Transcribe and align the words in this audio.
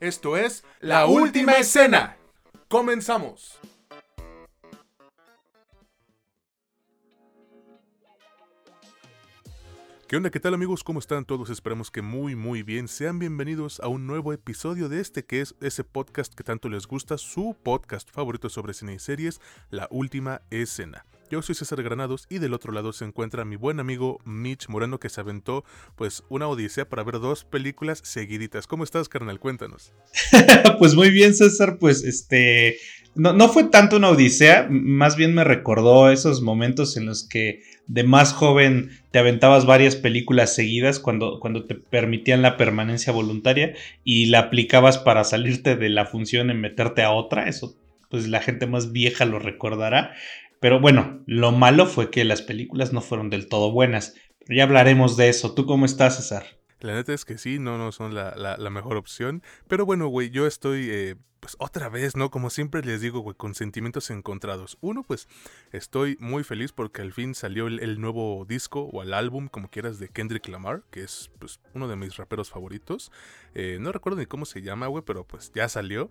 Esto 0.00 0.36
es 0.36 0.62
La 0.78 1.06
Última 1.06 1.54
Escena. 1.54 2.16
Comenzamos. 2.68 3.58
¿Qué 10.06 10.16
onda? 10.16 10.30
¿Qué 10.30 10.38
tal 10.38 10.54
amigos? 10.54 10.84
¿Cómo 10.84 11.00
están 11.00 11.24
todos? 11.24 11.50
Esperamos 11.50 11.90
que 11.90 12.00
muy 12.00 12.36
muy 12.36 12.62
bien. 12.62 12.86
Sean 12.86 13.18
bienvenidos 13.18 13.80
a 13.80 13.88
un 13.88 14.06
nuevo 14.06 14.32
episodio 14.32 14.88
de 14.88 15.00
este 15.00 15.24
que 15.24 15.40
es 15.40 15.56
ese 15.60 15.82
podcast 15.82 16.32
que 16.32 16.44
tanto 16.44 16.68
les 16.68 16.86
gusta, 16.86 17.18
su 17.18 17.56
podcast 17.60 18.08
favorito 18.08 18.48
sobre 18.48 18.74
cine 18.74 18.94
y 18.94 18.98
series, 19.00 19.40
La 19.68 19.88
Última 19.90 20.42
Escena. 20.50 21.04
Yo 21.30 21.42
soy 21.42 21.54
César 21.54 21.82
Granados 21.82 22.26
y 22.30 22.38
del 22.38 22.54
otro 22.54 22.72
lado 22.72 22.94
se 22.94 23.04
encuentra 23.04 23.44
mi 23.44 23.56
buen 23.56 23.80
amigo 23.80 24.18
Mitch 24.24 24.68
Moreno 24.68 24.98
que 24.98 25.10
se 25.10 25.20
aventó 25.20 25.62
pues 25.94 26.24
una 26.30 26.48
odisea 26.48 26.88
para 26.88 27.04
ver 27.04 27.20
dos 27.20 27.44
películas 27.44 28.00
seguiditas. 28.02 28.66
¿Cómo 28.66 28.82
estás, 28.82 29.10
carnal? 29.10 29.38
Cuéntanos. 29.38 29.92
pues 30.78 30.94
muy 30.94 31.10
bien, 31.10 31.34
César. 31.34 31.76
Pues 31.78 32.02
este, 32.02 32.78
no, 33.14 33.34
no 33.34 33.50
fue 33.50 33.64
tanto 33.64 33.98
una 33.98 34.08
odisea, 34.08 34.68
más 34.70 35.16
bien 35.16 35.34
me 35.34 35.44
recordó 35.44 36.10
esos 36.10 36.40
momentos 36.40 36.96
en 36.96 37.04
los 37.04 37.28
que 37.28 37.60
de 37.88 38.04
más 38.04 38.32
joven 38.32 38.90
te 39.10 39.18
aventabas 39.18 39.66
varias 39.66 39.96
películas 39.96 40.54
seguidas 40.54 40.98
cuando, 40.98 41.40
cuando 41.40 41.66
te 41.66 41.74
permitían 41.74 42.40
la 42.40 42.56
permanencia 42.56 43.12
voluntaria 43.12 43.74
y 44.02 44.26
la 44.26 44.38
aplicabas 44.38 44.96
para 44.96 45.24
salirte 45.24 45.76
de 45.76 45.90
la 45.90 46.06
función 46.06 46.48
en 46.48 46.62
meterte 46.62 47.02
a 47.02 47.10
otra. 47.10 47.48
Eso 47.50 47.76
pues 48.10 48.26
la 48.28 48.40
gente 48.40 48.66
más 48.66 48.92
vieja 48.92 49.26
lo 49.26 49.38
recordará. 49.38 50.14
Pero 50.60 50.80
bueno, 50.80 51.22
lo 51.26 51.52
malo 51.52 51.86
fue 51.86 52.10
que 52.10 52.24
las 52.24 52.42
películas 52.42 52.92
no 52.92 53.00
fueron 53.00 53.30
del 53.30 53.48
todo 53.48 53.72
buenas. 53.72 54.14
Pero 54.44 54.56
ya 54.56 54.64
hablaremos 54.64 55.16
de 55.16 55.28
eso. 55.28 55.54
¿Tú 55.54 55.66
cómo 55.66 55.84
estás, 55.84 56.16
César? 56.16 56.58
La 56.80 56.94
neta 56.94 57.12
es 57.12 57.24
que 57.24 57.38
sí, 57.38 57.58
no, 57.58 57.76
no 57.76 57.92
son 57.92 58.14
la, 58.14 58.34
la, 58.36 58.70
mejor 58.70 58.96
opción. 58.96 59.42
Pero 59.66 59.84
bueno, 59.84 60.06
güey, 60.08 60.30
yo 60.30 60.46
estoy, 60.46 60.88
eh, 60.90 61.16
pues 61.40 61.56
otra 61.58 61.88
vez, 61.88 62.16
¿no? 62.16 62.30
Como 62.30 62.50
siempre 62.50 62.82
les 62.82 63.00
digo, 63.00 63.20
güey, 63.20 63.36
con 63.36 63.54
sentimientos 63.54 64.10
encontrados. 64.10 64.78
Uno, 64.80 65.02
pues 65.02 65.28
estoy 65.72 66.16
muy 66.20 66.44
feliz 66.44 66.72
porque 66.72 67.02
al 67.02 67.12
fin 67.12 67.34
salió 67.34 67.66
el, 67.66 68.00
nuevo 68.00 68.44
disco 68.48 68.82
o 68.92 69.02
el 69.02 69.12
álbum, 69.12 69.48
como 69.48 69.70
quieras, 69.70 69.98
de 69.98 70.08
Kendrick 70.08 70.46
Lamar, 70.48 70.82
que 70.90 71.02
es 71.02 71.30
pues 71.40 71.60
uno 71.74 71.88
de 71.88 71.96
mis 71.96 72.16
raperos 72.16 72.50
favoritos. 72.50 73.10
Eh, 73.54 73.78
no 73.80 73.90
recuerdo 73.90 74.20
ni 74.20 74.26
cómo 74.26 74.44
se 74.44 74.62
llama, 74.62 74.86
güey, 74.86 75.02
pero 75.04 75.24
pues 75.24 75.52
ya 75.52 75.68
salió. 75.68 76.10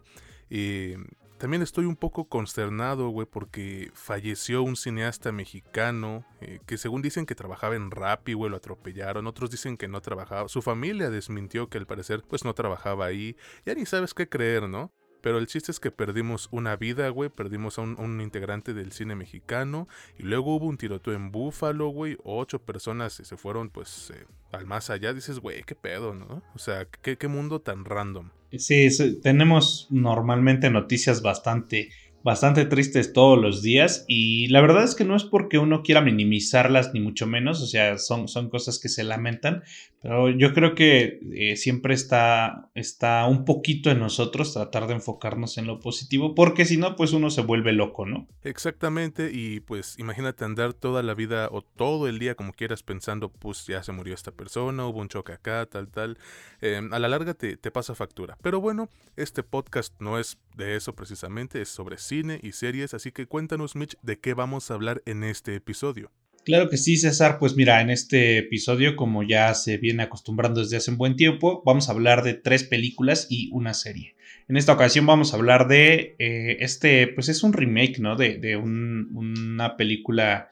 Y 0.50 0.96
también 1.38 1.62
estoy 1.62 1.86
un 1.86 1.96
poco 1.96 2.26
consternado, 2.26 3.10
güey, 3.10 3.28
porque 3.30 3.92
falleció 3.94 4.64
un 4.64 4.76
cineasta 4.76 5.32
mexicano 5.32 6.26
eh, 6.42 6.60
que 6.66 6.78
según 6.78 7.02
dicen 7.02 7.26
que 7.26 7.36
trabajaba 7.36 7.76
en 7.76 7.92
Rappi, 7.92 8.34
güey, 8.34 8.50
lo 8.50 8.58
atropellaron. 8.58 9.28
Otros 9.28 9.52
dicen 9.52 9.78
que 9.78 9.88
no 9.88 10.02
trabajaba. 10.02 10.50
Su 10.50 10.62
familia 10.62 11.10
desmintió 11.10 11.70
que 11.70 11.78
al 11.78 11.86
parecer 11.86 12.24
pues 12.28 12.44
no 12.44 12.54
trabajaba 12.54 13.06
ahí. 13.06 13.36
Ya 13.66 13.76
ni 13.76 13.86
sabes 13.86 14.14
qué 14.14 14.28
creer, 14.28 14.68
¿no? 14.68 14.92
Pero 15.22 15.38
el 15.38 15.48
chiste 15.48 15.72
es 15.72 15.80
que 15.80 15.92
perdimos 15.92 16.48
una 16.52 16.76
vida, 16.76 17.10
güey. 17.10 17.30
Perdimos 17.30 17.78
a 17.80 17.82
un, 17.82 18.22
integrante 18.22 18.74
del 18.74 18.92
cine 18.92 19.16
mexicano. 19.16 19.88
Y 20.18 20.24
luego 20.24 20.56
hubo 20.56 20.68
un 20.68 20.78
tiroteo 20.78 21.14
en 21.14 21.32
Búfalo, 21.32 21.90
güey. 21.90 22.18
Ocho 22.24 22.60
personas 22.60 23.14
se 23.14 23.38
fueron, 23.38 23.70
pues, 23.70 24.12
eh, 24.16 24.26
al 24.52 24.66
más 24.66 24.90
allá. 24.90 25.14
Dices, 25.14 25.40
güey, 25.40 25.64
qué 25.64 25.76
pedo, 25.76 26.14
¿no? 26.14 26.44
O 26.56 26.60
sea, 26.60 26.86
¿qué, 26.86 27.18
qué 27.18 27.28
mundo 27.28 27.62
tan 27.62 27.86
random. 27.86 28.30
Sí, 28.58 28.88
tenemos 29.22 29.88
normalmente 29.90 30.70
noticias 30.70 31.22
bastante 31.22 31.90
bastante 32.28 32.66
tristes 32.66 33.14
todos 33.14 33.42
los 33.42 33.62
días 33.62 34.04
y 34.06 34.48
la 34.50 34.60
verdad 34.60 34.84
es 34.84 34.96
que 34.96 35.06
no 35.06 35.16
es 35.16 35.24
porque 35.24 35.60
uno 35.60 35.82
quiera 35.82 36.02
minimizarlas 36.02 36.94
ni 36.94 37.00
mucho 37.00 37.26
menos, 37.26 37.62
o 37.62 37.68
sea, 37.68 37.98
son, 37.98 38.28
son 38.28 38.50
cosas 38.50 38.80
que 38.80 38.90
se 38.90 39.06
lamentan, 39.06 39.64
pero 40.02 40.30
yo 40.30 40.54
creo 40.54 40.76
que 40.76 41.22
eh, 41.34 41.56
siempre 41.56 41.94
está, 41.94 42.70
está 42.76 43.26
un 43.28 43.46
poquito 43.46 43.92
en 43.92 44.00
nosotros 44.00 44.54
tratar 44.54 44.88
de 44.88 44.96
enfocarnos 44.96 45.58
en 45.58 45.68
lo 45.68 45.80
positivo, 45.80 46.36
porque 46.36 46.66
si 46.66 46.76
no, 46.76 46.98
pues 46.98 47.14
uno 47.14 47.30
se 47.30 47.44
vuelve 47.44 47.72
loco, 47.72 48.06
¿no? 48.06 48.28
Exactamente, 48.44 49.32
y 49.32 49.62
pues 49.62 49.98
imagínate 49.98 50.44
andar 50.44 50.74
toda 50.74 51.04
la 51.04 51.14
vida 51.14 51.48
o 51.50 51.62
todo 51.62 52.10
el 52.10 52.20
día 52.20 52.36
como 52.36 52.52
quieras 52.52 52.84
pensando, 52.84 53.30
pues 53.30 53.66
ya 53.68 53.84
se 53.84 53.94
murió 53.94 54.14
esta 54.14 54.34
persona, 54.34 54.86
hubo 54.86 55.00
un 55.00 55.08
choque 55.08 55.32
acá, 55.32 55.66
tal, 55.66 55.88
tal, 55.88 56.18
em, 56.60 56.94
a 56.94 57.00
la 57.00 57.08
larga 57.08 57.34
te, 57.36 57.56
te 57.56 57.72
pasa 57.72 57.96
factura. 57.96 58.38
Pero 58.42 58.60
bueno, 58.60 58.90
este 59.16 59.44
podcast 59.44 59.94
no 60.02 60.20
es 60.20 60.38
de 60.58 60.76
eso 60.76 60.94
precisamente, 60.94 61.62
es 61.62 61.70
sobre 61.70 61.98
sí 61.98 62.17
y 62.42 62.52
series, 62.52 62.94
así 62.94 63.12
que 63.12 63.28
cuéntanos 63.28 63.76
Mitch 63.76 63.96
de 64.02 64.20
qué 64.20 64.34
vamos 64.34 64.72
a 64.72 64.74
hablar 64.74 65.04
en 65.06 65.24
este 65.24 65.56
episodio. 65.56 66.12
Claro 66.46 66.70
que 66.70 66.78
sí, 66.78 66.98
César. 66.98 67.40
Pues 67.40 67.56
mira, 67.56 67.82
en 67.82 67.90
este 67.90 68.38
episodio, 68.38 68.96
como 68.96 69.22
ya 69.22 69.54
se 69.54 69.78
viene 69.78 70.04
acostumbrando 70.04 70.62
desde 70.62 70.78
hace 70.78 70.92
un 70.92 70.98
buen 70.98 71.16
tiempo, 71.16 71.62
vamos 71.66 71.90
a 71.90 71.92
hablar 71.92 72.24
de 72.24 72.34
tres 72.34 72.64
películas 72.64 73.28
y 73.30 73.50
una 73.52 73.74
serie. 73.74 74.16
En 74.48 74.56
esta 74.56 74.74
ocasión 74.74 75.06
vamos 75.06 75.34
a 75.34 75.36
hablar 75.36 75.68
de 75.68 76.16
eh, 76.20 76.58
este, 76.62 77.08
pues 77.08 77.28
es 77.28 77.44
un 77.44 77.54
remake, 77.54 78.00
¿no? 78.00 78.16
De, 78.16 78.56
una 78.56 79.76
película 79.76 80.50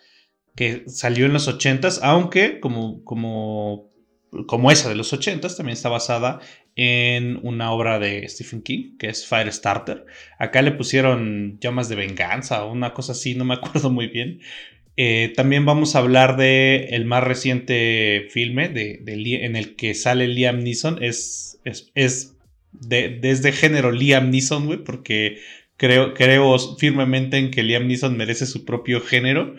que 0.55 0.83
salió 0.87 1.25
en 1.25 1.33
los 1.33 1.47
80s, 1.47 1.99
aunque 2.03 2.59
como, 2.59 3.03
como, 3.03 3.89
como 4.47 4.71
esa 4.71 4.89
de 4.89 4.95
los 4.95 5.13
80s, 5.13 5.55
también 5.55 5.77
está 5.77 5.89
basada 5.89 6.41
en 6.75 7.39
una 7.43 7.71
obra 7.71 7.99
de 7.99 8.27
Stephen 8.27 8.61
King, 8.61 8.97
que 8.97 9.07
es 9.07 9.25
Firestarter. 9.25 10.05
Acá 10.37 10.61
le 10.61 10.71
pusieron 10.71 11.57
llamas 11.59 11.87
de 11.87 11.95
venganza 11.95 12.65
o 12.65 12.71
una 12.71 12.93
cosa 12.93 13.13
así, 13.13 13.35
no 13.35 13.45
me 13.45 13.53
acuerdo 13.55 13.89
muy 13.89 14.07
bien. 14.07 14.41
Eh, 14.97 15.33
también 15.35 15.65
vamos 15.65 15.95
a 15.95 15.99
hablar 15.99 16.37
de 16.37 16.87
el 16.91 17.05
más 17.05 17.23
reciente 17.23 18.27
filme 18.29 18.69
de, 18.69 19.03
en 19.05 19.55
el 19.55 19.75
que 19.75 19.93
sale 19.93 20.27
Liam 20.27 20.59
Neeson. 20.59 21.01
Es, 21.03 21.59
es, 21.63 22.35
de, 22.71 23.09
desde 23.09 23.51
género 23.51 23.91
Liam 23.91 24.29
Neeson, 24.29 24.65
güey, 24.65 24.83
porque 24.83 25.39
creo, 25.77 26.13
creo 26.13 26.57
firmemente 26.77 27.37
en 27.37 27.51
que 27.51 27.63
Liam 27.63 27.87
Neeson 27.87 28.17
merece 28.17 28.45
su 28.45 28.65
propio 28.65 29.01
género. 29.01 29.55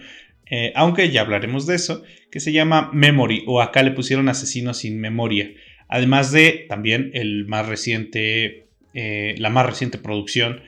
Eh, 0.49 0.73
aunque 0.77 1.11
ya 1.11 1.23
hablaremos 1.23 1.67
de 1.67 1.75
eso, 1.75 2.05
que 2.31 2.41
se 2.41 2.53
llama 2.53 2.91
Memory, 2.93 3.45
o 3.47 3.61
acá 3.61 3.83
le 3.83 3.91
pusieron 3.91 4.29
Asesino 4.29 4.75
sin 4.75 5.01
Memoria. 5.01 5.51
Además 5.89 6.33
de 6.33 6.67
también 6.69 7.11
el 7.15 7.47
más 7.47 7.67
reciente, 7.67 8.69
eh, 8.95 9.35
la 9.39 9.51
más 9.51 9.67
reciente 9.67 9.99
producción 9.99 10.63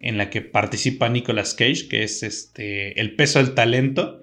en 0.00 0.18
la 0.18 0.30
que 0.30 0.42
participa 0.42 1.08
Nicolas 1.08 1.54
Cage, 1.54 1.88
que 1.88 2.02
es 2.02 2.22
este, 2.22 3.00
El 3.00 3.14
peso 3.14 3.38
del 3.38 3.54
talento, 3.54 4.22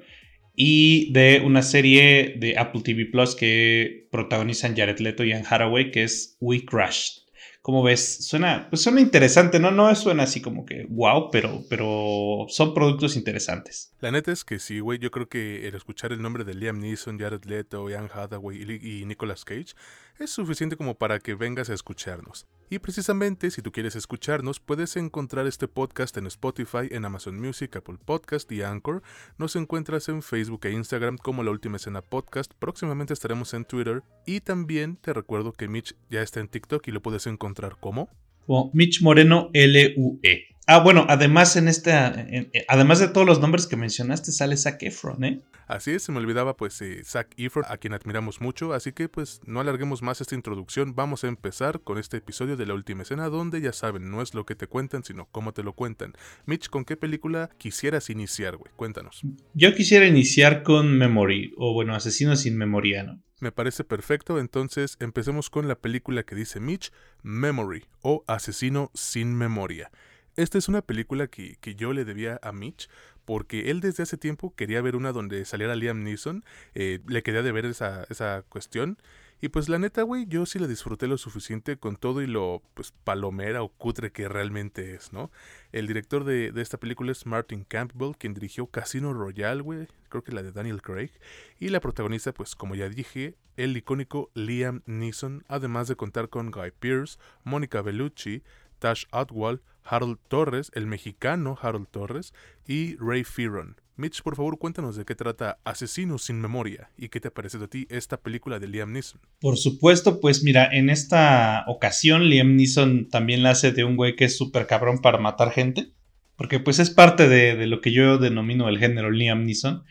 y 0.55 1.11
de 1.13 1.41
una 1.45 1.61
serie 1.61 2.35
de 2.37 2.57
Apple 2.57 2.81
TV 2.83 3.05
Plus 3.05 3.33
que 3.33 4.07
protagonizan 4.11 4.75
Jared 4.75 4.99
Leto 4.99 5.23
y 5.23 5.31
Anne 5.31 5.45
Haraway, 5.49 5.89
que 5.91 6.03
es 6.03 6.35
We 6.41 6.65
Crashed. 6.65 7.23
¿Cómo 7.61 7.83
ves? 7.83 8.25
Suena, 8.25 8.67
pues 8.69 8.81
suena 8.81 8.99
interesante, 8.99 9.59
¿no? 9.59 9.71
No 9.71 9.93
suena 9.95 10.23
así 10.23 10.41
como 10.41 10.65
que 10.65 10.85
wow, 10.89 11.29
pero, 11.29 11.63
pero 11.69 12.45
son 12.49 12.73
productos 12.73 13.15
interesantes. 13.15 13.93
La 13.99 14.11
neta 14.11 14.31
es 14.31 14.43
que 14.43 14.59
sí, 14.59 14.79
güey. 14.79 14.97
Yo 14.97 15.11
creo 15.11 15.27
que 15.27 15.67
el 15.67 15.75
escuchar 15.75 16.11
el 16.11 16.21
nombre 16.21 16.43
de 16.45 16.55
Liam 16.55 16.79
Neeson, 16.79 17.19
Jared 17.19 17.43
Leto, 17.45 17.87
Anne 17.87 18.09
Hathaway 18.13 18.79
y 18.81 19.05
Nicolas 19.05 19.45
Cage 19.45 19.75
es 20.19 20.29
suficiente 20.31 20.75
como 20.75 20.95
para 20.95 21.19
que 21.19 21.33
vengas 21.33 21.69
a 21.69 21.73
escucharnos. 21.73 22.45
Y 22.69 22.79
precisamente 22.79 23.49
si 23.49 23.61
tú 23.61 23.71
quieres 23.71 23.95
escucharnos, 23.95 24.59
puedes 24.59 24.95
encontrar 24.97 25.47
este 25.47 25.67
podcast 25.67 26.15
en 26.17 26.27
Spotify, 26.27 26.87
en 26.91 27.05
Amazon 27.05 27.39
Music, 27.39 27.75
Apple 27.75 27.97
Podcast 28.03 28.51
y 28.51 28.61
Anchor. 28.61 29.01
Nos 29.37 29.55
encuentras 29.55 30.09
en 30.09 30.21
Facebook 30.21 30.65
e 30.65 30.71
Instagram 30.71 31.17
como 31.17 31.43
La 31.43 31.51
Última 31.51 31.77
Escena 31.77 32.01
Podcast. 32.01 32.53
Próximamente 32.59 33.13
estaremos 33.13 33.53
en 33.53 33.65
Twitter. 33.65 34.03
Y 34.25 34.41
también 34.41 34.97
te 34.97 35.13
recuerdo 35.13 35.53
que 35.53 35.67
Mitch 35.67 35.95
ya 36.09 36.21
está 36.21 36.39
en 36.41 36.49
TikTok 36.49 36.87
y 36.87 36.91
lo 36.91 37.01
puedes 37.01 37.25
encontrar 37.25 37.77
como... 37.79 38.09
Como 38.49 38.71
Mitch 38.73 39.03
Moreno 39.03 39.51
LUE. 39.53 40.47
Ah, 40.65 40.79
bueno, 40.79 41.05
además 41.07 41.55
en 41.55 41.67
esta, 41.67 42.25
además 42.67 42.99
de 42.99 43.09
todos 43.09 43.27
los 43.27 43.39
nombres 43.39 43.67
que 43.67 43.75
mencionaste, 43.75 44.31
sale 44.31 44.57
Zac 44.57 44.81
Efron, 44.81 45.23
¿eh? 45.23 45.41
Así 45.67 45.91
es, 45.91 46.01
se 46.01 46.11
me 46.11 46.17
olvidaba 46.17 46.57
pues 46.57 46.81
eh, 46.81 47.03
Zac 47.05 47.31
Efron, 47.37 47.65
a 47.69 47.77
quien 47.77 47.93
admiramos 47.93 48.41
mucho, 48.41 48.73
así 48.73 48.91
que 48.91 49.07
pues 49.07 49.39
no 49.45 49.59
alarguemos 49.59 50.01
más 50.01 50.19
esta 50.19 50.33
introducción, 50.33 50.95
vamos 50.95 51.23
a 51.23 51.27
empezar 51.27 51.81
con 51.81 51.99
este 51.99 52.17
episodio 52.17 52.57
de 52.57 52.65
la 52.65 52.73
última 52.73 53.03
escena, 53.03 53.29
donde 53.29 53.61
ya 53.61 53.71
saben, 53.71 54.09
no 54.09 54.23
es 54.23 54.33
lo 54.33 54.47
que 54.47 54.55
te 54.55 54.65
cuentan, 54.65 55.03
sino 55.03 55.27
cómo 55.31 55.53
te 55.53 55.61
lo 55.61 55.73
cuentan. 55.73 56.13
Mitch, 56.47 56.69
¿con 56.69 56.85
qué 56.85 56.97
película 56.97 57.51
quisieras 57.59 58.09
iniciar, 58.09 58.57
güey? 58.57 58.71
Cuéntanos. 58.75 59.21
Yo 59.53 59.75
quisiera 59.75 60.07
iniciar 60.07 60.63
con 60.63 60.97
Memory, 60.97 61.53
o 61.55 61.75
bueno, 61.75 61.93
Asesino 61.93 62.35
sin 62.35 62.57
Memoria, 62.57 63.03
¿no? 63.03 63.21
Me 63.39 63.51
parece 63.53 63.83
perfecto, 63.83 64.37
entonces 64.37 64.97
empecemos 64.99 65.49
con 65.49 65.67
la 65.67 65.75
película 65.75 66.23
que 66.23 66.35
dice 66.35 66.59
Mitch, 66.59 66.91
Memory, 67.23 67.85
o 68.01 68.23
Asesino 68.27 68.91
sin 68.93 69.35
Memoria. 69.37 69.91
Esta 70.35 70.57
es 70.57 70.67
una 70.67 70.81
película 70.81 71.27
que, 71.27 71.57
yo 71.75 71.93
le 71.93 72.05
debía 72.05 72.39
a 72.43 72.51
Mitch 72.51 72.89
porque 73.25 73.71
él 73.71 73.79
desde 73.79 74.03
hace 74.03 74.17
tiempo 74.17 74.55
quería 74.55 74.81
ver 74.81 74.95
una 74.95 75.11
donde 75.11 75.45
saliera 75.45 75.75
Liam 75.75 76.03
Neeson, 76.03 76.43
eh, 76.73 76.99
le 77.07 77.23
quería 77.23 77.43
de 77.43 77.51
ver 77.51 77.65
esa, 77.65 78.05
esa 78.09 78.43
cuestión 78.49 78.97
Y 79.41 79.49
pues 79.49 79.69
la 79.69 79.79
neta, 79.79 80.03
güey, 80.03 80.25
yo 80.27 80.45
sí 80.45 80.59
la 80.59 80.67
disfruté 80.67 81.07
lo 81.07 81.17
suficiente 81.17 81.77
con 81.77 81.95
todo 81.95 82.21
y 82.21 82.27
lo 82.27 82.61
pues 82.73 82.91
palomera 83.05 83.63
o 83.63 83.69
cutre 83.69 84.11
que 84.11 84.27
realmente 84.27 84.93
es, 84.93 85.13
¿no? 85.13 85.31
El 85.71 85.87
director 85.87 86.25
de, 86.25 86.51
esta 86.57 86.77
película 86.77 87.13
es 87.13 87.25
Martin 87.25 87.63
Campbell, 87.63 88.17
quien 88.17 88.33
dirigió 88.33 88.67
Casino 88.67 89.13
Royale, 89.13 89.61
güey, 89.61 89.87
creo 90.09 90.23
que 90.23 90.33
la 90.33 90.43
de 90.43 90.51
Daniel 90.51 90.81
Craig. 90.81 91.11
Y 91.57 91.69
la 91.69 91.79
protagonista, 91.79 92.33
pues 92.33 92.55
como 92.55 92.75
ya 92.75 92.89
dije, 92.89 93.35
el 93.55 93.77
icónico 93.77 94.29
Liam 94.33 94.81
Neeson, 94.85 95.45
además 95.47 95.87
de 95.87 95.95
contar 95.95 96.27
con 96.27 96.51
Guy 96.51 96.71
Pearce, 96.77 97.17
Mónica 97.45 97.81
Bellucci, 97.81 98.43
Tash 98.79 99.05
Atwell, 99.11 99.61
Harold 99.83 100.19
Torres, 100.27 100.69
el 100.73 100.85
mexicano 100.85 101.57
Harold 101.61 101.87
Torres 101.87 102.33
y 102.65 102.97
Ray 102.97 103.23
Fearon. 103.23 103.77
Mitch, 103.99 104.21
por 104.21 104.37
favor, 104.37 104.57
cuéntanos 104.57 104.95
de 104.95 105.03
qué 105.03 105.13
trata 105.13 105.59
Asesinos 105.65 106.23
sin 106.23 106.39
Memoria 106.39 106.89
y 106.97 107.09
qué 107.09 107.19
te 107.19 107.31
parece 107.31 107.57
de 107.57 107.67
ti 107.67 107.85
esta 107.89 108.17
película 108.17 108.57
de 108.57 108.69
Liam 108.69 108.93
Neeson. 108.93 109.19
Por 109.41 109.57
supuesto, 109.57 110.21
pues 110.21 110.41
mira, 110.41 110.69
en 110.71 110.89
esta 110.89 111.65
ocasión 111.67 112.29
Liam 112.29 112.55
Neeson 112.55 113.09
también 113.09 113.43
la 113.43 113.51
hace 113.51 113.73
de 113.73 113.83
un 113.83 113.97
güey 113.97 114.15
que 114.15 114.25
es 114.25 114.37
súper 114.37 114.67
cabrón 114.67 114.99
para 115.01 115.17
matar 115.17 115.51
gente, 115.51 115.91
porque 116.37 116.61
pues 116.61 116.79
es 116.79 116.89
parte 116.89 117.27
de, 117.27 117.67
lo 117.67 117.81
que 117.81 117.91
yo 117.91 118.17
denomino 118.17 118.69
el 118.69 118.79
género 118.79 119.11
Liam 119.11 119.43
Neeson. 119.43 119.83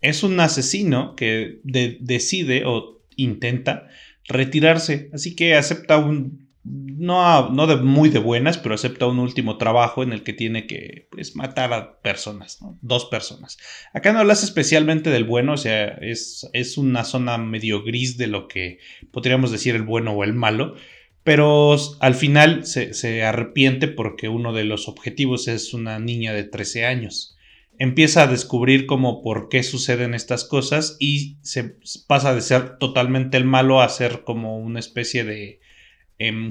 Es 0.00 0.22
un 0.22 0.40
asesino 0.40 1.14
que 1.14 1.60
decide 1.62 2.64
o 2.64 3.02
intenta 3.16 3.88
retirarse, 4.26 5.10
así 5.12 5.36
que 5.36 5.54
acepta 5.54 5.98
un 5.98 6.43
no, 6.64 7.50
no 7.50 7.66
de 7.66 7.76
muy 7.76 8.08
de 8.08 8.18
buenas, 8.18 8.56
pero 8.56 8.74
acepta 8.74 9.06
un 9.06 9.18
último 9.18 9.58
trabajo 9.58 10.02
en 10.02 10.12
el 10.12 10.22
que 10.22 10.32
tiene 10.32 10.66
que 10.66 11.08
pues, 11.10 11.36
matar 11.36 11.72
a 11.74 12.00
personas, 12.00 12.58
dos 12.80 13.04
personas. 13.04 13.58
Acá 13.92 14.12
no 14.12 14.20
hablas 14.20 14.42
especialmente 14.42 15.10
del 15.10 15.24
bueno, 15.24 15.52
o 15.52 15.56
sea, 15.58 15.88
es, 16.00 16.48
es, 16.54 16.78
una 16.78 17.04
zona 17.04 17.36
medio 17.36 17.82
gris 17.82 18.16
de 18.16 18.28
lo 18.28 18.48
que 18.48 18.78
podríamos 19.12 19.52
decir 19.52 19.74
el 19.74 19.82
bueno 19.82 20.12
o 20.12 20.24
el 20.24 20.32
malo, 20.32 20.74
pero 21.22 21.76
al 22.00 22.14
final 22.14 22.64
se, 22.64 23.22
arrepiente 23.22 23.88
porque 23.88 24.28
uno 24.28 24.54
de 24.54 24.64
los 24.64 24.88
objetivos 24.88 25.48
es 25.48 25.74
una 25.74 25.98
niña 25.98 26.32
de 26.32 26.44
13 26.44 26.86
años. 26.86 27.36
Empieza 27.78 28.22
a 28.22 28.26
descubrir 28.26 28.86
cómo 28.86 29.22
por 29.22 29.48
qué 29.48 29.62
suceden 29.62 30.14
estas 30.14 30.44
cosas 30.44 30.96
y 31.00 31.38
se 31.42 31.76
pasa 32.06 32.34
de 32.34 32.40
ser 32.40 32.78
totalmente 32.78 33.36
el 33.36 33.44
malo 33.44 33.82
a 33.82 33.88
ser 33.88 34.22
como 34.22 34.58
una 34.58 34.78
especie 34.78 35.24
de 35.24 35.60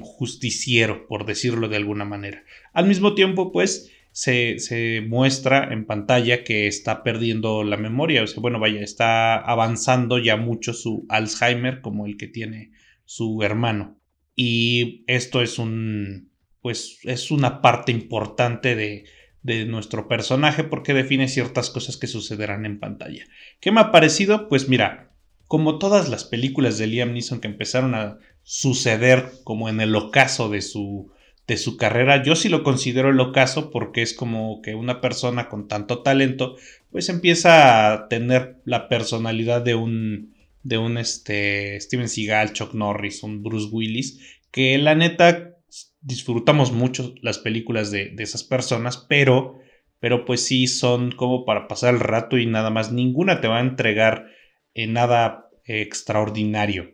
justiciero, 0.00 1.06
por 1.06 1.26
decirlo 1.26 1.68
de 1.68 1.76
alguna 1.76 2.04
manera. 2.04 2.44
Al 2.72 2.86
mismo 2.86 3.14
tiempo, 3.14 3.52
pues, 3.52 3.90
se, 4.12 5.02
muestra 5.08 5.72
en 5.72 5.86
pantalla 5.86 6.44
que 6.44 6.66
está 6.68 7.02
perdiendo 7.02 7.64
la 7.64 7.76
memoria, 7.76 8.22
o 8.22 8.26
sea, 8.26 8.40
bueno, 8.40 8.60
vaya, 8.60 8.80
está 8.80 9.36
avanzando 9.36 10.18
ya 10.18 10.36
mucho 10.36 10.72
su 10.72 11.04
Alzheimer 11.08 11.80
como 11.80 12.06
el 12.06 12.16
que 12.16 12.28
tiene 12.28 12.70
su 13.04 13.42
hermano. 13.42 13.98
Y 14.36 15.04
esto 15.06 15.42
es 15.42 15.58
un, 15.58 16.30
pues, 16.60 17.00
es 17.02 17.30
una 17.30 17.60
parte 17.60 17.92
importante 17.92 18.76
de, 18.76 19.04
de 19.42 19.66
nuestro 19.66 20.08
personaje 20.08 20.64
porque 20.64 20.94
define 20.94 21.28
ciertas 21.28 21.70
cosas 21.70 21.96
que 21.96 22.06
sucederán 22.06 22.66
en 22.66 22.80
pantalla. 22.80 23.24
¿Qué 23.60 23.72
me 23.72 23.80
ha 23.80 23.92
parecido? 23.92 24.48
Pues 24.48 24.68
mira, 24.68 25.12
como 25.46 25.78
todas 25.78 26.08
las 26.08 26.24
películas 26.24 26.78
de 26.78 26.86
Liam 26.86 27.12
Neeson 27.12 27.40
que 27.40 27.48
empezaron 27.48 27.94
a 27.94 28.18
suceder 28.44 29.32
como 29.42 29.68
en 29.68 29.80
el 29.80 29.96
ocaso 29.96 30.48
de 30.48 30.62
su, 30.62 31.10
de 31.46 31.56
su 31.56 31.76
carrera. 31.76 32.22
Yo 32.22 32.36
sí 32.36 32.48
lo 32.48 32.62
considero 32.62 33.10
el 33.10 33.18
ocaso 33.18 33.70
porque 33.70 34.02
es 34.02 34.14
como 34.14 34.62
que 34.62 34.74
una 34.74 35.00
persona 35.00 35.48
con 35.48 35.66
tanto 35.66 36.02
talento 36.02 36.56
pues 36.92 37.08
empieza 37.08 37.92
a 37.92 38.08
tener 38.08 38.60
la 38.64 38.88
personalidad 38.88 39.62
de 39.62 39.74
un 39.74 40.34
de 40.62 40.78
un 40.78 40.96
este 40.96 41.78
Steven 41.80 42.08
Seagal, 42.08 42.54
Chuck 42.54 42.72
Norris, 42.72 43.22
un 43.22 43.42
Bruce 43.42 43.68
Willis, 43.70 44.20
que 44.50 44.78
la 44.78 44.94
neta 44.94 45.56
disfrutamos 46.00 46.72
mucho 46.72 47.14
las 47.20 47.38
películas 47.38 47.90
de, 47.90 48.10
de 48.10 48.22
esas 48.22 48.44
personas, 48.44 48.96
pero 49.08 49.58
pero 50.00 50.26
pues 50.26 50.44
sí 50.44 50.66
son 50.66 51.12
como 51.12 51.46
para 51.46 51.66
pasar 51.66 51.94
el 51.94 52.00
rato 52.00 52.36
y 52.38 52.46
nada 52.46 52.70
más. 52.70 52.92
Ninguna 52.92 53.40
te 53.40 53.48
va 53.48 53.58
a 53.58 53.62
entregar 53.62 54.26
en 54.74 54.92
nada 54.92 55.48
extraordinario. 55.64 56.92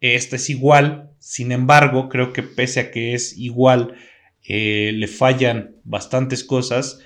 Este 0.00 0.36
es 0.36 0.50
igual, 0.50 1.10
sin 1.18 1.52
embargo, 1.52 2.08
creo 2.08 2.32
que 2.32 2.42
pese 2.42 2.80
a 2.80 2.90
que 2.90 3.14
es 3.14 3.36
igual, 3.36 3.94
eh, 4.42 4.92
le 4.94 5.06
fallan 5.06 5.76
bastantes 5.84 6.44
cosas. 6.44 7.00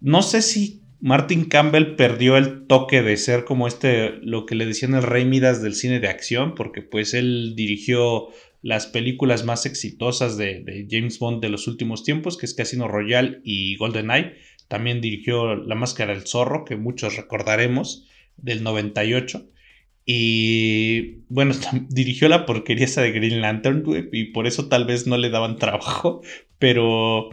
No 0.00 0.22
sé 0.22 0.42
si 0.42 0.82
Martin 1.00 1.44
Campbell 1.44 1.96
perdió 1.96 2.36
el 2.36 2.66
toque 2.66 3.02
de 3.02 3.16
ser 3.16 3.44
como 3.44 3.68
este, 3.68 4.10
lo 4.22 4.46
que 4.46 4.54
le 4.54 4.66
decían 4.66 4.94
el 4.94 5.02
rey 5.02 5.24
Midas 5.24 5.62
del 5.62 5.74
cine 5.74 6.00
de 6.00 6.08
acción, 6.08 6.54
porque 6.54 6.82
pues 6.82 7.14
él 7.14 7.54
dirigió 7.54 8.28
las 8.62 8.86
películas 8.86 9.44
más 9.44 9.66
exitosas 9.66 10.36
de, 10.36 10.60
de 10.60 10.86
James 10.90 11.18
Bond 11.18 11.42
de 11.42 11.50
los 11.50 11.68
últimos 11.68 12.02
tiempos, 12.02 12.36
que 12.36 12.46
es 12.46 12.54
Casino 12.54 12.88
Royale 12.88 13.40
y 13.44 13.76
GoldenEye. 13.76 14.36
También 14.66 15.00
dirigió 15.00 15.54
La 15.54 15.74
Máscara 15.74 16.14
del 16.14 16.26
Zorro, 16.26 16.64
que 16.64 16.76
muchos 16.76 17.16
recordaremos, 17.16 18.08
del 18.36 18.62
98. 18.62 19.46
Y 20.06 21.22
bueno, 21.28 21.54
dirigió 21.88 22.28
la 22.28 22.46
porquería 22.46 22.84
esa 22.84 23.02
de 23.02 23.12
Green 23.12 23.40
Lantern, 23.40 23.84
y 24.12 24.26
por 24.26 24.46
eso 24.46 24.68
tal 24.68 24.84
vez 24.84 25.06
no 25.06 25.16
le 25.16 25.30
daban 25.30 25.56
trabajo, 25.56 26.22
pero, 26.58 27.30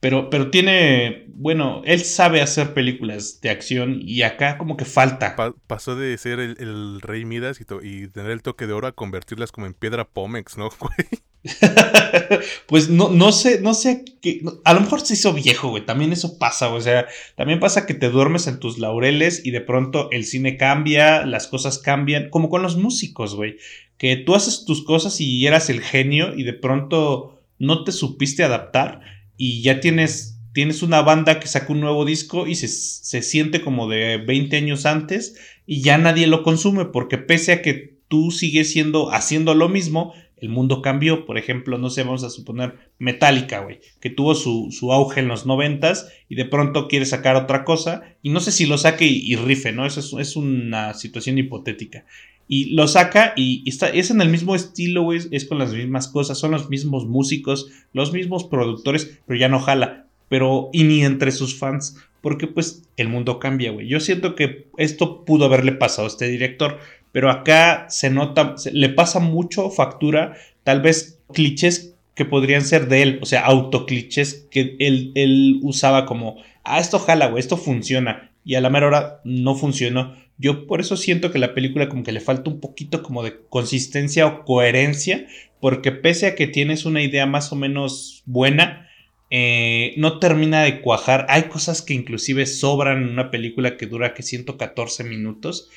pero, 0.00 0.30
pero 0.30 0.50
tiene, 0.50 1.26
bueno, 1.28 1.82
él 1.84 2.00
sabe 2.04 2.40
hacer 2.40 2.74
películas 2.74 3.40
de 3.40 3.50
acción 3.50 3.98
y 4.00 4.22
acá 4.22 4.58
como 4.58 4.76
que 4.76 4.84
falta. 4.84 5.36
pasó 5.66 5.96
de 5.96 6.16
ser 6.18 6.40
el, 6.40 7.00
rey 7.00 7.24
Midas 7.24 7.60
y, 7.60 7.64
y, 7.86 8.08
tener 8.08 8.30
el 8.30 8.42
toque 8.42 8.66
de 8.66 8.72
oro 8.72 8.86
a 8.86 8.92
convertirlas 8.92 9.52
como 9.52 9.66
en 9.66 9.74
piedra 9.74 10.08
Pómex, 10.08 10.56
¿no, 10.56 10.70
güey? 10.80 11.22
pues 12.66 12.88
no, 12.88 13.10
no 13.10 13.32
sé, 13.32 13.60
no 13.60 13.74
sé, 13.74 14.04
qué, 14.20 14.42
a 14.64 14.74
lo 14.74 14.80
mejor 14.80 15.00
se 15.00 15.14
hizo 15.14 15.32
viejo, 15.32 15.70
güey, 15.70 15.86
también 15.86 16.12
eso 16.12 16.38
pasa, 16.38 16.68
o 16.72 16.80
sea, 16.80 17.06
también 17.36 17.60
pasa 17.60 17.86
que 17.86 17.94
te 17.94 18.10
duermes 18.10 18.46
en 18.46 18.58
tus 18.58 18.78
laureles 18.78 19.44
y 19.44 19.52
de 19.52 19.60
pronto 19.60 20.10
el 20.10 20.24
cine 20.24 20.56
cambia, 20.56 21.24
las 21.24 21.46
cosas 21.46 21.78
cambian, 21.78 22.30
como 22.30 22.50
con 22.50 22.62
los 22.62 22.76
músicos, 22.76 23.34
güey, 23.36 23.56
que 23.98 24.16
tú 24.16 24.34
haces 24.34 24.64
tus 24.64 24.84
cosas 24.84 25.20
y 25.20 25.46
eras 25.46 25.70
el 25.70 25.80
genio 25.80 26.34
y 26.34 26.42
de 26.42 26.54
pronto 26.54 27.40
no 27.58 27.84
te 27.84 27.92
supiste 27.92 28.42
adaptar 28.42 29.00
y 29.36 29.62
ya 29.62 29.80
tienes, 29.80 30.40
tienes 30.52 30.82
una 30.82 31.02
banda 31.02 31.40
que 31.40 31.46
saca 31.46 31.72
un 31.72 31.80
nuevo 31.80 32.04
disco 32.04 32.46
y 32.46 32.56
se, 32.56 32.68
se 32.68 33.22
siente 33.22 33.60
como 33.60 33.88
de 33.88 34.18
20 34.18 34.56
años 34.56 34.86
antes 34.86 35.36
y 35.66 35.82
ya 35.82 35.98
nadie 35.98 36.26
lo 36.26 36.42
consume 36.42 36.84
porque 36.86 37.18
pese 37.18 37.52
a 37.52 37.62
que 37.62 37.98
tú 38.08 38.30
sigues 38.30 38.72
siendo, 38.72 39.12
haciendo 39.12 39.54
lo 39.54 39.68
mismo, 39.68 40.14
el 40.40 40.48
mundo 40.48 40.82
cambió. 40.82 41.26
Por 41.26 41.38
ejemplo, 41.38 41.78
no 41.78 41.90
sé, 41.90 42.02
vamos 42.02 42.24
a 42.24 42.30
suponer 42.30 42.74
Metallica, 42.98 43.60
güey, 43.60 43.80
que 44.00 44.10
tuvo 44.10 44.34
su, 44.34 44.92
auge 44.92 45.20
en 45.20 45.28
los 45.28 45.46
noventas 45.46 46.10
y 46.28 46.34
de 46.34 46.44
pronto 46.44 46.88
quiere 46.88 47.06
sacar 47.06 47.36
otra 47.36 47.64
cosa 47.64 48.02
y 48.22 48.30
no 48.30 48.40
sé 48.40 48.52
si 48.52 48.66
lo 48.66 48.78
saque 48.78 49.06
y, 49.06 49.36
rife, 49.36 49.72
¿no? 49.72 49.86
Eso 49.86 50.20
es, 50.20 50.36
una 50.36 50.94
situación 50.94 51.38
hipotética. 51.38 52.04
Y 52.46 52.74
lo 52.74 52.88
saca 52.88 53.34
y, 53.36 53.68
está, 53.68 53.88
es 53.88 54.10
en 54.10 54.20
el 54.20 54.30
mismo 54.30 54.54
estilo, 54.54 55.02
güey, 55.02 55.20
es 55.30 55.44
con 55.44 55.58
las 55.58 55.72
mismas 55.72 56.08
cosas, 56.08 56.38
son 56.38 56.52
los 56.52 56.70
mismos 56.70 57.06
músicos, 57.06 57.70
los 57.92 58.12
mismos 58.12 58.44
productores, 58.44 59.18
pero 59.26 59.38
ya 59.38 59.48
no 59.48 59.60
jala. 59.60 60.06
Pero, 60.28 60.68
y 60.72 60.84
ni 60.84 61.04
entre 61.04 61.30
sus 61.30 61.58
fans, 61.58 61.96
porque 62.20 62.46
pues 62.46 62.82
el 62.96 63.08
mundo 63.08 63.38
cambia, 63.38 63.70
güey. 63.70 63.86
Yo 63.86 64.00
siento 64.00 64.34
que 64.34 64.66
esto 64.76 65.24
pudo 65.24 65.46
haberle 65.46 65.72
pasado 65.72 66.06
a 66.06 66.10
este 66.10 66.28
director 66.28 66.78
pero 67.18 67.32
acá 67.32 67.86
se 67.88 68.10
nota, 68.10 68.54
le 68.72 68.90
pasa 68.90 69.18
mucho 69.18 69.70
factura, 69.70 70.36
tal 70.62 70.80
vez 70.80 71.20
clichés 71.32 71.96
que 72.14 72.24
podrían 72.24 72.62
ser 72.62 72.86
de 72.86 73.02
él, 73.02 73.18
o 73.20 73.26
sea, 73.26 73.40
autoclichés 73.40 74.46
que 74.52 74.76
él, 74.78 75.10
él 75.16 75.58
usaba 75.64 76.06
como, 76.06 76.36
ah, 76.62 76.78
esto 76.78 77.00
jala, 77.00 77.26
güey, 77.26 77.40
esto 77.40 77.56
funciona, 77.56 78.30
y 78.44 78.54
a 78.54 78.60
la 78.60 78.70
mera 78.70 78.86
hora 78.86 79.20
no 79.24 79.56
funcionó. 79.56 80.14
Yo 80.36 80.68
por 80.68 80.80
eso 80.80 80.96
siento 80.96 81.32
que 81.32 81.40
la 81.40 81.54
película 81.54 81.88
como 81.88 82.04
que 82.04 82.12
le 82.12 82.20
falta 82.20 82.50
un 82.50 82.60
poquito 82.60 83.02
como 83.02 83.24
de 83.24 83.36
consistencia 83.48 84.24
o 84.24 84.44
coherencia, 84.44 85.26
porque 85.58 85.90
pese 85.90 86.28
a 86.28 86.36
que 86.36 86.46
tienes 86.46 86.84
una 86.84 87.02
idea 87.02 87.26
más 87.26 87.50
o 87.50 87.56
menos 87.56 88.22
buena, 88.26 88.88
eh, 89.30 89.94
no 89.96 90.20
termina 90.20 90.62
de 90.62 90.82
cuajar. 90.82 91.26
Hay 91.30 91.48
cosas 91.48 91.82
que 91.82 91.94
inclusive 91.94 92.46
sobran 92.46 93.02
en 93.02 93.08
una 93.08 93.32
película 93.32 93.76
que 93.76 93.86
dura 93.86 94.14
que 94.14 94.22
114 94.22 95.02
minutos 95.02 95.68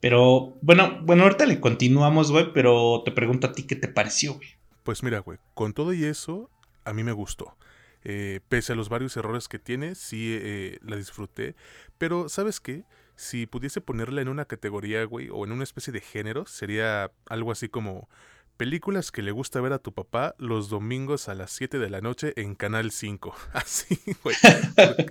pero 0.00 0.56
bueno, 0.62 1.00
bueno, 1.02 1.24
ahorita 1.24 1.46
le 1.46 1.60
continuamos, 1.60 2.30
güey, 2.30 2.52
pero 2.52 3.02
te 3.04 3.12
pregunto 3.12 3.46
a 3.46 3.52
ti 3.52 3.64
qué 3.64 3.76
te 3.76 3.88
pareció, 3.88 4.34
güey. 4.34 4.48
Pues 4.82 5.02
mira, 5.02 5.18
güey, 5.20 5.38
con 5.54 5.72
todo 5.72 5.92
y 5.92 6.04
eso, 6.04 6.50
a 6.84 6.92
mí 6.92 7.02
me 7.02 7.12
gustó. 7.12 7.56
Eh, 8.04 8.40
pese 8.48 8.72
a 8.72 8.76
los 8.76 8.88
varios 8.88 9.16
errores 9.16 9.48
que 9.48 9.58
tiene, 9.58 9.96
sí 9.96 10.38
eh, 10.40 10.78
la 10.82 10.96
disfruté. 10.96 11.56
Pero, 11.98 12.28
¿sabes 12.28 12.60
qué? 12.60 12.84
Si 13.16 13.46
pudiese 13.46 13.80
ponerla 13.80 14.22
en 14.22 14.28
una 14.28 14.44
categoría, 14.44 15.02
güey, 15.04 15.28
o 15.32 15.44
en 15.44 15.50
una 15.50 15.64
especie 15.64 15.92
de 15.92 16.00
género, 16.00 16.46
sería 16.46 17.10
algo 17.28 17.50
así 17.50 17.68
como 17.68 18.08
películas 18.56 19.10
que 19.10 19.22
le 19.22 19.32
gusta 19.32 19.60
ver 19.60 19.72
a 19.72 19.78
tu 19.78 19.92
papá 19.92 20.34
los 20.38 20.68
domingos 20.68 21.28
a 21.28 21.34
las 21.34 21.50
7 21.50 21.78
de 21.78 21.90
la 21.90 22.00
noche 22.00 22.32
en 22.36 22.54
Canal 22.54 22.90
5. 22.90 23.34
Así, 23.52 23.98
güey. 24.22 24.36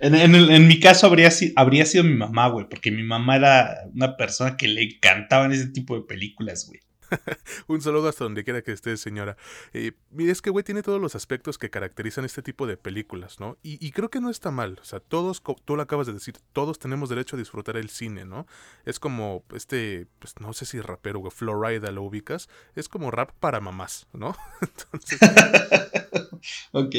En, 0.00 0.66
mi 0.68 0.80
caso 0.80 1.06
habría, 1.06 1.30
habría 1.56 1.86
sido 1.86 2.04
mi 2.04 2.14
mamá, 2.14 2.48
güey, 2.48 2.66
porque 2.68 2.90
mi 2.90 3.02
mamá 3.02 3.36
era 3.36 3.78
una 3.94 4.16
persona 4.16 4.56
que 4.56 4.68
le 4.68 4.82
encantaban 4.82 5.52
ese 5.52 5.68
tipo 5.68 5.94
de 5.96 6.02
películas, 6.02 6.66
güey. 6.68 6.80
Un 7.66 7.80
saludo 7.80 8.08
hasta 8.08 8.24
donde 8.24 8.44
quiera 8.44 8.62
que 8.62 8.72
esté, 8.72 8.96
señora. 8.96 9.36
Eh, 9.72 9.92
es 10.18 10.42
que, 10.42 10.50
güey, 10.50 10.64
tiene 10.64 10.82
todos 10.82 11.00
los 11.00 11.14
aspectos 11.14 11.58
que 11.58 11.70
caracterizan 11.70 12.24
este 12.24 12.42
tipo 12.42 12.66
de 12.66 12.76
películas, 12.76 13.40
¿no? 13.40 13.58
Y, 13.62 13.90
creo 13.92 14.10
que 14.10 14.20
no 14.20 14.30
está 14.30 14.50
mal. 14.50 14.78
O 14.80 14.84
sea, 14.84 15.00
todos, 15.00 15.42
tú 15.64 15.76
lo 15.76 15.82
acabas 15.82 16.06
de 16.06 16.12
decir, 16.14 16.36
todos 16.52 16.78
tenemos 16.78 17.08
derecho 17.08 17.36
a 17.36 17.38
disfrutar 17.38 17.76
el 17.76 17.90
cine, 17.90 18.24
¿no? 18.24 18.46
Es 18.84 18.98
como 18.98 19.44
este, 19.54 20.06
pues 20.18 20.34
no 20.40 20.52
sé 20.52 20.66
si 20.66 20.80
rapero, 20.80 21.20
güey, 21.20 21.30
Florida 21.30 21.90
lo 21.90 22.02
ubicas. 22.02 22.48
Es 22.74 22.88
como 22.88 23.10
rap 23.10 23.30
para 23.40 23.60
mamás, 23.60 24.06
¿no? 24.12 24.36
Entonces. 24.60 25.20
ok. 26.72 26.94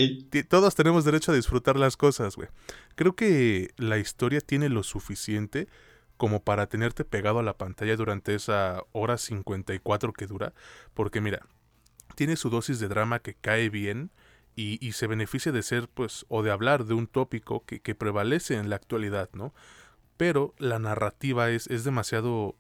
Todos 0.49 0.75
tenemos 0.75 1.05
derecho 1.05 1.31
a 1.31 1.35
disfrutar 1.35 1.77
las 1.77 1.97
cosas, 1.97 2.35
güey. 2.35 2.49
Creo 2.95 3.15
que 3.15 3.73
la 3.77 3.97
historia 3.97 4.41
tiene 4.41 4.69
lo 4.69 4.83
suficiente 4.83 5.67
como 6.23 6.41
para 6.41 6.67
tenerte 6.67 7.03
pegado 7.03 7.39
a 7.39 7.43
la 7.43 7.57
pantalla 7.57 7.97
durante 7.97 8.33
esa 8.33 8.85
hora 8.93 9.17
54 9.17 10.13
que 10.13 10.25
dura. 10.25 10.53
Porque 10.93 11.19
mira, 11.19 11.45
tiene 12.15 12.37
su 12.37 12.49
dosis 12.49 12.79
de 12.79 12.87
drama 12.87 13.19
que 13.19 13.33
cae 13.33 13.69
bien 13.69 14.09
y, 14.55 14.93
se 14.93 15.07
beneficia 15.07 15.51
de 15.51 15.61
ser, 15.63 15.89
pues, 15.89 16.25
o 16.29 16.41
de 16.41 16.49
hablar 16.49 16.85
de 16.85 16.93
un 16.93 17.07
tópico 17.07 17.65
que, 17.65 17.81
que 17.81 17.93
prevalece 17.93 18.55
en 18.55 18.69
la 18.69 18.77
actualidad, 18.77 19.31
¿no? 19.33 19.53
Pero 20.15 20.53
la 20.59 20.79
narrativa 20.79 21.49
es, 21.49 21.67
es 21.67 21.83
demasiado 21.83 22.55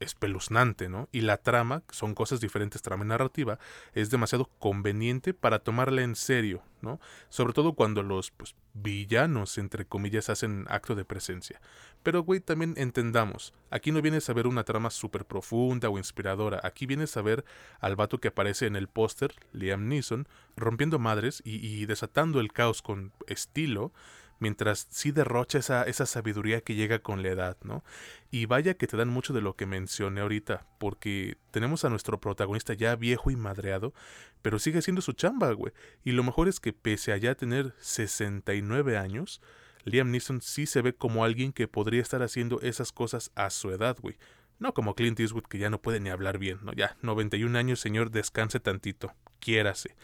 espeluznante, 0.00 0.88
¿no? 0.88 1.08
Y 1.12 1.22
la 1.22 1.38
trama, 1.38 1.82
son 1.90 2.14
cosas 2.14 2.40
diferentes, 2.40 2.82
trama 2.82 3.04
y 3.04 3.08
narrativa, 3.08 3.58
es 3.92 4.10
demasiado 4.10 4.50
conveniente 4.58 5.34
para 5.34 5.58
tomarla 5.60 6.02
en 6.02 6.16
serio, 6.16 6.62
¿no? 6.82 7.00
Sobre 7.28 7.52
todo 7.52 7.74
cuando 7.74 8.02
los 8.02 8.30
pues, 8.30 8.54
villanos, 8.74 9.58
entre 9.58 9.86
comillas, 9.86 10.30
hacen 10.30 10.66
acto 10.68 10.94
de 10.94 11.04
presencia. 11.04 11.60
Pero, 12.02 12.22
güey, 12.22 12.40
también 12.40 12.74
entendamos, 12.76 13.52
aquí 13.70 13.90
no 13.90 14.00
vienes 14.02 14.28
a 14.30 14.32
ver 14.32 14.46
una 14.46 14.64
trama 14.64 14.90
súper 14.90 15.24
profunda 15.24 15.88
o 15.88 15.98
inspiradora, 15.98 16.60
aquí 16.62 16.86
vienes 16.86 17.16
a 17.16 17.22
ver 17.22 17.44
al 17.80 17.96
vato 17.96 18.18
que 18.18 18.28
aparece 18.28 18.66
en 18.66 18.76
el 18.76 18.88
póster, 18.88 19.34
Liam 19.52 19.88
Neeson, 19.88 20.28
rompiendo 20.56 20.98
madres 20.98 21.42
y, 21.44 21.66
y 21.66 21.86
desatando 21.86 22.40
el 22.40 22.52
caos 22.52 22.82
con 22.82 23.12
estilo, 23.26 23.92
mientras 24.38 24.86
sí 24.90 25.12
derrocha 25.12 25.58
esa, 25.58 25.84
esa 25.84 26.06
sabiduría 26.06 26.60
que 26.60 26.74
llega 26.74 26.98
con 26.98 27.22
la 27.22 27.28
edad, 27.28 27.56
¿no? 27.62 27.84
Y 28.30 28.46
vaya 28.46 28.74
que 28.74 28.86
te 28.86 28.96
dan 28.96 29.08
mucho 29.08 29.32
de 29.32 29.40
lo 29.40 29.56
que 29.56 29.66
mencioné 29.66 30.20
ahorita, 30.20 30.66
porque 30.78 31.36
tenemos 31.50 31.84
a 31.84 31.90
nuestro 31.90 32.20
protagonista 32.20 32.74
ya 32.74 32.96
viejo 32.96 33.30
y 33.30 33.36
madreado, 33.36 33.94
pero 34.42 34.58
sigue 34.58 34.82
siendo 34.82 35.02
su 35.02 35.12
chamba, 35.12 35.52
güey. 35.52 35.72
Y 36.04 36.12
lo 36.12 36.22
mejor 36.22 36.48
es 36.48 36.60
que 36.60 36.72
pese 36.72 37.12
a 37.12 37.16
ya 37.16 37.34
tener 37.34 37.74
69 37.80 38.96
años, 38.96 39.40
Liam 39.84 40.10
Neeson 40.10 40.40
sí 40.40 40.66
se 40.66 40.82
ve 40.82 40.94
como 40.94 41.24
alguien 41.24 41.52
que 41.52 41.68
podría 41.68 42.02
estar 42.02 42.22
haciendo 42.22 42.60
esas 42.60 42.92
cosas 42.92 43.30
a 43.34 43.50
su 43.50 43.70
edad, 43.70 43.96
güey. 44.00 44.16
No 44.58 44.74
como 44.74 44.94
Clint 44.94 45.20
Eastwood 45.20 45.44
que 45.44 45.58
ya 45.58 45.70
no 45.70 45.80
puede 45.80 46.00
ni 46.00 46.10
hablar 46.10 46.38
bien, 46.38 46.58
¿no? 46.62 46.72
Ya, 46.72 46.96
91 47.02 47.58
años, 47.58 47.78
señor, 47.78 48.10
descanse 48.10 48.58
tantito, 48.58 49.14
quiérase. 49.38 49.94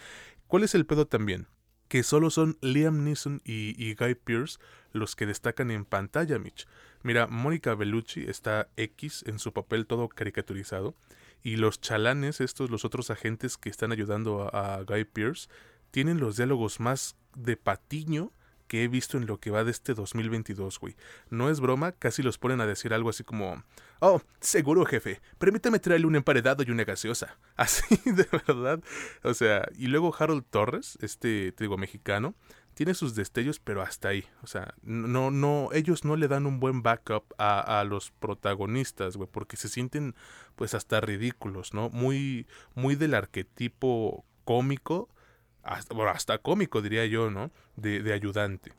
¿Cuál 0.46 0.62
es 0.62 0.74
el 0.74 0.86
pedo 0.86 1.06
también? 1.06 1.48
Que 1.92 2.02
solo 2.02 2.30
son 2.30 2.56
Liam 2.62 3.04
Neeson 3.04 3.42
y, 3.44 3.94
Guy 3.96 4.14
Pearce 4.14 4.58
los 4.92 5.14
que 5.14 5.26
destacan 5.26 5.70
en 5.70 5.84
pantalla, 5.84 6.38
Mitch. 6.38 6.66
Mira, 7.02 7.26
Mónica 7.26 7.74
Bellucci 7.74 8.22
está 8.22 8.70
X 8.78 9.22
en 9.26 9.38
su 9.38 9.52
papel 9.52 9.84
todo 9.84 10.08
caricaturizado. 10.08 10.94
Y 11.42 11.56
los 11.56 11.82
chalanes, 11.82 12.40
estos, 12.40 12.70
los 12.70 12.86
otros 12.86 13.10
agentes 13.10 13.58
que 13.58 13.68
están 13.68 13.92
ayudando 13.92 14.48
a, 14.54 14.76
a 14.76 14.82
Guy 14.84 15.04
Pearce, 15.04 15.50
tienen 15.90 16.18
los 16.18 16.38
diálogos 16.38 16.80
más 16.80 17.14
de 17.36 17.58
patiño 17.58 18.32
que 18.72 18.84
he 18.84 18.88
visto 18.88 19.18
en 19.18 19.26
lo 19.26 19.38
que 19.38 19.50
va 19.50 19.64
de 19.64 19.70
este 19.70 19.92
2022, 19.92 20.80
güey. 20.80 20.96
No 21.28 21.50
es 21.50 21.60
broma, 21.60 21.92
casi 21.92 22.22
los 22.22 22.38
ponen 22.38 22.62
a 22.62 22.66
decir 22.66 22.94
algo 22.94 23.10
así 23.10 23.22
como, 23.22 23.62
oh, 24.00 24.22
seguro 24.40 24.86
jefe, 24.86 25.20
permítame 25.36 25.78
traerle 25.78 26.06
un 26.06 26.16
emparedado 26.16 26.62
y 26.62 26.70
una 26.70 26.84
gaseosa. 26.84 27.36
Así, 27.56 27.98
de 28.06 28.26
verdad. 28.32 28.80
O 29.24 29.34
sea, 29.34 29.68
y 29.76 29.88
luego 29.88 30.16
Harold 30.18 30.46
Torres, 30.48 30.96
este, 31.02 31.52
te 31.52 31.64
digo, 31.64 31.76
mexicano, 31.76 32.34
tiene 32.72 32.94
sus 32.94 33.14
destellos, 33.14 33.60
pero 33.60 33.82
hasta 33.82 34.08
ahí. 34.08 34.24
O 34.42 34.46
sea, 34.46 34.72
no, 34.80 35.30
no, 35.30 35.68
ellos 35.74 36.06
no 36.06 36.16
le 36.16 36.26
dan 36.26 36.46
un 36.46 36.58
buen 36.58 36.82
backup 36.82 37.24
a, 37.36 37.80
a 37.80 37.84
los 37.84 38.10
protagonistas, 38.10 39.18
güey, 39.18 39.28
porque 39.30 39.58
se 39.58 39.68
sienten, 39.68 40.14
pues, 40.56 40.72
hasta 40.72 41.02
ridículos, 41.02 41.74
¿no? 41.74 41.90
Muy, 41.90 42.46
muy 42.74 42.96
del 42.96 43.12
arquetipo 43.12 44.24
cómico 44.46 45.10
hasta, 45.62 46.38
cómico 46.38 46.82
diría 46.82 47.06
yo, 47.06 47.30
¿no? 47.30 47.50
De, 47.76 48.02
de 48.02 48.12
ayudante. 48.12 48.72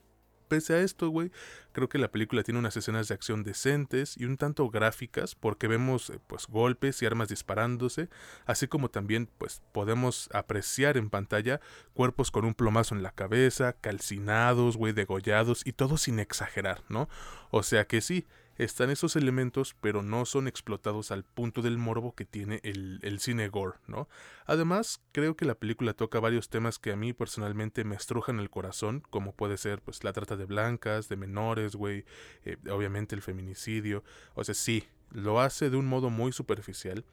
Pese 0.48 0.76
a 0.76 0.82
esto, 0.82 1.10
güey, 1.10 1.32
creo 1.72 1.90
que 1.90 1.98
la 1.98 2.12
película 2.12 2.44
tiene 2.44 2.60
unas 2.60 2.78
escenas 2.78 3.08
de 3.08 3.16
acción 3.16 3.44
decentes 3.44 4.16
y 4.18 4.26
un 4.26 4.38
tanto 4.38 4.70
gráficas 4.70 5.34
porque 5.36 5.68
vemos 5.68 6.12
eh, 6.12 6.20
pues 6.28 6.46
golpes 6.48 7.02
y 7.02 7.06
armas 7.06 7.30
disparándose, 7.30 8.10
así 8.46 8.68
como 8.68 8.90
también 8.90 9.28
pues 9.38 9.64
podemos 9.72 10.30
apreciar 10.32 10.98
en 10.98 11.10
pantalla 11.10 11.60
cuerpos 11.94 12.30
con 12.30 12.46
un 12.46 12.54
plomazo 12.54 12.94
en 12.94 13.02
la 13.02 13.12
cabeza, 13.12 13.74
calcinados, 13.74 14.78
güey, 14.78 14.94
degollados 14.94 15.66
y 15.66 15.74
todo 15.74 15.98
sin 15.98 16.20
exagerar, 16.20 16.84
¿no? 16.88 17.10
O 17.50 17.64
sea 17.64 17.88
que 17.88 18.02
sí, 18.02 18.28
están 18.58 18.90
esos 18.90 19.16
elementos, 19.16 19.76
pero 19.80 20.04
no 20.04 20.26
son 20.26 20.48
explotados 20.48 21.12
al 21.12 21.24
punto 21.24 21.62
del 21.62 21.78
morbo 21.78 22.14
que 22.16 22.26
tiene 22.26 22.60
el, 22.64 23.00
el, 23.02 23.20
cine 23.20 23.48
gore, 23.50 23.78
¿no? 23.88 24.08
Además, 24.46 25.02
creo 25.12 25.36
que 25.36 25.46
la 25.46 25.56
película 25.56 25.94
toca 25.94 26.20
varios 26.20 26.50
temas 26.50 26.80
que 26.80 26.92
a 26.92 26.96
mí 26.96 27.14
personalmente 27.14 27.84
me 27.84 27.96
estrujan 27.96 28.40
el 28.40 28.50
corazón, 28.50 29.04
como 29.10 29.34
puede 29.34 29.58
ser 29.58 29.82
pues 29.82 30.04
la 30.04 30.14
trata 30.14 30.36
de 30.36 30.46
blancas, 30.46 31.10
de 31.10 31.16
menores, 31.16 31.76
güey, 31.76 32.06
eh, 32.46 32.58
obviamente 32.70 33.16
el 33.16 33.22
feminicidio, 33.22 34.04
o 34.36 34.44
sea, 34.44 34.54
sí, 34.54 34.86
lo 35.12 35.40
hace 35.40 35.70
de 35.70 35.78
un 35.78 35.86
modo 35.86 36.10
muy 36.10 36.32
superficial, 36.32 37.06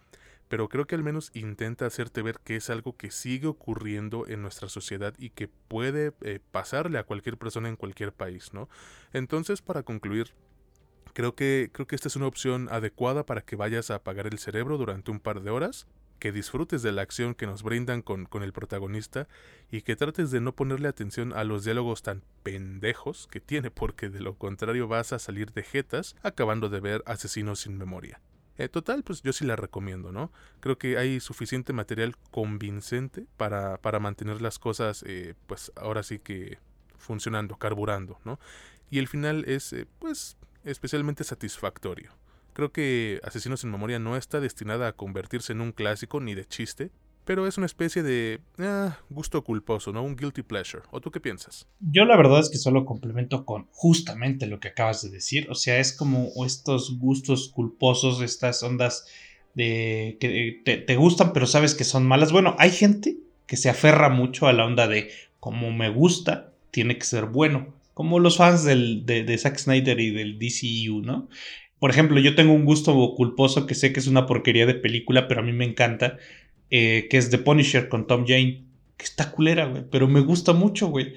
pero 0.48 0.68
creo 0.68 0.86
que 0.86 0.96
al 0.96 1.04
menos 1.04 1.30
intenta 1.32 1.86
hacerte 1.86 2.22
ver 2.22 2.40
que 2.42 2.56
es 2.56 2.70
algo 2.70 2.96
que 2.96 3.12
sigue 3.12 3.46
ocurriendo 3.46 4.26
en 4.26 4.42
nuestra 4.42 4.68
sociedad 4.68 5.14
y 5.16 5.30
que 5.30 5.46
puede 5.46 6.12
eh, 6.22 6.40
pasarle 6.50 6.98
a 6.98 7.04
cualquier 7.04 7.38
persona 7.38 7.68
en 7.68 7.76
cualquier 7.76 8.12
país, 8.12 8.52
¿no? 8.52 8.68
Entonces, 9.12 9.62
para 9.62 9.84
concluir, 9.84 10.34
Creo 11.12 11.34
que, 11.34 11.70
creo 11.72 11.86
que 11.86 11.96
esta 11.96 12.08
es 12.08 12.16
una 12.16 12.26
opción 12.26 12.68
adecuada 12.70 13.24
para 13.26 13.42
que 13.42 13.56
vayas 13.56 13.90
a 13.90 13.96
apagar 13.96 14.26
el 14.26 14.38
cerebro 14.38 14.78
durante 14.78 15.10
un 15.10 15.20
par 15.20 15.42
de 15.42 15.50
horas, 15.50 15.86
que 16.18 16.32
disfrutes 16.32 16.82
de 16.82 16.92
la 16.92 17.02
acción 17.02 17.34
que 17.34 17.46
nos 17.46 17.62
brindan 17.62 18.02
con, 18.02 18.26
con 18.26 18.42
el 18.42 18.52
protagonista 18.52 19.26
y 19.70 19.82
que 19.82 19.96
trates 19.96 20.30
de 20.30 20.40
no 20.40 20.54
ponerle 20.54 20.88
atención 20.88 21.32
a 21.32 21.44
los 21.44 21.64
diálogos 21.64 22.02
tan 22.02 22.22
pendejos 22.42 23.26
que 23.30 23.40
tiene, 23.40 23.70
porque 23.70 24.10
de 24.10 24.20
lo 24.20 24.34
contrario 24.34 24.86
vas 24.86 25.12
a 25.12 25.18
salir 25.18 25.52
de 25.52 25.62
jetas 25.62 26.14
acabando 26.22 26.68
de 26.68 26.80
ver 26.80 27.02
Asesinos 27.06 27.60
sin 27.60 27.78
Memoria. 27.78 28.20
Eh, 28.58 28.68
total, 28.68 29.02
pues 29.02 29.22
yo 29.22 29.32
sí 29.32 29.46
la 29.46 29.56
recomiendo, 29.56 30.12
¿no? 30.12 30.30
Creo 30.60 30.76
que 30.76 30.98
hay 30.98 31.18
suficiente 31.20 31.72
material 31.72 32.14
convincente 32.30 33.24
para, 33.38 33.78
para 33.78 34.00
mantener 34.00 34.42
las 34.42 34.58
cosas, 34.58 35.02
eh, 35.06 35.34
pues 35.46 35.72
ahora 35.76 36.02
sí 36.02 36.18
que 36.18 36.58
funcionando, 36.98 37.56
carburando, 37.56 38.20
¿no? 38.26 38.38
Y 38.90 38.98
el 38.98 39.08
final 39.08 39.44
es, 39.46 39.72
eh, 39.72 39.86
pues, 39.98 40.36
especialmente 40.64 41.24
satisfactorio. 41.24 42.10
Creo 42.52 42.72
que 42.72 43.20
Asesinos 43.22 43.64
en 43.64 43.70
Memoria 43.70 43.98
no 43.98 44.16
está 44.16 44.40
destinada 44.40 44.88
a 44.88 44.92
convertirse 44.92 45.52
en 45.52 45.60
un 45.60 45.72
clásico 45.72 46.20
ni 46.20 46.34
de 46.34 46.46
chiste, 46.46 46.90
pero 47.24 47.46
es 47.46 47.58
una 47.58 47.66
especie 47.66 48.02
de 48.02 48.40
ah, 48.58 48.98
gusto 49.08 49.44
culposo, 49.44 49.92
¿no? 49.92 50.02
Un 50.02 50.16
guilty 50.16 50.42
pleasure. 50.42 50.82
¿O 50.90 51.00
tú 51.00 51.10
qué 51.10 51.20
piensas? 51.20 51.68
Yo 51.78 52.04
la 52.04 52.16
verdad 52.16 52.40
es 52.40 52.50
que 52.50 52.58
solo 52.58 52.84
complemento 52.84 53.44
con 53.44 53.68
justamente 53.72 54.46
lo 54.46 54.58
que 54.58 54.68
acabas 54.68 55.02
de 55.02 55.10
decir. 55.10 55.46
O 55.50 55.54
sea, 55.54 55.78
es 55.78 55.96
como 55.96 56.30
estos 56.44 56.98
gustos 56.98 57.48
culposos, 57.48 58.20
estas 58.20 58.62
ondas 58.62 59.06
de 59.54 60.16
que 60.20 60.60
te, 60.64 60.76
te 60.78 60.96
gustan 60.96 61.32
pero 61.32 61.46
sabes 61.46 61.74
que 61.74 61.84
son 61.84 62.06
malas. 62.06 62.32
Bueno, 62.32 62.56
hay 62.58 62.70
gente 62.70 63.16
que 63.46 63.56
se 63.56 63.70
aferra 63.70 64.08
mucho 64.08 64.48
a 64.48 64.52
la 64.52 64.64
onda 64.64 64.88
de 64.88 65.10
como 65.38 65.70
me 65.70 65.88
gusta, 65.88 66.52
tiene 66.70 66.98
que 66.98 67.04
ser 67.04 67.26
bueno 67.26 67.79
como 68.00 68.18
los 68.18 68.38
fans 68.38 68.64
del, 68.64 69.04
de, 69.04 69.36
Zack 69.36 69.58
Snyder 69.58 70.00
y 70.00 70.08
del 70.08 70.38
DCU, 70.38 71.02
¿no? 71.02 71.28
Por 71.78 71.90
ejemplo, 71.90 72.18
yo 72.18 72.34
tengo 72.34 72.54
un 72.54 72.64
gusto 72.64 72.94
culposo 73.14 73.66
que 73.66 73.74
sé 73.74 73.92
que 73.92 74.00
es 74.00 74.06
una 74.06 74.24
porquería 74.24 74.64
de 74.64 74.72
película, 74.72 75.28
pero 75.28 75.40
a 75.40 75.42
mí 75.42 75.52
me 75.52 75.66
encanta, 75.66 76.16
eh, 76.70 77.08
que 77.10 77.18
es 77.18 77.28
The 77.28 77.36
Punisher 77.36 77.90
con 77.90 78.06
Tom 78.06 78.24
Jane, 78.26 78.64
que 78.96 79.04
está 79.04 79.32
culera, 79.32 79.66
güey, 79.66 79.84
pero 79.90 80.08
me 80.08 80.20
gusta 80.20 80.54
mucho, 80.54 80.88
güey. 80.88 81.12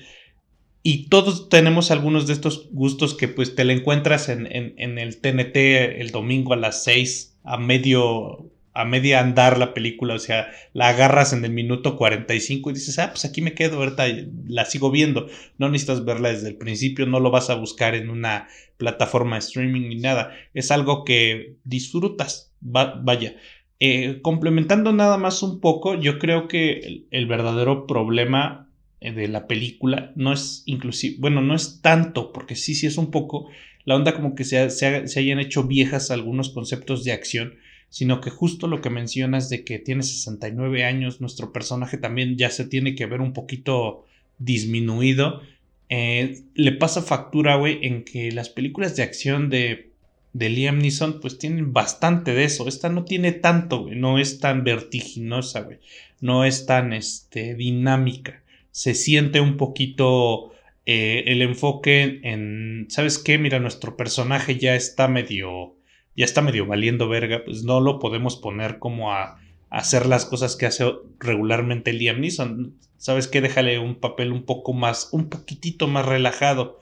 Y 0.83 1.07
todos 1.07 1.47
tenemos 1.47 1.89
algunos 1.89 2.27
de 2.27 2.33
estos 2.33 2.67
gustos 2.73 3.13
que 3.13 3.29
pues 3.29 3.55
te 3.55 3.63
la 3.63 3.71
encuentras 3.71 4.27
en, 4.27 4.45
en, 4.53 4.73
en 4.75 4.99
el 4.99 5.21
TNT 5.21 5.55
el 6.01 6.11
domingo 6.11 6.51
a 6.51 6.57
las 6.57 6.83
6, 6.83 7.39
a 7.45 7.57
medio 7.57 8.51
a 8.73 8.85
media 8.85 9.19
andar 9.19 9.59
la 9.59 9.73
película, 9.73 10.15
o 10.15 10.19
sea, 10.19 10.47
la 10.73 10.89
agarras 10.89 11.31
en 11.31 11.45
el 11.45 11.51
minuto 11.51 11.95
45 11.95 12.71
y 12.71 12.73
dices, 12.73 12.97
ah, 12.97 13.09
pues 13.11 13.23
aquí 13.23 13.41
me 13.41 13.53
quedo, 13.53 13.77
ahorita 13.77 14.05
la 14.47 14.65
sigo 14.65 14.89
viendo. 14.89 15.27
No 15.59 15.69
necesitas 15.69 16.03
verla 16.05 16.29
desde 16.29 16.49
el 16.49 16.55
principio, 16.55 17.05
no 17.05 17.19
lo 17.19 17.29
vas 17.29 17.49
a 17.51 17.55
buscar 17.55 17.93
en 17.93 18.09
una 18.09 18.47
plataforma 18.77 19.35
de 19.35 19.41
streaming 19.41 19.89
ni 19.89 19.95
nada. 19.97 20.31
Es 20.55 20.71
algo 20.71 21.03
que 21.03 21.57
disfrutas, 21.63 22.51
vaya. 22.61 23.35
Eh, 23.79 24.19
complementando 24.21 24.91
nada 24.91 25.17
más 25.17 25.43
un 25.43 25.59
poco, 25.59 25.99
yo 25.99 26.17
creo 26.17 26.47
que 26.47 27.05
el, 27.11 27.27
verdadero 27.27 27.85
problema 27.85 28.69
eh, 29.01 29.11
de 29.11 29.27
la 29.27 29.45
película 29.45 30.13
no 30.15 30.33
es 30.33 30.63
inclusive, 30.65 31.17
bueno, 31.19 31.41
no 31.41 31.53
es 31.53 31.81
tanto, 31.81 32.31
porque 32.31 32.55
sí, 32.55 32.75
sí 32.75 32.87
es 32.87 32.97
un 32.97 33.11
poco 33.11 33.49
la 33.83 33.95
onda 33.95 34.13
como 34.13 34.35
que 34.35 34.45
se, 34.45 34.69
se 34.69 35.19
hayan 35.19 35.39
hecho 35.39 35.65
viejas 35.65 36.11
algunos 36.11 36.49
conceptos 36.49 37.03
de 37.03 37.11
acción 37.11 37.55
sino 37.93 38.21
que 38.21 38.31
justo 38.31 38.65
lo 38.65 38.81
que 38.81 38.89
mencionas 38.89 39.50
de 39.50 39.63
que 39.63 39.77
tiene 39.77 40.01
69 40.01 40.83
años, 40.83 41.21
nuestro 41.21 41.53
personaje 41.53 42.00
también 42.00 42.39
ya 42.39 42.50
se 42.50 42.65
tiene 42.65 42.95
que 42.95 43.05
ver 43.05 43.21
un 43.21 43.33
poquito 43.33 44.03
disminuido. 44.39 45.43
Eh, 45.89 46.41
le 46.55 46.71
pasa 46.71 47.03
factura, 47.03 47.55
güey, 47.55 47.85
en 47.85 48.03
que 48.03 48.31
las 48.31 48.50
películas 48.50 48.95
de 48.95 49.03
acción 49.03 49.51
de, 49.51 49.91
de 50.33 50.50
Liam 50.50 50.79
Neeson, 50.79 51.19
pues 51.19 51.38
tienen 51.38 51.71
bastante 51.71 52.33
de 52.33 52.45
eso. 52.45 52.67
Esta 52.67 52.89
no 52.89 53.05
tiene 53.05 53.31
tanto, 53.31 53.83
güey, 53.83 53.95
no 53.95 54.17
es 54.17 54.39
tan 54.39 54.63
vertiginosa, 54.63 55.62
güey, 55.62 55.77
no 56.19 56.45
es 56.45 56.65
tan 56.65 56.93
este, 56.93 57.53
dinámica. 57.53 58.41
Se 58.71 58.95
siente 58.95 59.39
un 59.39 59.55
poquito 59.55 60.51
eh, 60.88 61.25
el 61.27 61.43
enfoque 61.43 62.21
en, 62.23 62.88
¿sabes 62.89 63.19
qué? 63.19 63.38
Mira, 63.38 63.59
nuestro 63.59 63.95
personaje 63.95 64.57
ya 64.57 64.73
está 64.73 65.07
medio 65.07 65.75
ya 66.15 66.25
está 66.25 66.41
medio 66.41 66.65
valiendo 66.65 67.08
verga, 67.10 67.43
pues 67.43 67.63
no 67.63 67.82
lo 67.82 68.00
podemos 68.00 68.36
poner 68.36 68.79
como 68.79 69.13
a, 69.13 69.39
hacer 69.74 70.05
las 70.05 70.25
cosas 70.25 70.55
que 70.55 70.67
hace 70.67 70.86
regularmente 71.20 71.93
Liam 71.93 72.22
Neeson. 72.22 72.75
¿Sabes 72.98 73.27
qué? 73.27 73.41
Déjale 73.41 73.79
un 73.79 73.96
papel 73.96 74.32
un 74.32 74.43
poco 74.43 74.72
más, 74.72 75.10
un 75.12 75.29
poquitito 75.29 75.88
más 75.88 76.05
relajado. 76.05 76.79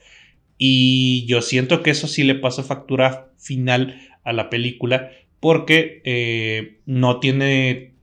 Y 0.58 1.26
yo 1.26 1.42
siento 1.42 1.84
que 1.84 1.92
eso 1.92 2.10
sí 2.10 2.24
le 2.26 2.36
pasa 2.36 2.64
factura 2.64 3.32
final 3.38 4.10
a 4.26 4.34
la 4.34 4.50
película 4.50 5.10
porque 5.40 6.02
eh, 6.04 6.80
no 6.86 7.22
tiene, 7.22 7.94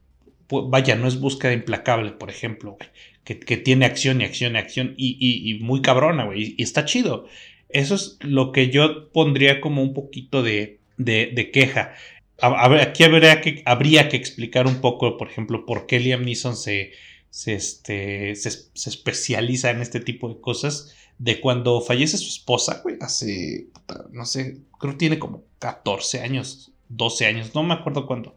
vaya, 0.48 0.96
no 0.96 1.06
es 1.06 1.20
búsqueda 1.20 1.52
implacable, 1.52 2.12
por 2.12 2.30
ejemplo, 2.30 2.78
que, 3.24 3.34
tiene 3.34 3.84
acción 3.84 4.22
y 4.22 4.24
acción 4.24 4.56
y 4.56 4.58
acción 4.58 4.94
y, 4.96 5.18
y 5.20 5.62
muy 5.62 5.82
cabrona, 5.82 6.24
güey, 6.24 6.54
y 6.56 6.62
está 6.62 6.86
chido. 6.86 7.26
Eso 7.68 7.94
es 7.94 8.18
lo 8.22 8.52
que 8.52 8.70
yo 8.70 9.12
pondría 9.12 9.60
como 9.60 9.82
un 9.82 9.92
poquito 9.92 10.42
de, 10.42 10.77
de, 10.98 11.50
queja. 11.52 11.94
aquí 12.40 13.04
habría 13.04 13.40
que, 13.40 13.62
habría 13.64 14.08
que 14.08 14.16
explicar 14.16 14.66
un 14.66 14.80
poco, 14.80 15.16
por 15.16 15.30
ejemplo, 15.30 15.64
por 15.64 15.86
qué 15.86 16.00
Liam 16.00 16.24
Neeson 16.24 16.56
se, 16.56 16.92
se, 17.30 17.54
este, 17.54 18.34
se, 18.34 18.90
especializa 18.90 19.70
en 19.70 19.80
este 19.80 20.00
tipo 20.00 20.28
de 20.28 20.40
cosas. 20.40 20.94
De 21.18 21.40
cuando 21.40 21.80
fallece 21.80 22.16
su 22.16 22.28
esposa, 22.28 22.80
güey, 22.84 22.96
hace, 23.00 23.66
no 24.12 24.24
sé, 24.24 24.58
creo 24.78 24.92
que 24.92 24.98
tiene 24.98 25.18
como 25.18 25.42
14 25.58 26.20
años, 26.20 26.70
12 26.90 27.26
años, 27.26 27.54
no 27.56 27.64
me 27.64 27.74
acuerdo 27.74 28.06
cuándo. 28.06 28.36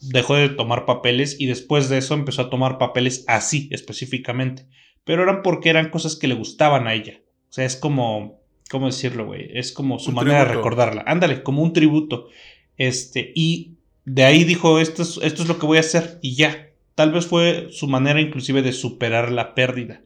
Dejó 0.00 0.34
de 0.34 0.50
tomar 0.50 0.84
papeles 0.84 1.40
y 1.40 1.46
después 1.46 1.88
de 1.88 1.96
eso 1.96 2.12
empezó 2.12 2.42
a 2.42 2.50
tomar 2.50 2.76
papeles 2.76 3.24
así 3.28 3.70
específicamente. 3.72 4.66
Pero 5.04 5.22
eran 5.22 5.42
porque 5.42 5.70
eran 5.70 5.88
cosas 5.88 6.16
que 6.16 6.28
le 6.28 6.34
gustaban 6.34 6.86
a 6.86 6.92
ella. 6.92 7.22
O 7.48 7.52
sea, 7.52 7.64
es 7.64 7.76
como 7.76 8.37
¿cómo 8.70 8.86
decirlo, 8.86 9.26
güey? 9.26 9.50
Es 9.54 9.72
como 9.72 9.98
su 9.98 10.12
manera 10.12 10.40
de 10.40 10.54
recordarla. 10.54 11.04
Ándale, 11.06 11.42
como 11.42 11.62
un 11.62 11.72
tributo. 11.72 12.28
Este, 12.76 13.32
y 13.34 13.72
de 14.04 14.24
ahí 14.24 14.44
dijo, 14.44 14.78
esto 14.78 15.02
es, 15.02 15.18
esto 15.22 15.42
es 15.42 15.48
lo 15.48 15.58
que 15.58 15.66
voy 15.66 15.78
a 15.78 15.80
hacer 15.80 16.18
y 16.22 16.34
ya. 16.34 16.70
Tal 16.94 17.12
vez 17.12 17.26
fue 17.26 17.68
su 17.70 17.86
manera 17.86 18.20
inclusive 18.20 18.62
de 18.62 18.72
superar 18.72 19.30
la 19.30 19.54
pérdida. 19.54 20.02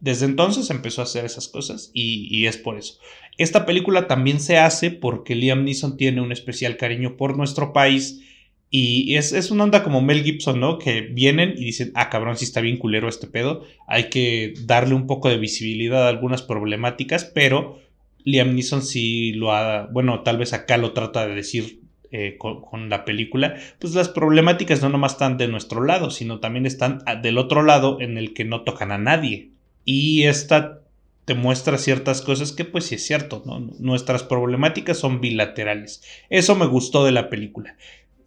Desde 0.00 0.26
entonces 0.26 0.68
empezó 0.70 1.00
a 1.00 1.04
hacer 1.04 1.24
esas 1.24 1.46
cosas 1.46 1.90
y, 1.94 2.46
es 2.46 2.56
por 2.56 2.76
eso. 2.76 2.98
Esta 3.38 3.64
película 3.64 4.08
también 4.08 4.40
se 4.40 4.58
hace 4.58 4.90
porque 4.90 5.36
Liam 5.36 5.64
Neeson 5.64 5.96
tiene 5.96 6.20
un 6.20 6.32
especial 6.32 6.76
cariño 6.76 7.16
por 7.16 7.36
nuestro 7.36 7.72
país 7.72 8.20
y 8.68 9.14
es, 9.14 9.32
es, 9.32 9.50
una 9.52 9.64
onda 9.64 9.84
como 9.84 10.00
Mel 10.00 10.24
Gibson, 10.24 10.58
¿no? 10.58 10.78
Que 10.78 11.02
vienen 11.02 11.54
y 11.56 11.64
dicen, 11.64 11.92
ah, 11.94 12.10
cabrón, 12.10 12.36
sí 12.36 12.46
está 12.46 12.60
bien 12.60 12.78
culero 12.78 13.08
este 13.08 13.28
pedo, 13.28 13.64
hay 13.86 14.08
que 14.08 14.54
darle 14.62 14.94
un 14.94 15.06
poco 15.06 15.28
de 15.28 15.36
visibilidad 15.36 16.06
a 16.06 16.08
algunas 16.08 16.42
problemáticas, 16.42 17.24
pero 17.26 17.78
Liam 18.24 18.54
Neeson 18.54 18.82
sí 18.82 19.32
lo 19.32 19.52
ha, 19.52 19.86
bueno, 19.86 20.22
tal 20.22 20.38
vez 20.38 20.52
acá 20.52 20.76
lo 20.76 20.92
trata 20.92 21.26
de 21.26 21.34
decir 21.34 21.80
eh, 22.10 22.36
con, 22.38 22.90
la 22.90 23.04
película, 23.06 23.56
pues 23.78 23.94
las 23.94 24.08
problemáticas 24.08 24.82
no 24.82 24.90
nomás 24.90 25.12
están 25.12 25.38
de 25.38 25.48
nuestro 25.48 25.82
lado, 25.82 26.10
sino 26.10 26.40
también 26.40 26.66
están 26.66 27.02
del 27.22 27.38
otro 27.38 27.62
lado 27.62 28.00
en 28.00 28.18
el 28.18 28.34
que 28.34 28.44
no 28.44 28.62
tocan 28.62 28.92
a 28.92 28.98
nadie. 28.98 29.48
Y 29.84 30.24
esta 30.24 30.82
te 31.24 31.34
muestra 31.34 31.78
ciertas 31.78 32.20
cosas 32.20 32.52
que 32.52 32.64
pues 32.64 32.84
sí 32.84 32.96
es 32.96 33.06
cierto. 33.06 33.42
Nuestras 33.78 34.24
problemáticas 34.24 34.98
son 34.98 35.20
bilaterales. 35.20 36.02
Eso 36.28 36.54
me 36.54 36.66
gustó 36.66 37.04
de 37.04 37.12
la 37.12 37.30
película. 37.30 37.76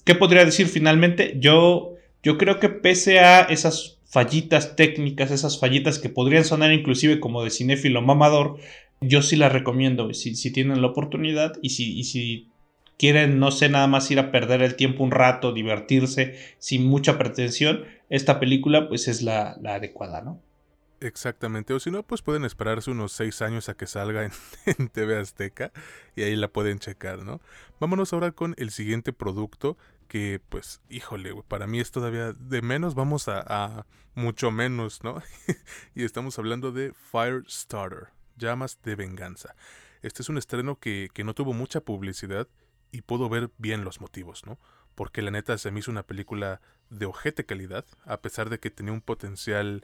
¿Qué 0.03 0.15
podría 0.15 0.45
decir 0.45 0.67
finalmente? 0.67 1.35
Yo, 1.39 1.93
yo 2.23 2.37
creo 2.37 2.59
que 2.59 2.69
pese 2.69 3.19
a 3.19 3.41
esas 3.41 3.99
fallitas 4.05 4.75
técnicas, 4.75 5.29
esas 5.29 5.59
fallitas 5.59 5.99
que 5.99 6.09
podrían 6.09 6.45
sonar 6.45 6.71
inclusive 6.71 7.19
como 7.19 7.43
de 7.43 7.49
cinéfilo 7.49 8.01
mamador, 8.01 8.57
yo 9.01 9.21
sí 9.21 9.35
la 9.35 9.49
recomiendo, 9.49 10.13
si, 10.13 10.51
tienen 10.51 10.81
la 10.81 10.87
oportunidad 10.87 11.53
y 11.61 11.71
si, 11.71 12.03
si 12.03 12.49
quieren, 12.97 13.39
no 13.39 13.51
sé, 13.51 13.69
nada 13.69 13.87
más 13.87 14.09
ir 14.11 14.19
a 14.19 14.31
perder 14.31 14.61
el 14.61 14.75
tiempo 14.75 15.03
un 15.03 15.11
rato, 15.11 15.53
divertirse 15.53 16.39
sin 16.59 16.85
mucha 16.85 17.17
pretensión, 17.17 17.85
esta 18.09 18.39
película 18.39 18.87
pues 18.87 19.07
es 19.07 19.21
la, 19.21 19.57
adecuada, 19.65 20.21
¿no? 20.21 20.41
Exactamente, 21.01 21.73
o 21.73 21.79
si 21.79 21.91
no, 21.91 22.03
pues 22.03 22.21
pueden 22.21 22.45
esperarse 22.45 22.89
unos 22.89 23.11
seis 23.11 23.41
años 23.41 23.67
a 23.67 23.75
que 23.75 23.85
salga 23.85 24.23
en, 24.65 24.87
TV 24.89 25.17
Azteca 25.17 25.71
y 26.15 26.23
ahí 26.23 26.35
la 26.35 26.47
pueden 26.47 26.79
checar, 26.79 27.23
¿no? 27.23 27.41
Vámonos 27.79 28.13
ahora 28.13 28.31
con 28.31 28.55
el 28.57 28.71
siguiente 28.71 29.11
producto 29.11 29.77
que, 30.07 30.39
pues, 30.49 30.81
híjole, 30.89 31.33
para 31.47 31.67
mí 31.67 31.79
es 31.79 31.91
todavía 31.91 32.31
de 32.31 32.61
menos, 32.61 32.95
vamos 32.95 33.27
a 33.27 33.85
mucho 34.15 34.49
menos, 34.51 35.03
¿no? 35.03 35.21
y 35.95 36.05
estamos 36.05 36.39
hablando 36.39 36.71
de 36.71 36.93
Firestarter. 36.93 38.14
Llamas 38.37 38.79
de 38.83 38.95
Venganza. 38.95 39.55
Este 40.01 40.21
es 40.21 40.29
un 40.29 40.37
estreno 40.37 40.79
que, 40.79 41.09
no 41.23 41.33
tuvo 41.33 41.53
mucha 41.53 41.81
publicidad 41.81 42.47
y 42.91 43.01
puedo 43.01 43.29
ver 43.29 43.51
bien 43.57 43.83
los 43.83 44.01
motivos, 44.01 44.45
¿no? 44.45 44.59
Porque 44.93 45.21
la 45.21 45.31
neta 45.31 45.57
se 45.57 45.71
me 45.71 45.79
hizo 45.79 45.91
una 45.91 46.03
película 46.03 46.61
de 46.89 47.05
ojete 47.05 47.45
calidad, 47.45 47.85
a 48.05 48.21
pesar 48.21 48.49
de 48.49 48.59
que 48.59 48.69
tenía 48.69 48.93
un 48.93 49.01
potencial, 49.01 49.83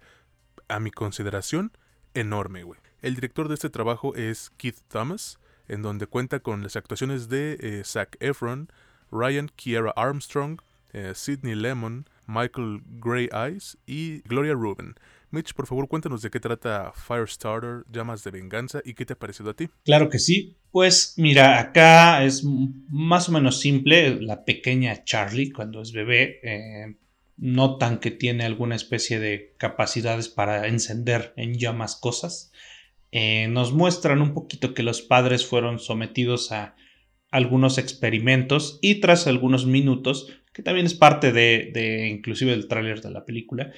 a 0.67 0.79
mi 0.79 0.91
consideración, 0.91 1.71
enorme, 2.13 2.63
güey. 2.63 2.79
El 3.01 3.15
director 3.15 3.47
de 3.47 3.55
este 3.55 3.69
trabajo 3.69 4.15
es 4.15 4.51
Keith 4.57 4.79
Thomas, 4.87 5.39
en 5.67 5.81
donde 5.81 6.07
cuenta 6.07 6.39
con 6.39 6.63
las 6.63 6.75
actuaciones 6.75 7.29
de 7.29 7.57
eh, 7.59 7.83
Zac 7.83 8.17
Efron, 8.19 8.69
Ryan 9.11 9.49
Kiera 9.55 9.91
Armstrong, 9.95 10.61
eh, 10.93 11.13
Sidney 11.15 11.55
Lemon, 11.55 12.07
Michael 12.27 12.81
Grey 12.85 13.29
Eyes 13.33 13.77
y 13.85 14.21
Gloria 14.21 14.53
Rubin. 14.53 14.95
Mitch, 15.31 15.53
por 15.53 15.65
favor, 15.65 15.87
cuéntanos 15.87 16.21
de 16.21 16.29
qué 16.29 16.39
trata 16.39 16.91
Firestarter, 16.93 17.85
Llamas 17.91 18.23
de 18.23 18.31
Venganza 18.31 18.81
y 18.83 18.93
qué 18.93 19.05
te 19.05 19.13
ha 19.13 19.19
parecido 19.19 19.49
a 19.49 19.53
ti. 19.53 19.69
Claro 19.83 20.09
que 20.09 20.19
sí. 20.19 20.57
Pues 20.71 21.13
mira, 21.17 21.59
acá 21.59 22.23
es 22.23 22.43
más 22.43 23.29
o 23.29 23.31
menos 23.31 23.59
simple. 23.59 24.21
La 24.21 24.43
pequeña 24.43 25.03
Charlie, 25.03 25.51
cuando 25.51 25.81
es 25.81 25.93
bebé, 25.93 26.39
eh, 26.43 26.97
notan 27.37 27.99
que 27.99 28.11
tiene 28.11 28.45
alguna 28.45 28.75
especie 28.75 29.19
de 29.19 29.55
capacidades 29.57 30.29
para 30.29 30.67
encender 30.67 31.33
en 31.37 31.57
llamas 31.57 31.95
cosas. 31.95 32.51
Eh, 33.11 33.47
nos 33.49 33.73
muestran 33.73 34.21
un 34.21 34.33
poquito 34.33 34.73
que 34.73 34.83
los 34.83 35.01
padres 35.01 35.45
fueron 35.45 35.79
sometidos 35.79 36.51
a 36.51 36.75
algunos 37.29 37.77
experimentos 37.77 38.79
y 38.81 38.95
tras 38.95 39.27
algunos 39.27 39.65
minutos, 39.65 40.27
que 40.53 40.63
también 40.63 40.85
es 40.85 40.93
parte 40.93 41.31
de, 41.31 41.71
de 41.73 42.09
inclusive 42.09 42.51
del 42.51 42.67
tráiler 42.67 43.01
de 43.01 43.11
la 43.11 43.25
película, 43.25 43.71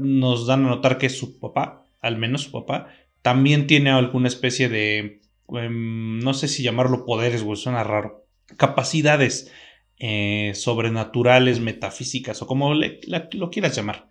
nos 0.00 0.46
dan 0.46 0.66
a 0.66 0.68
notar 0.68 0.98
que 0.98 1.08
su 1.08 1.38
papá, 1.38 1.84
al 2.00 2.16
menos 2.18 2.42
su 2.42 2.50
papá, 2.50 2.88
también 3.22 3.66
tiene 3.66 3.90
alguna 3.90 4.28
especie 4.28 4.68
de, 4.68 5.20
em, 5.48 6.18
no 6.20 6.34
sé 6.34 6.48
si 6.48 6.62
llamarlo 6.62 7.06
poderes, 7.06 7.42
güey, 7.42 7.56
suena 7.56 7.84
raro, 7.84 8.24
capacidades 8.56 9.50
eh, 9.98 10.52
sobrenaturales, 10.54 11.60
metafísicas 11.60 12.42
o 12.42 12.46
como 12.46 12.74
lo 12.74 13.50
quieras 13.50 13.76
llamar. 13.76 14.08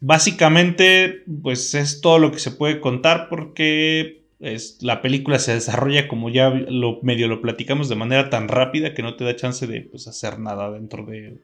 Básicamente, 0.00 1.22
pues 1.42 1.74
es 1.74 2.00
todo 2.00 2.18
lo 2.18 2.32
que 2.32 2.38
se 2.38 2.50
puede 2.50 2.80
contar 2.80 3.28
porque 3.28 4.22
es, 4.40 4.82
la 4.82 5.00
película 5.00 5.38
se 5.38 5.54
desarrolla 5.54 6.08
como 6.08 6.28
ya 6.28 6.50
lo 6.50 7.00
medio 7.02 7.28
lo 7.28 7.40
platicamos 7.40 7.88
de 7.88 7.96
manera 7.96 8.28
tan 8.28 8.48
rápida 8.48 8.92
que 8.92 9.02
no 9.02 9.16
te 9.16 9.24
da 9.24 9.36
chance 9.36 9.66
de 9.66 9.82
pues, 9.82 10.06
hacer 10.08 10.38
nada 10.38 10.70
dentro 10.70 11.06
de 11.06 11.38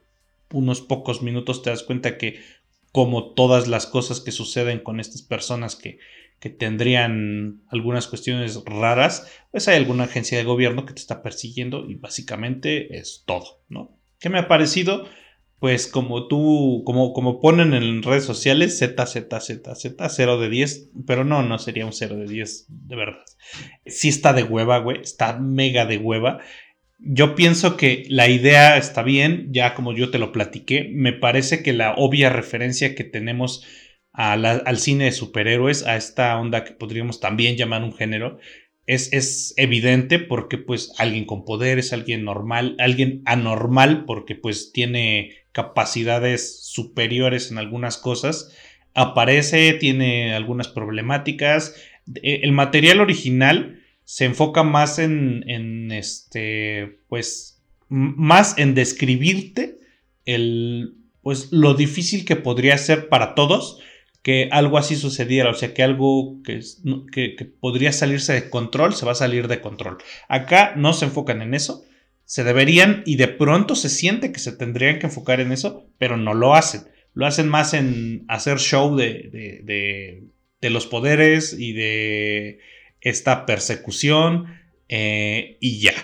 unos 0.52 0.82
pocos 0.82 1.22
minutos 1.22 1.62
te 1.62 1.70
das 1.70 1.82
cuenta 1.82 2.18
que 2.18 2.40
como 2.92 3.32
todas 3.32 3.68
las 3.68 3.86
cosas 3.86 4.20
que 4.20 4.30
suceden 4.30 4.80
con 4.80 5.00
estas 5.00 5.22
personas 5.22 5.76
que, 5.76 5.98
que 6.38 6.50
tendrían 6.50 7.62
algunas 7.68 8.06
cuestiones 8.06 8.62
raras, 8.66 9.26
pues 9.50 9.66
hay 9.68 9.76
alguna 9.76 10.04
agencia 10.04 10.36
de 10.36 10.44
gobierno 10.44 10.84
que 10.84 10.92
te 10.92 11.00
está 11.00 11.22
persiguiendo 11.22 11.88
y 11.88 11.94
básicamente 11.94 12.98
es 12.98 13.24
todo, 13.26 13.62
¿no? 13.68 13.96
¿Qué 14.18 14.28
me 14.28 14.38
ha 14.38 14.48
parecido? 14.48 15.08
Pues 15.58 15.86
como 15.86 16.26
tú, 16.26 16.82
como, 16.84 17.12
como 17.12 17.40
ponen 17.40 17.72
en 17.74 18.02
redes 18.02 18.24
sociales, 18.24 18.76
Z, 18.76 19.06
Z, 19.06 19.40
Z, 19.40 19.74
Z, 19.76 20.08
0 20.08 20.40
de 20.40 20.48
10, 20.48 20.90
pero 21.06 21.24
no, 21.24 21.42
no 21.44 21.58
sería 21.58 21.86
un 21.86 21.92
0 21.92 22.16
de 22.16 22.26
10, 22.26 22.66
de 22.68 22.96
verdad. 22.96 23.24
Sí 23.86 24.08
está 24.08 24.32
de 24.32 24.42
hueva, 24.42 24.78
güey, 24.78 25.00
está 25.00 25.38
mega 25.38 25.86
de 25.86 25.98
hueva. 25.98 26.40
Yo 27.04 27.34
pienso 27.34 27.76
que 27.76 28.04
la 28.08 28.28
idea 28.28 28.76
está 28.76 29.02
bien, 29.02 29.48
ya 29.50 29.74
como 29.74 29.92
yo 29.92 30.10
te 30.10 30.18
lo 30.20 30.30
platiqué, 30.30 30.88
me 30.92 31.12
parece 31.12 31.62
que 31.62 31.72
la 31.72 31.94
obvia 31.96 32.30
referencia 32.30 32.94
que 32.94 33.02
tenemos 33.02 33.66
al 34.12 34.78
cine 34.78 35.06
de 35.06 35.12
superhéroes, 35.12 35.84
a 35.84 35.96
esta 35.96 36.38
onda 36.38 36.62
que 36.64 36.72
podríamos 36.72 37.18
también 37.18 37.56
llamar 37.56 37.82
un 37.82 37.92
género, 37.92 38.38
es, 38.86 39.12
es, 39.12 39.54
evidente 39.56 40.18
porque 40.20 40.58
pues 40.58 40.92
alguien 40.98 41.24
con 41.24 41.44
poder 41.44 41.78
es 41.78 41.92
alguien 41.92 42.24
normal, 42.24 42.76
alguien 42.78 43.22
anormal 43.24 44.04
porque 44.04 44.36
pues 44.36 44.72
tiene 44.72 45.32
capacidades 45.52 46.64
superiores 46.66 47.50
en 47.50 47.58
algunas 47.58 47.96
cosas, 47.96 48.54
aparece, 48.94 49.72
tiene 49.74 50.34
algunas 50.34 50.68
problemáticas. 50.68 51.74
E, 52.22 52.40
el 52.42 52.52
material 52.52 53.00
original 53.00 53.81
se 54.12 54.26
enfoca 54.26 54.62
más 54.62 54.98
en, 54.98 55.42
en 55.48 55.90
este, 55.90 56.98
pues, 57.08 57.62
más 57.88 58.58
en 58.58 58.74
describirte 58.74 59.78
el, 60.26 60.98
pues, 61.22 61.50
lo 61.50 61.72
difícil 61.72 62.26
que 62.26 62.36
podría 62.36 62.76
ser 62.76 63.08
para 63.08 63.34
todos 63.34 63.80
que 64.20 64.50
algo 64.52 64.76
así 64.76 64.96
sucediera, 64.96 65.48
o 65.48 65.54
sea, 65.54 65.72
que 65.72 65.82
algo 65.82 66.42
que, 66.44 66.60
que, 67.10 67.44
podría 67.58 67.90
salirse 67.90 68.34
de 68.34 68.50
control 68.50 68.92
se 68.94 69.06
va 69.06 69.12
a 69.12 69.14
salir 69.14 69.48
de 69.48 69.62
control. 69.62 69.96
Acá 70.28 70.74
no 70.76 70.92
se 70.92 71.06
enfocan 71.06 71.40
en 71.40 71.54
eso, 71.54 71.82
se 72.26 72.44
deberían 72.44 73.02
y 73.06 73.16
de 73.16 73.28
pronto 73.28 73.74
se 73.74 73.88
siente 73.88 74.30
que 74.30 74.40
se 74.40 74.52
tendrían 74.52 74.98
que 74.98 75.06
enfocar 75.06 75.40
en 75.40 75.52
eso, 75.52 75.86
pero 75.96 76.18
no 76.18 76.34
lo 76.34 76.54
hacen. 76.54 76.82
Lo 77.14 77.24
hacen 77.24 77.48
más 77.48 77.72
en 77.72 78.26
hacer 78.28 78.58
show 78.58 78.94
de, 78.94 79.30
de, 79.32 80.28
de, 80.60 80.70
los 80.70 80.86
poderes 80.86 81.56
y 81.58 81.72
de 81.72 82.58
esta 83.02 83.44
persecución 83.46 84.46
eh, 84.88 85.58
y 85.60 85.80
ya. 85.80 85.94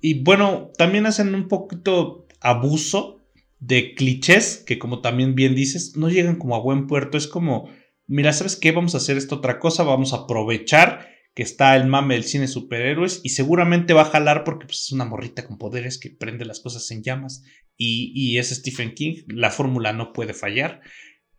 Y 0.00 0.22
bueno, 0.22 0.70
también 0.78 1.06
hacen 1.06 1.34
un 1.34 1.48
poquito 1.48 2.26
abuso 2.40 3.20
de 3.60 3.94
clichés 3.94 4.62
que 4.66 4.78
como 4.78 5.00
también 5.00 5.34
bien 5.34 5.54
dices, 5.54 5.96
no 5.96 6.08
llegan 6.08 6.36
como 6.36 6.56
a 6.56 6.60
buen 6.60 6.86
puerto. 6.86 7.18
Es 7.18 7.26
como, 7.26 7.68
mira, 8.06 8.32
¿sabes 8.32 8.56
qué? 8.56 8.72
Vamos 8.72 8.94
a 8.94 8.98
hacer 8.98 9.16
esta 9.16 9.34
otra 9.34 9.58
cosa, 9.58 9.82
vamos 9.82 10.12
a 10.12 10.18
aprovechar 10.18 11.08
que 11.34 11.42
está 11.42 11.74
el 11.74 11.86
mame 11.86 12.14
del 12.14 12.24
cine 12.24 12.46
superhéroes 12.46 13.20
y 13.24 13.30
seguramente 13.30 13.92
va 13.92 14.02
a 14.02 14.10
jalar 14.10 14.44
porque 14.44 14.66
pues, 14.66 14.82
es 14.82 14.92
una 14.92 15.04
morrita 15.04 15.44
con 15.44 15.58
poderes 15.58 15.98
que 15.98 16.10
prende 16.10 16.44
las 16.44 16.60
cosas 16.60 16.88
en 16.92 17.02
llamas 17.02 17.42
y, 17.76 18.12
y 18.14 18.38
es 18.38 18.50
Stephen 18.50 18.94
King, 18.94 19.24
la 19.26 19.50
fórmula 19.50 19.92
no 19.92 20.12
puede 20.12 20.32
fallar. 20.32 20.80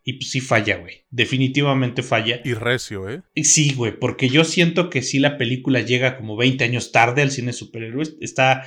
Y 0.08 0.14
pues 0.14 0.30
sí 0.30 0.40
falla, 0.40 0.76
güey. 0.76 1.04
Definitivamente 1.10 2.02
falla. 2.02 2.40
Y 2.44 2.54
recio, 2.54 3.10
¿eh? 3.10 3.22
Sí, 3.42 3.74
güey, 3.74 3.98
porque 3.98 4.28
yo 4.28 4.44
siento 4.44 4.88
que 4.88 5.02
si 5.02 5.18
la 5.18 5.36
película 5.36 5.80
llega 5.80 6.16
como 6.16 6.36
20 6.36 6.62
años 6.64 6.92
tarde 6.92 7.22
al 7.22 7.32
cine 7.32 7.52
superhéroes. 7.52 8.16
Está 8.20 8.62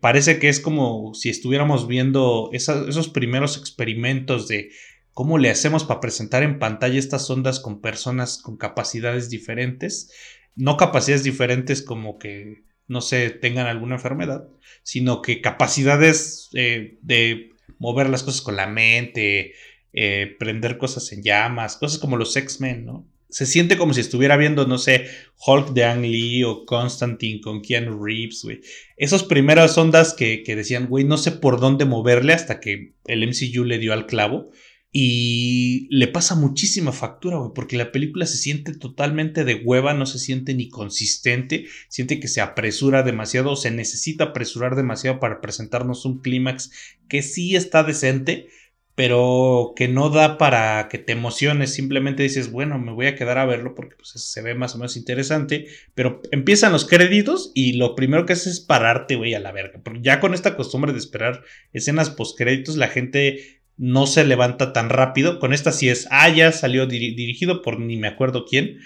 Parece 0.00 0.38
que 0.38 0.48
es 0.48 0.60
como 0.60 1.12
si 1.14 1.28
estuviéramos 1.28 1.86
viendo 1.86 2.48
esos 2.52 3.08
primeros 3.08 3.58
experimentos 3.58 4.48
de 4.48 4.70
cómo 5.12 5.36
le 5.36 5.50
hacemos 5.50 5.84
para 5.84 6.00
presentar 6.00 6.42
en 6.42 6.58
pantalla 6.58 6.98
estas 6.98 7.28
ondas 7.28 7.60
con 7.60 7.82
personas 7.82 8.38
con 8.38 8.56
capacidades 8.56 9.28
diferentes. 9.28 10.10
No 10.56 10.78
capacidades 10.78 11.22
diferentes 11.22 11.82
como 11.82 12.18
que, 12.18 12.64
no 12.88 13.02
sé, 13.02 13.28
tengan 13.28 13.66
alguna 13.66 13.96
enfermedad, 13.96 14.48
sino 14.82 15.20
que 15.20 15.42
capacidades 15.42 16.48
eh, 16.54 16.98
de 17.02 17.50
mover 17.78 18.08
las 18.08 18.22
cosas 18.22 18.40
con 18.40 18.56
la 18.56 18.66
mente, 18.66 19.52
eh, 19.94 20.36
prender 20.38 20.76
cosas 20.76 21.10
en 21.12 21.22
llamas, 21.22 21.76
cosas 21.76 21.98
como 21.98 22.16
los 22.16 22.36
X-Men, 22.36 22.84
¿no? 22.84 23.08
se 23.34 23.46
siente 23.46 23.76
como 23.76 23.92
si 23.92 24.00
estuviera 24.00 24.36
viendo, 24.36 24.64
no 24.64 24.78
sé, 24.78 25.08
Hulk 25.44 25.72
de 25.72 25.84
Ang 25.84 26.02
Lee 26.02 26.44
o 26.44 26.64
Constantine 26.64 27.40
con 27.40 27.62
Keanu 27.62 28.00
Reeves, 28.00 28.44
güey. 28.44 28.60
Esos 28.96 29.24
primeras 29.24 29.76
ondas 29.76 30.14
que, 30.14 30.44
decían, 30.46 30.86
güey, 30.86 31.02
no 31.04 31.18
sé 31.18 31.32
por 31.32 31.58
dónde 31.58 31.84
moverle 31.84 32.32
hasta 32.32 32.60
que 32.60 32.94
el 33.06 33.26
MCU 33.26 33.64
le 33.64 33.78
dio 33.78 33.92
al 33.92 34.06
clavo. 34.06 34.52
Y 34.92 35.88
le 35.90 36.06
pasa 36.06 36.36
muchísima 36.36 36.92
factura, 36.92 37.38
güey, 37.38 37.50
porque 37.52 37.76
la 37.76 37.90
película 37.90 38.24
se 38.26 38.36
siente 38.36 38.72
totalmente 38.72 39.42
de 39.42 39.56
hueva, 39.56 39.94
no 39.94 40.06
se 40.06 40.20
siente 40.20 40.54
ni 40.54 40.68
consistente, 40.68 41.66
siente 41.88 42.20
que 42.20 42.28
se 42.28 42.40
apresura 42.40 43.02
demasiado 43.02 43.50
o 43.50 43.56
se 43.56 43.72
necesita 43.72 44.26
apresurar 44.26 44.76
demasiado 44.76 45.18
para 45.18 45.40
presentarnos 45.40 46.04
un 46.04 46.20
clímax 46.20 46.70
que 47.08 47.22
sí 47.22 47.56
está 47.56 47.82
decente, 47.82 48.46
pero 48.94 49.72
que 49.74 49.88
no 49.88 50.08
da 50.08 50.38
para 50.38 50.88
que 50.88 50.98
te 50.98 51.12
emociones, 51.12 51.74
simplemente 51.74 52.22
dices, 52.22 52.50
bueno, 52.50 52.78
me 52.78 52.92
voy 52.92 53.06
a 53.06 53.16
quedar 53.16 53.38
a 53.38 53.46
verlo 53.46 53.74
porque 53.74 53.96
pues, 53.96 54.10
se 54.10 54.42
ve 54.42 54.54
más 54.54 54.74
o 54.74 54.78
menos 54.78 54.96
interesante, 54.96 55.66
pero 55.94 56.22
empiezan 56.30 56.72
los 56.72 56.86
créditos 56.86 57.50
y 57.54 57.72
lo 57.72 57.96
primero 57.96 58.24
que 58.24 58.34
haces 58.34 58.54
es 58.54 58.60
pararte, 58.60 59.16
güey, 59.16 59.34
a 59.34 59.40
la 59.40 59.52
verga, 59.52 59.80
ya 60.00 60.20
con 60.20 60.32
esta 60.32 60.56
costumbre 60.56 60.92
de 60.92 60.98
esperar 60.98 61.42
escenas 61.72 62.10
postcréditos, 62.10 62.76
la 62.76 62.88
gente 62.88 63.62
no 63.76 64.06
se 64.06 64.24
levanta 64.24 64.72
tan 64.72 64.88
rápido, 64.88 65.40
con 65.40 65.52
esta 65.52 65.72
sí 65.72 65.88
es, 65.88 66.06
ah, 66.10 66.28
ya 66.28 66.52
salió 66.52 66.86
dirigido 66.86 67.62
por 67.62 67.80
ni 67.80 67.96
me 67.96 68.06
acuerdo 68.06 68.44
quién, 68.48 68.78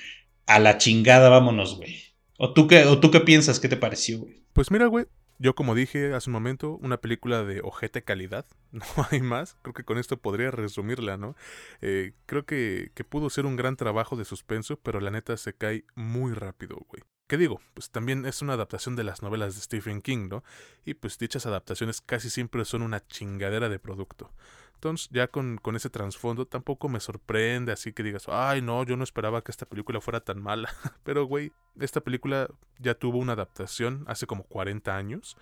a 0.46 0.58
la 0.58 0.78
chingada, 0.78 1.28
vámonos, 1.28 1.76
güey. 1.76 1.96
¿O 2.38 2.54
tú 2.54 2.68
qué, 2.68 2.84
o 2.84 2.98
tú 2.98 3.10
qué 3.10 3.20
piensas? 3.20 3.60
¿Qué 3.60 3.68
te 3.68 3.76
pareció, 3.76 4.20
güey? 4.20 4.42
Pues 4.54 4.70
mira, 4.70 4.86
güey, 4.86 5.04
yo, 5.38 5.54
como 5.54 5.74
dije 5.74 6.14
hace 6.14 6.30
un 6.30 6.34
momento, 6.34 6.76
una 6.82 7.00
película 7.00 7.44
de 7.44 7.60
ojete 7.62 8.02
calidad, 8.02 8.46
no 8.72 8.84
hay 9.10 9.20
más. 9.20 9.56
Creo 9.62 9.74
que 9.74 9.84
con 9.84 9.98
esto 9.98 10.16
podría 10.18 10.50
resumirla, 10.50 11.16
¿no? 11.16 11.36
Eh, 11.80 12.12
creo 12.26 12.44
que, 12.44 12.90
que 12.94 13.04
pudo 13.04 13.30
ser 13.30 13.46
un 13.46 13.56
gran 13.56 13.76
trabajo 13.76 14.16
de 14.16 14.24
suspenso, 14.24 14.78
pero 14.80 15.00
la 15.00 15.10
neta 15.10 15.36
se 15.36 15.54
cae 15.54 15.84
muy 15.94 16.32
rápido, 16.34 16.76
güey. 16.88 17.02
¿Qué 17.28 17.36
digo? 17.36 17.60
Pues 17.74 17.90
también 17.90 18.24
es 18.24 18.40
una 18.40 18.54
adaptación 18.54 18.96
de 18.96 19.04
las 19.04 19.20
novelas 19.20 19.54
de 19.54 19.60
Stephen 19.60 20.00
King, 20.00 20.28
¿no? 20.30 20.42
Y 20.86 20.94
pues 20.94 21.18
dichas 21.18 21.44
adaptaciones 21.44 22.00
casi 22.00 22.30
siempre 22.30 22.64
son 22.64 22.80
una 22.80 23.06
chingadera 23.06 23.68
de 23.68 23.78
producto. 23.78 24.32
Entonces, 24.78 25.08
ya 25.10 25.26
con, 25.26 25.58
con 25.58 25.74
ese 25.74 25.90
trasfondo 25.90 26.46
tampoco 26.46 26.88
me 26.88 27.00
sorprende, 27.00 27.72
así 27.72 27.92
que 27.92 28.04
digas, 28.04 28.26
ay, 28.28 28.62
no, 28.62 28.84
yo 28.84 28.96
no 28.96 29.02
esperaba 29.02 29.42
que 29.42 29.50
esta 29.50 29.66
película 29.66 30.00
fuera 30.00 30.20
tan 30.20 30.40
mala. 30.40 30.72
Pero, 31.02 31.24
güey, 31.24 31.50
esta 31.80 32.00
película 32.00 32.48
ya 32.78 32.94
tuvo 32.94 33.18
una 33.18 33.32
adaptación 33.32 34.04
hace 34.06 34.28
como 34.28 34.44
40 34.44 34.96
años 34.96 35.36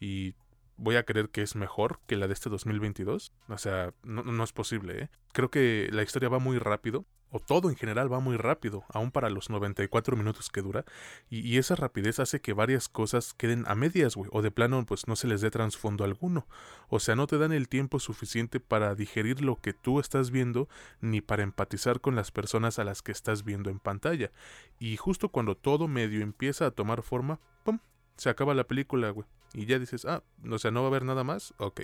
y 0.00 0.34
voy 0.80 0.96
a 0.96 1.04
creer 1.04 1.28
que 1.28 1.42
es 1.42 1.54
mejor 1.54 2.00
que 2.06 2.16
la 2.16 2.26
de 2.26 2.32
este 2.32 2.50
2022. 2.50 3.32
O 3.48 3.58
sea, 3.58 3.92
no, 4.02 4.42
es 4.42 4.52
posible, 4.52 5.04
¿eh? 5.04 5.08
Creo 5.32 5.50
que 5.50 5.88
la 5.92 6.02
historia 6.02 6.28
va 6.28 6.38
muy 6.38 6.58
rápido 6.58 7.04
o 7.32 7.38
todo 7.38 7.70
en 7.70 7.76
general 7.76 8.12
va 8.12 8.18
muy 8.18 8.36
rápido, 8.36 8.84
aún 8.92 9.12
para 9.12 9.30
los 9.30 9.50
94 9.50 10.16
minutos 10.16 10.50
que 10.50 10.62
dura, 10.62 10.84
y, 11.28 11.58
esa 11.58 11.76
rapidez 11.76 12.18
hace 12.18 12.40
que 12.40 12.52
varias 12.52 12.88
cosas 12.88 13.34
queden 13.34 13.64
a 13.68 13.76
medias, 13.76 14.16
güey, 14.16 14.28
o 14.32 14.42
de 14.42 14.50
plano 14.50 14.84
pues 14.84 15.06
no 15.06 15.14
se 15.14 15.28
les 15.28 15.40
dé 15.40 15.48
trasfondo 15.52 16.02
alguno, 16.02 16.48
o 16.88 16.98
sea, 16.98 17.14
no 17.14 17.28
te 17.28 17.38
dan 17.38 17.52
el 17.52 17.68
tiempo 17.68 18.00
suficiente 18.00 18.58
para 18.58 18.96
digerir 18.96 19.42
lo 19.42 19.60
que 19.60 19.72
tú 19.72 20.00
estás 20.00 20.32
viendo, 20.32 20.68
ni 21.00 21.20
para 21.20 21.44
empatizar 21.44 22.00
con 22.00 22.16
las 22.16 22.32
personas 22.32 22.80
a 22.80 22.84
las 22.84 23.00
que 23.00 23.12
estás 23.12 23.44
viendo 23.44 23.70
en 23.70 23.78
pantalla, 23.78 24.32
y 24.80 24.96
justo 24.96 25.28
cuando 25.28 25.56
todo 25.56 25.86
medio 25.86 26.22
empieza 26.22 26.66
a 26.66 26.70
tomar 26.72 27.02
forma, 27.02 27.38
¡pum! 27.62 27.78
Se 28.20 28.28
acaba 28.28 28.52
la 28.52 28.64
película, 28.64 29.08
güey. 29.08 29.26
Y 29.54 29.64
ya 29.64 29.78
dices, 29.78 30.04
ah, 30.04 30.22
o 30.46 30.58
sea, 30.58 30.70
no 30.70 30.82
va 30.82 30.88
a 30.88 30.90
haber 30.90 31.06
nada 31.06 31.24
más. 31.24 31.54
Ok. 31.56 31.80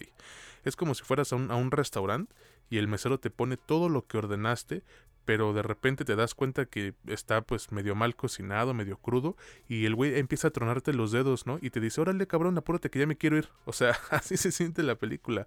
Es 0.65 0.77
como 0.77 0.95
si 0.95 1.03
fueras 1.03 1.33
a 1.33 1.37
un, 1.37 1.51
a 1.51 1.57
un 1.57 1.71
restaurante 1.71 2.35
y 2.69 2.77
el 2.77 2.89
mesero 2.89 3.19
te 3.19 3.31
pone 3.31 3.57
todo 3.57 3.89
lo 3.89 4.07
que 4.07 4.19
ordenaste, 4.19 4.83
pero 5.25 5.55
de 5.55 5.63
repente 5.63 6.05
te 6.05 6.15
das 6.15 6.35
cuenta 6.35 6.67
que 6.67 6.93
está 7.07 7.41
pues 7.41 7.73
medio 7.73 7.95
mal 7.95 8.17
cocinado, 8.17 8.75
medio 8.75 8.99
crudo, 8.99 9.35
y 9.67 9.87
el 9.87 9.95
güey 9.95 10.19
empieza 10.19 10.49
a 10.49 10.51
tronarte 10.51 10.93
los 10.93 11.11
dedos, 11.11 11.47
¿no? 11.47 11.59
Y 11.63 11.71
te 11.71 11.81
dice, 11.81 12.03
órale 12.03 12.27
cabrón, 12.27 12.59
apúrate 12.59 12.91
que 12.91 12.99
ya 12.99 13.07
me 13.07 13.17
quiero 13.17 13.39
ir. 13.39 13.49
O 13.65 13.73
sea, 13.73 13.97
así 14.11 14.37
se 14.37 14.53
siente 14.53 14.83
la 14.83 14.97
película. 14.97 15.47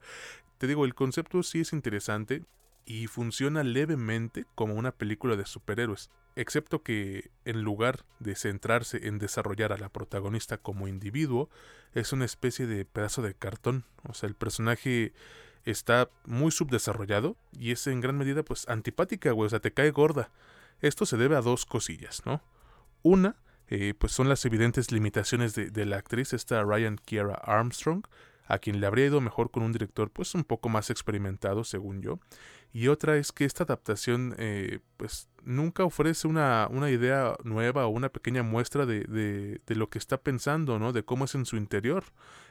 Te 0.58 0.66
digo, 0.66 0.86
el 0.86 0.96
concepto 0.96 1.44
sí 1.44 1.60
es 1.60 1.72
interesante 1.72 2.46
y 2.90 3.06
funciona 3.06 3.62
levemente 3.62 4.48
como 4.56 4.74
una 4.74 4.92
película 4.92 5.36
de 5.36 5.46
superhéroes, 5.46 6.10
excepto 6.36 6.82
que 6.82 7.30
en 7.46 7.62
lugar 7.62 8.04
de 8.18 8.34
centrarse 8.34 9.08
en 9.08 9.20
desarrollar 9.20 9.72
a 9.72 9.78
la 9.78 9.90
protagonista 9.90 10.58
como 10.58 10.88
individuo, 10.88 11.52
es 11.94 12.14
una 12.14 12.26
especie 12.26 12.66
de 12.66 12.86
pedazo 12.86 13.22
de 13.22 13.36
cartón. 13.36 13.86
O 14.08 14.16
sea, 14.16 14.28
el 14.28 14.34
personaje 14.34 15.14
está 15.66 16.10
muy 16.26 16.50
subdesarrollado 16.50 17.36
y 17.52 17.70
es 17.72 17.86
en 17.86 18.02
gran 18.02 18.18
medida 18.18 18.42
pues 18.42 18.68
antipática, 18.68 19.34
güey, 19.34 19.46
o 19.46 19.50
sea, 19.52 19.60
te 19.60 19.72
cae 19.72 19.92
gorda. 19.92 20.32
Esto 20.82 21.06
se 21.06 21.18
debe 21.18 21.36
a 21.36 21.42
dos 21.42 21.68
cosillas, 21.68 22.24
¿no? 22.26 22.42
Una, 23.04 23.36
eh, 23.68 23.94
pues 23.96 24.14
son 24.14 24.30
las 24.30 24.44
evidentes 24.46 24.92
limitaciones 24.92 25.54
de, 25.54 25.86
la 25.86 25.98
actriz, 25.98 26.34
esta 26.34 26.64
Ryan 26.64 26.98
Kiera 26.98 27.36
Armstrong, 27.36 28.04
a 28.50 28.58
quien 28.58 28.82
le 28.82 28.88
habría 28.88 29.06
ido 29.06 29.22
mejor 29.22 29.52
con 29.52 29.64
un 29.64 29.72
director 29.72 30.10
pues 30.10 30.34
un 30.34 30.44
poco 30.44 30.70
más 30.70 30.90
experimentado, 30.90 31.64
según 31.64 32.02
yo. 32.02 32.20
Y 32.74 32.88
otra 32.88 33.16
es 33.16 33.32
que 33.32 33.46
esta 33.46 33.64
adaptación 33.64 34.36
eh, 34.40 34.80
pues 34.98 35.30
nunca 35.44 35.86
ofrece 35.86 36.28
una, 36.28 36.68
una, 36.70 36.90
idea 36.90 37.36
nueva 37.44 37.86
o 37.86 37.90
una 37.90 38.10
pequeña 38.10 38.42
muestra 38.42 38.88
de, 38.88 39.02
de, 39.02 39.62
de, 39.66 39.76
lo 39.76 39.90
que 39.90 40.00
está 40.00 40.22
pensando, 40.22 40.80
¿no? 40.80 40.94
De 40.94 41.04
cómo 41.04 41.26
es 41.26 41.36
en 41.36 41.46
su 41.46 41.58
interior 41.58 42.04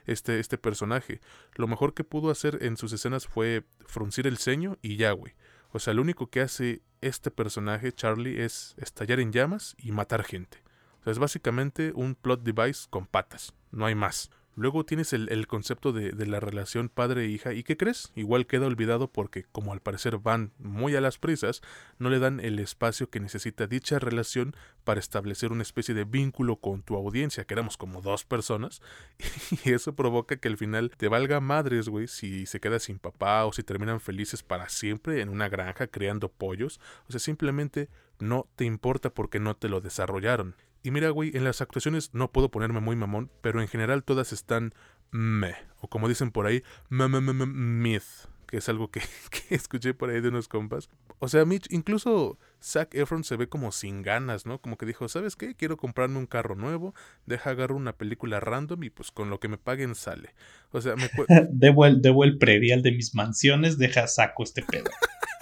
este, 0.07 0.39
este 0.39 0.57
personaje. 0.57 1.21
Lo 1.55 1.67
mejor 1.67 1.95
que 1.95 2.05
pudo 2.05 2.31
hacer 2.31 2.59
en 2.63 2.77
sus 2.77 2.93
escenas 2.93 3.27
fue 3.27 3.65
fruncir 3.87 4.29
el 4.29 4.39
ceño 4.39 4.79
y 4.83 4.97
ya, 4.97 5.11
güey. 5.13 5.35
O 5.71 5.81
sea, 5.81 5.95
lo 5.95 6.03
único 6.03 6.31
que 6.31 6.41
hace 6.41 6.83
este 7.01 7.33
personaje, 7.33 7.93
Charlie, 7.93 8.43
es 8.43 8.77
estallar 8.79 9.19
en 9.19 9.33
llamas 9.33 9.75
y 9.79 9.91
matar 9.91 10.23
gente. 10.23 10.63
O 11.01 11.05
sea, 11.05 11.13
es 11.13 11.19
básicamente 11.19 11.93
un 11.93 12.15
plot 12.15 12.43
device 12.43 12.87
con 12.89 13.07
patas. 13.07 13.53
No 13.73 13.85
hay 13.85 13.97
más. 13.97 14.31
Luego 14.59 14.85
tienes 14.85 15.13
el, 15.13 15.47
concepto 15.47 15.93
de, 15.93 16.27
la 16.27 16.41
relación 16.41 16.89
padre-hija 16.89 17.55
y 17.55 17.63
¿qué 17.63 17.77
crees? 17.77 18.11
Igual 18.17 18.45
queda 18.45 18.67
olvidado 18.67 19.07
porque 19.07 19.45
como 19.53 19.73
al 19.73 19.81
parecer 19.81 20.19
van 20.19 20.51
muy 20.59 20.97
a 20.97 21.01
las 21.01 21.17
prisas, 21.17 21.63
no 22.01 22.11
le 22.11 22.19
dan 22.19 22.41
el 22.41 22.59
espacio 22.59 23.09
que 23.09 23.21
necesita 23.21 23.69
dicha 23.69 24.01
relación 24.01 24.57
para 24.83 24.99
establecer 24.99 25.53
una 25.53 25.63
especie 25.63 25.95
de 25.95 26.03
vínculo 26.03 26.57
con 26.57 26.83
tu 26.83 26.97
audiencia, 26.97 27.45
que 27.45 27.55
éramos 27.55 27.77
como 27.77 28.03
dos 28.03 28.25
personas, 28.25 28.83
y 29.65 29.75
eso 29.75 29.95
provoca 29.95 30.39
que 30.39 30.49
al 30.49 30.57
final 30.57 30.91
te 30.97 31.07
valga 31.07 31.39
madres, 31.39 31.89
güey, 31.89 32.09
si 32.09 32.45
se 32.47 32.59
queda 32.59 32.81
sin 32.81 32.99
papá 32.99 33.47
o 33.47 33.53
si 33.53 33.63
terminan 33.63 34.01
felices 34.01 34.43
para 34.43 34.69
siempre 34.69 35.21
en 35.21 35.29
una 35.29 35.49
granja 35.49 35.87
creando 35.87 36.31
pollos, 36.31 36.81
o 37.09 37.13
sea, 37.13 37.21
simplemente 37.21 37.89
no 38.19 38.49
te 38.57 38.65
importa 38.65 39.11
porque 39.11 39.39
no 39.39 39.55
te 39.55 39.69
lo 39.69 39.81
desarrollaron. 39.81 40.57
Y 40.83 40.91
mira, 40.91 41.11
güey, 41.11 41.37
en 41.37 41.45
las 41.45 41.61
actuaciones 41.61 42.15
no 42.15 42.31
puedo 42.31 42.51
ponerme 42.51 42.81
muy 42.81 42.97
mamón, 42.97 43.31
pero 43.41 43.61
en 43.61 43.69
general 43.69 44.05
todas 44.05 44.33
están 44.33 44.75
me, 45.11 45.55
o 45.81 45.89
como 45.89 46.09
dicen 46.09 46.31
por 46.31 46.47
ahí, 46.47 46.63
me, 46.89 47.09
me, 47.09 47.21
me, 47.21 47.47
myth, 47.47 48.29
que 48.47 48.59
es 48.59 48.69
algo 48.69 48.91
que, 48.91 49.01
que, 49.31 49.55
escuché 49.55 49.95
por 49.95 50.11
ahí 50.11 50.21
de 50.21 50.29
unos 50.29 50.49
compas. 50.49 50.89
O 51.19 51.29
sea, 51.29 51.45
Mitch, 51.45 51.67
incluso 51.71 52.39
Zac 52.63 52.95
Efron 52.95 53.25
se 53.25 53.37
ve 53.37 53.49
como 53.49 53.73
sin 53.73 54.03
ganas, 54.03 54.47
¿no? 54.47 54.61
Como 54.61 54.77
que 54.77 54.87
dijo, 54.87 55.09
¿sabes 55.09 55.35
qué? 55.35 55.55
Quiero 55.55 55.77
comprarme 55.77 56.19
un 56.19 56.27
carro 56.27 56.55
nuevo, 56.55 56.95
deja 57.27 57.51
agarro 57.51 57.77
una 57.77 57.93
película 57.93 58.39
random 58.39 58.85
y 58.85 58.91
pues 58.91 59.11
con 59.11 59.29
lo 59.29 59.41
que 59.41 59.49
me 59.49 59.59
paguen 59.59 59.95
sale. 59.95 60.35
O 60.71 60.81
sea, 60.81 60.95
me... 60.97 61.11
debo, 61.51 61.87
el, 61.87 62.01
debo 62.01 62.25
el 62.25 62.39
predial 62.39 62.83
de 62.83 62.93
mis 62.93 63.15
mansiones, 63.15 63.79
deja 63.79 64.07
saco 64.07 64.43
este 64.43 64.63
pedo. 64.63 64.91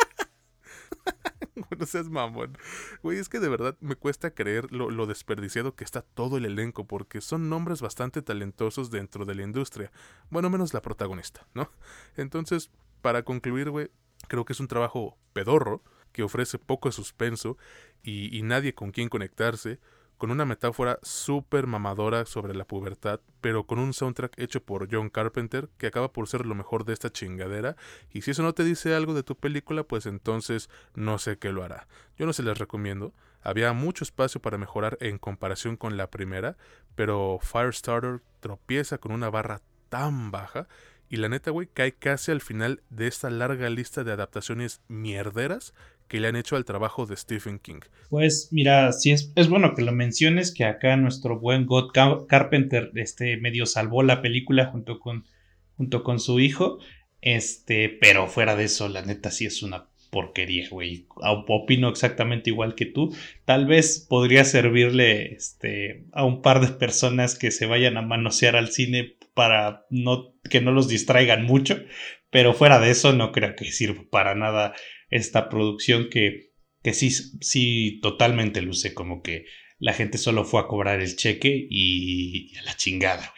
no 1.78 1.86
seas 1.86 2.08
mamón. 2.08 2.56
Güey, 3.02 3.18
es 3.18 3.28
que 3.28 3.40
de 3.40 3.48
verdad 3.48 3.76
me 3.80 3.96
cuesta 3.96 4.30
creer 4.30 4.70
lo, 4.72 5.06
desperdiciado 5.06 5.74
que 5.74 5.84
está 5.84 6.02
todo 6.02 6.36
el 6.36 6.44
elenco, 6.44 6.86
porque 6.86 7.20
son 7.20 7.48
nombres 7.48 7.80
bastante 7.80 8.22
talentosos 8.22 8.90
dentro 8.90 9.24
de 9.24 9.34
la 9.34 9.42
industria. 9.42 9.90
Bueno, 10.30 10.50
menos 10.50 10.74
la 10.74 10.82
protagonista, 10.82 11.46
¿no? 11.54 11.70
Entonces, 12.16 12.70
para 13.02 13.22
concluir, 13.22 13.70
güey, 13.70 13.90
creo 14.28 14.44
que 14.44 14.52
es 14.52 14.60
un 14.60 14.68
trabajo 14.68 15.16
pedorro, 15.32 15.82
que 16.12 16.22
ofrece 16.22 16.58
poco 16.58 16.90
suspenso 16.92 17.58
y, 18.02 18.34
y 18.36 18.42
nadie 18.42 18.74
con 18.74 18.90
quien 18.90 19.10
conectarse, 19.10 19.80
con 20.18 20.30
una 20.30 20.44
metáfora 20.44 20.98
súper 21.02 21.66
mamadora 21.66 22.24
sobre 22.26 22.54
la 22.54 22.64
pubertad, 22.64 23.20
pero 23.40 23.64
con 23.64 23.78
un 23.78 23.92
soundtrack 23.92 24.38
hecho 24.38 24.62
por 24.62 24.88
John 24.90 25.10
Carpenter 25.10 25.68
que 25.78 25.86
acaba 25.86 26.12
por 26.12 26.28
ser 26.28 26.46
lo 26.46 26.54
mejor 26.54 26.84
de 26.84 26.92
esta 26.92 27.10
chingadera, 27.10 27.76
y 28.10 28.22
si 28.22 28.30
eso 28.30 28.42
no 28.42 28.54
te 28.54 28.64
dice 28.64 28.94
algo 28.94 29.14
de 29.14 29.22
tu 29.22 29.36
película, 29.36 29.84
pues 29.84 30.06
entonces 30.06 30.70
no 30.94 31.18
sé 31.18 31.38
qué 31.38 31.52
lo 31.52 31.62
hará. 31.62 31.86
Yo 32.16 32.26
no 32.26 32.32
se 32.32 32.42
les 32.42 32.58
recomiendo, 32.58 33.14
había 33.42 33.72
mucho 33.72 34.04
espacio 34.04 34.40
para 34.40 34.58
mejorar 34.58 34.98
en 35.00 35.18
comparación 35.18 35.76
con 35.76 35.96
la 35.96 36.10
primera, 36.10 36.56
pero 36.94 37.38
Firestarter 37.40 38.22
tropieza 38.40 38.98
con 38.98 39.12
una 39.12 39.30
barra 39.30 39.60
tan 39.88 40.30
baja 40.30 40.66
y 41.08 41.16
la 41.16 41.28
neta, 41.28 41.50
güey, 41.50 41.68
cae 41.72 41.92
casi 41.92 42.32
al 42.32 42.40
final 42.40 42.82
de 42.90 43.06
esta 43.06 43.30
larga 43.30 43.70
lista 43.70 44.04
de 44.04 44.12
adaptaciones 44.12 44.80
mierderas 44.88 45.74
que 46.08 46.20
le 46.20 46.28
han 46.28 46.36
hecho 46.36 46.56
al 46.56 46.64
trabajo 46.64 47.06
de 47.06 47.16
Stephen 47.16 47.58
King. 47.58 47.80
Pues 48.10 48.48
mira, 48.52 48.92
sí 48.92 49.10
es, 49.10 49.48
bueno 49.48 49.74
que 49.74 49.82
lo 49.82 49.92
menciones, 49.92 50.52
que 50.52 50.64
acá 50.64 50.96
nuestro 50.96 51.38
buen 51.38 51.66
God 51.66 51.90
Carpenter 52.28 52.92
este, 52.94 53.36
medio 53.38 53.66
salvó 53.66 54.02
la 54.02 54.22
película 54.22 54.66
junto 54.66 55.00
con, 55.00 55.24
junto 55.76 56.04
con 56.04 56.20
su 56.20 56.38
hijo, 56.38 56.78
este, 57.20 57.88
pero 58.00 58.28
fuera 58.28 58.54
de 58.54 58.64
eso, 58.64 58.88
la 58.88 59.02
neta 59.02 59.30
sí 59.30 59.46
es 59.46 59.62
una 59.62 59.88
porquería, 60.10 60.68
güey. 60.70 61.06
Opino 61.48 61.88
exactamente 61.88 62.50
igual 62.50 62.74
que 62.74 62.86
tú. 62.86 63.14
Tal 63.44 63.66
vez 63.66 64.06
podría 64.08 64.44
servirle 64.44 65.34
este, 65.34 66.04
a 66.12 66.24
un 66.24 66.42
par 66.42 66.60
de 66.60 66.68
personas 66.68 67.38
que 67.38 67.50
se 67.50 67.66
vayan 67.66 67.96
a 67.96 68.02
manosear 68.02 68.56
al 68.56 68.68
cine 68.68 69.16
para 69.34 69.86
no, 69.90 70.34
que 70.48 70.60
no 70.60 70.72
los 70.72 70.88
distraigan 70.88 71.44
mucho, 71.44 71.82
pero 72.30 72.54
fuera 72.54 72.80
de 72.80 72.90
eso 72.90 73.12
no 73.12 73.32
creo 73.32 73.54
que 73.56 73.66
sirva 73.66 74.02
para 74.10 74.34
nada 74.34 74.74
esta 75.10 75.48
producción 75.48 76.08
que, 76.10 76.52
que 76.82 76.92
sí, 76.92 77.10
sí 77.10 78.00
totalmente 78.02 78.62
luce 78.62 78.94
como 78.94 79.22
que 79.22 79.44
la 79.78 79.92
gente 79.92 80.18
solo 80.18 80.44
fue 80.44 80.60
a 80.60 80.66
cobrar 80.66 81.00
el 81.00 81.16
cheque 81.16 81.66
y, 81.68 82.56
a 82.56 82.62
la 82.62 82.76
chingada. 82.76 83.32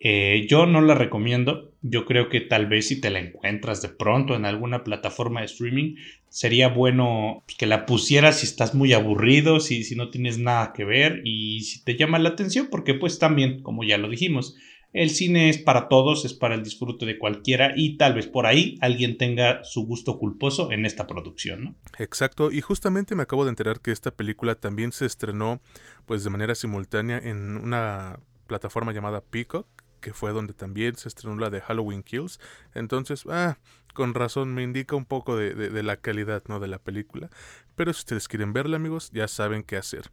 Eh, 0.00 0.46
yo 0.48 0.64
no 0.64 0.80
la 0.80 0.94
recomiendo. 0.94 1.72
Yo 1.82 2.06
creo 2.06 2.28
que 2.28 2.40
tal 2.40 2.66
vez 2.66 2.88
si 2.88 3.00
te 3.00 3.10
la 3.10 3.20
encuentras 3.20 3.82
de 3.82 3.90
pronto 3.90 4.34
en 4.34 4.46
alguna 4.46 4.82
plataforma 4.82 5.40
de 5.40 5.46
streaming, 5.46 5.96
sería 6.28 6.68
bueno 6.68 7.44
que 7.58 7.66
la 7.66 7.86
pusieras 7.86 8.40
si 8.40 8.46
estás 8.46 8.74
muy 8.74 8.94
aburrido, 8.94 9.60
si, 9.60 9.84
si 9.84 9.96
no 9.96 10.10
tienes 10.10 10.38
nada 10.38 10.72
que 10.72 10.84
ver 10.84 11.20
y 11.24 11.60
si 11.62 11.84
te 11.84 11.96
llama 11.96 12.18
la 12.18 12.30
atención, 12.30 12.68
porque 12.70 12.94
pues 12.94 13.18
también, 13.18 13.62
como 13.62 13.84
ya 13.84 13.98
lo 13.98 14.08
dijimos, 14.08 14.56
el 14.92 15.10
cine 15.10 15.48
es 15.50 15.58
para 15.58 15.88
todos, 15.88 16.24
es 16.24 16.34
para 16.34 16.54
el 16.54 16.62
disfrute 16.62 17.06
de 17.06 17.18
cualquiera 17.18 17.72
y 17.76 17.96
tal 17.96 18.14
vez 18.14 18.26
por 18.26 18.46
ahí 18.46 18.76
alguien 18.80 19.18
tenga 19.18 19.62
su 19.64 19.86
gusto 19.86 20.18
culposo 20.18 20.72
en 20.72 20.84
esta 20.84 21.06
producción, 21.06 21.64
¿no? 21.64 21.74
Exacto, 21.98 22.50
y 22.50 22.60
justamente 22.60 23.14
me 23.14 23.22
acabo 23.22 23.44
de 23.44 23.50
enterar 23.50 23.80
que 23.80 23.92
esta 23.92 24.10
película 24.10 24.54
también 24.54 24.92
se 24.92 25.06
estrenó 25.06 25.60
pues 26.06 26.24
de 26.24 26.30
manera 26.30 26.54
simultánea 26.54 27.18
en 27.18 27.56
una 27.56 28.18
plataforma 28.48 28.92
llamada 28.92 29.20
Peacock, 29.20 29.68
que 30.00 30.12
fue 30.12 30.32
donde 30.32 30.54
también 30.54 30.96
se 30.96 31.08
estrenó 31.08 31.36
la 31.36 31.50
de 31.50 31.60
Halloween 31.60 32.02
Kills. 32.02 32.40
Entonces, 32.74 33.24
ah, 33.28 33.58
con 33.94 34.14
razón 34.14 34.54
me 34.54 34.62
indica 34.62 34.96
un 34.96 35.04
poco 35.04 35.36
de, 35.36 35.54
de 35.54 35.82
la 35.82 35.96
calidad, 35.96 36.42
¿no? 36.48 36.60
De 36.60 36.68
la 36.68 36.78
película. 36.78 37.30
Pero 37.76 37.92
si 37.92 38.00
ustedes 38.00 38.28
quieren 38.28 38.52
verla, 38.52 38.76
amigos, 38.76 39.10
ya 39.12 39.28
saben 39.28 39.62
qué 39.62 39.76
hacer. 39.76 40.10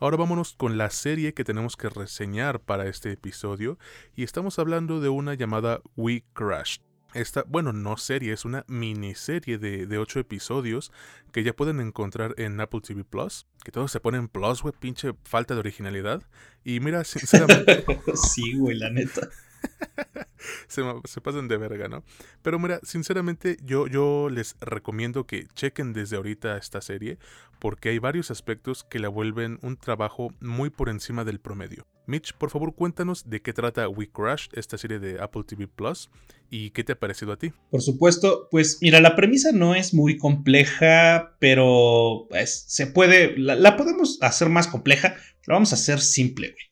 Ahora 0.00 0.16
vámonos 0.16 0.54
con 0.54 0.78
la 0.78 0.88
serie 0.88 1.34
que 1.34 1.44
tenemos 1.44 1.76
que 1.76 1.90
reseñar 1.90 2.60
para 2.60 2.86
este 2.86 3.12
episodio 3.12 3.78
y 4.16 4.24
estamos 4.24 4.58
hablando 4.58 4.98
de 5.00 5.10
una 5.10 5.34
llamada 5.34 5.82
We 5.94 6.24
Crashed. 6.32 6.89
Esta, 7.14 7.44
bueno, 7.46 7.72
no 7.72 7.96
serie, 7.96 8.32
es 8.32 8.44
una 8.44 8.64
miniserie 8.68 9.58
de, 9.58 9.86
de 9.86 9.98
8 9.98 10.20
episodios 10.20 10.92
que 11.32 11.42
ya 11.42 11.54
pueden 11.54 11.80
encontrar 11.80 12.34
en 12.38 12.60
Apple 12.60 12.80
TV 12.80 13.04
Plus. 13.04 13.46
Que 13.64 13.72
todos 13.72 13.90
se 13.90 14.00
ponen 14.00 14.28
Plus, 14.28 14.62
güey, 14.62 14.74
pinche 14.78 15.12
falta 15.24 15.54
de 15.54 15.60
originalidad. 15.60 16.22
Y 16.64 16.80
mira, 16.80 17.04
sinceramente. 17.04 17.84
sí, 18.14 18.56
güey, 18.56 18.76
la 18.76 18.90
neta. 18.90 19.28
se, 20.68 20.82
se, 21.04 21.20
pasan 21.20 21.48
de 21.48 21.56
verga, 21.56 21.88
¿no? 21.88 22.04
Pero 22.42 22.58
mira, 22.58 22.80
sinceramente 22.82 23.56
yo, 23.62 23.86
yo 23.86 24.28
les 24.30 24.56
recomiendo 24.60 25.26
que 25.26 25.46
chequen 25.54 25.92
desde 25.92 26.16
ahorita 26.16 26.56
esta 26.56 26.80
serie 26.80 27.18
porque 27.60 27.90
hay 27.90 27.98
varios 27.98 28.30
aspectos 28.30 28.84
que 28.84 28.98
la 28.98 29.08
vuelven 29.08 29.58
un 29.62 29.76
trabajo 29.76 30.32
muy 30.40 30.70
por 30.70 30.88
encima 30.88 31.24
del 31.24 31.40
promedio. 31.40 31.86
Mitch, 32.06 32.32
por 32.32 32.50
favor 32.50 32.74
cuéntanos 32.74 33.28
de 33.28 33.40
qué 33.40 33.52
trata 33.52 33.88
We 33.88 34.10
Crash, 34.10 34.48
esta 34.52 34.76
serie 34.78 34.98
de 34.98 35.20
Apple 35.20 35.44
TV 35.46 35.68
Plus, 35.68 36.10
y 36.50 36.70
qué 36.70 36.82
te 36.82 36.92
ha 36.92 36.98
parecido 36.98 37.32
a 37.32 37.36
ti. 37.36 37.52
Por 37.70 37.82
supuesto, 37.82 38.48
pues 38.50 38.78
mira, 38.80 39.00
la 39.00 39.14
premisa 39.14 39.52
no 39.52 39.76
es 39.76 39.94
muy 39.94 40.16
compleja, 40.16 41.36
pero 41.38 42.26
pues, 42.28 42.64
se 42.66 42.88
puede, 42.88 43.38
la, 43.38 43.54
la 43.54 43.76
podemos 43.76 44.18
hacer 44.22 44.48
más 44.48 44.66
compleja, 44.66 45.14
la 45.46 45.54
vamos 45.54 45.72
a 45.72 45.76
hacer 45.76 46.00
simple, 46.00 46.48
güey. 46.48 46.69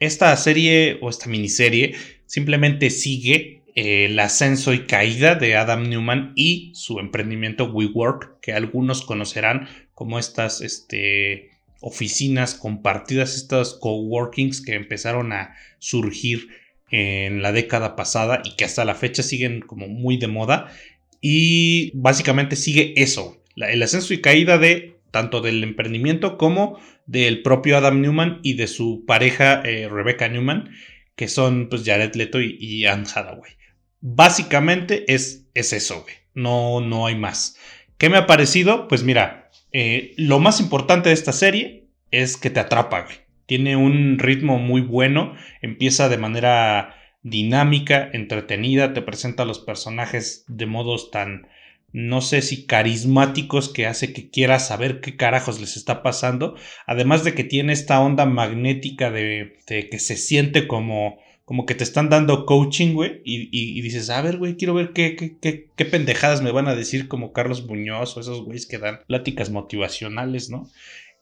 Esta 0.00 0.36
serie 0.36 0.98
o 1.00 1.08
esta 1.08 1.28
miniserie 1.28 1.94
simplemente 2.26 2.90
sigue 2.90 3.62
eh, 3.74 4.06
el 4.06 4.18
ascenso 4.18 4.72
y 4.72 4.86
caída 4.86 5.34
de 5.34 5.56
Adam 5.56 5.88
Newman 5.88 6.32
y 6.36 6.72
su 6.74 6.98
emprendimiento 7.00 7.66
WeWork, 7.66 8.40
que 8.40 8.52
algunos 8.52 9.02
conocerán 9.02 9.68
como 9.94 10.18
estas 10.18 10.60
este, 10.60 11.50
oficinas 11.80 12.54
compartidas, 12.54 13.36
estos 13.36 13.74
coworkings 13.74 14.60
que 14.60 14.74
empezaron 14.74 15.32
a 15.32 15.54
surgir 15.78 16.48
en 16.90 17.42
la 17.42 17.52
década 17.52 17.96
pasada 17.96 18.42
y 18.44 18.56
que 18.56 18.64
hasta 18.64 18.84
la 18.84 18.94
fecha 18.94 19.22
siguen 19.22 19.60
como 19.60 19.88
muy 19.88 20.16
de 20.16 20.28
moda. 20.28 20.72
Y 21.20 21.90
básicamente 21.94 22.56
sigue 22.56 22.94
eso, 22.96 23.42
el 23.56 23.82
ascenso 23.82 24.14
y 24.14 24.20
caída 24.20 24.58
de 24.58 24.93
tanto 25.14 25.40
del 25.40 25.62
emprendimiento 25.62 26.36
como 26.36 26.76
del 27.06 27.42
propio 27.42 27.76
Adam 27.76 28.00
Newman 28.00 28.40
y 28.42 28.54
de 28.54 28.66
su 28.66 29.04
pareja 29.06 29.62
eh, 29.64 29.88
Rebecca 29.88 30.28
Newman, 30.28 30.70
que 31.14 31.28
son 31.28 31.68
pues 31.68 31.84
Jared 31.84 32.16
Leto 32.16 32.40
y, 32.40 32.84
Anne 32.84 33.06
Hathaway. 33.14 33.52
Básicamente 34.00 35.04
es, 35.14 35.46
es 35.54 35.72
eso, 35.72 36.02
güey. 36.02 36.16
No, 36.34 36.80
no 36.80 37.06
hay 37.06 37.14
más. 37.14 37.56
¿Qué 37.96 38.10
me 38.10 38.16
ha 38.16 38.26
parecido? 38.26 38.88
Pues 38.88 39.04
mira, 39.04 39.52
eh, 39.70 40.14
lo 40.16 40.40
más 40.40 40.58
importante 40.58 41.10
de 41.10 41.14
esta 41.14 41.32
serie 41.32 41.86
es 42.10 42.36
que 42.36 42.50
te 42.50 42.58
atrapa, 42.58 43.02
güey. 43.02 43.18
Tiene 43.46 43.76
un 43.76 44.18
ritmo 44.18 44.58
muy 44.58 44.80
bueno, 44.80 45.36
empieza 45.62 46.08
de 46.08 46.18
manera 46.18 46.96
dinámica, 47.22 48.10
entretenida, 48.12 48.94
te 48.94 49.02
presenta 49.02 49.44
a 49.44 49.46
los 49.46 49.60
personajes 49.60 50.44
de 50.48 50.66
modos 50.66 51.12
tan, 51.12 51.46
no 51.94 52.22
sé 52.22 52.42
si 52.42 52.66
carismáticos 52.66 53.68
que 53.68 53.86
hace 53.86 54.12
que 54.12 54.28
quieras 54.28 54.66
saber 54.66 55.00
qué 55.00 55.16
carajos 55.16 55.60
les 55.60 55.76
está 55.76 56.02
pasando. 56.02 56.56
Además 56.88 57.22
de 57.22 57.34
que 57.34 57.44
tiene 57.44 57.72
esta 57.72 58.00
onda 58.00 58.26
magnética 58.26 59.12
de, 59.12 59.60
que 59.68 59.98
se 60.00 60.16
siente 60.16 60.66
como, 60.66 61.20
como 61.44 61.66
que 61.66 61.76
te 61.76 61.84
están 61.84 62.10
dando 62.10 62.46
coaching, 62.46 62.94
güey. 62.94 63.22
Y, 63.24 63.80
dices, 63.80 64.10
a 64.10 64.20
ver, 64.22 64.38
güey, 64.38 64.56
quiero 64.56 64.74
ver 64.74 64.92
qué, 64.92 65.14
qué, 65.14 65.68
qué, 65.76 65.84
pendejadas 65.84 66.42
me 66.42 66.50
van 66.50 66.66
a 66.66 66.74
decir 66.74 67.06
como 67.06 67.32
Carlos 67.32 67.64
Muñoz 67.64 68.16
o 68.16 68.20
esos 68.20 68.44
güeyes 68.44 68.66
que 68.66 68.78
dan 68.78 68.98
pláticas 69.06 69.50
motivacionales, 69.50 70.50
¿no? 70.50 70.68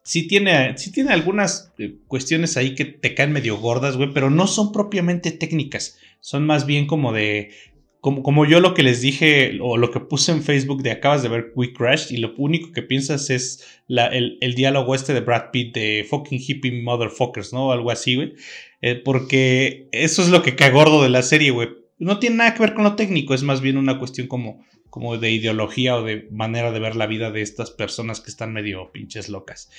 sí 0.05 0.27
tiene, 0.27 0.77
sí 0.79 0.91
tiene 0.91 1.13
algunas 1.13 1.73
eh, 1.79 1.97
cuestiones 2.09 2.57
ahí 2.57 2.75
que 2.75 2.85
te 2.85 3.15
caen 3.15 3.33
medio 3.33 3.59
gordas, 3.59 3.97
güey, 3.97 4.13
pero 4.13 4.31
no 4.31 4.47
son 4.47 4.73
propiamente 4.73 5.33
técnicas. 5.33 5.99
Son 6.21 6.47
más 6.47 6.67
bien 6.67 6.87
como 6.87 7.13
de. 7.13 7.51
Como, 8.03 8.25
como 8.25 8.45
yo 8.45 8.59
lo 8.59 8.75
que 8.75 8.83
les 8.83 9.01
dije 9.01 9.59
o 9.63 9.77
lo 9.77 9.93
que 9.93 10.01
puse 10.01 10.33
en 10.33 10.43
Facebook 10.43 10.83
de 10.83 10.91
acabas 10.91 11.23
de 11.23 11.29
ver 11.29 11.53
Quick 11.57 11.79
Crash 11.79 12.13
y 12.13 12.17
lo 12.17 12.35
único 12.37 12.73
que 12.73 12.83
piensas 12.83 13.31
es 13.31 13.65
la, 13.87 14.09
el, 14.09 14.39
el, 14.41 14.55
diálogo 14.55 14.95
este 14.97 15.15
de 15.15 15.21
Brad 15.21 15.53
Pitt 15.53 15.73
de 15.73 16.05
fucking 16.11 16.41
hippie 16.45 16.83
motherfuckers, 16.83 17.53
¿no? 17.53 17.71
Algo 17.71 17.93
así, 17.93 18.17
güey. 18.17 18.35
Eh, 18.81 18.97
porque 18.97 19.89
eso 19.93 20.21
es 20.21 20.31
lo 20.31 20.43
que 20.43 20.57
cae 20.57 20.73
gordo 20.73 21.01
de 21.01 21.11
la 21.11 21.23
serie, 21.23 21.53
güey. 21.53 21.69
No 21.99 22.19
tiene 22.19 22.37
nada 22.37 22.55
que 22.55 22.61
ver 22.61 22.75
con 22.75 22.83
lo 22.83 22.97
técnico, 22.97 23.35
es 23.35 23.45
más 23.45 23.61
bien 23.61 23.77
una 23.77 24.01
cuestión 24.01 24.27
como 24.27 24.65
como 24.93 25.17
de 25.17 25.31
ideología 25.31 25.97
o 25.97 26.03
de 26.03 26.29
manera 26.31 26.71
de 26.71 26.79
ver 26.79 26.97
la 26.97 27.07
vida 27.07 27.31
de 27.31 27.41
estas 27.41 27.71
personas 27.71 28.21
que 28.21 28.29
están 28.29 28.53
medio 28.53 28.93
pinches 28.93 29.31
locas. 29.31 29.71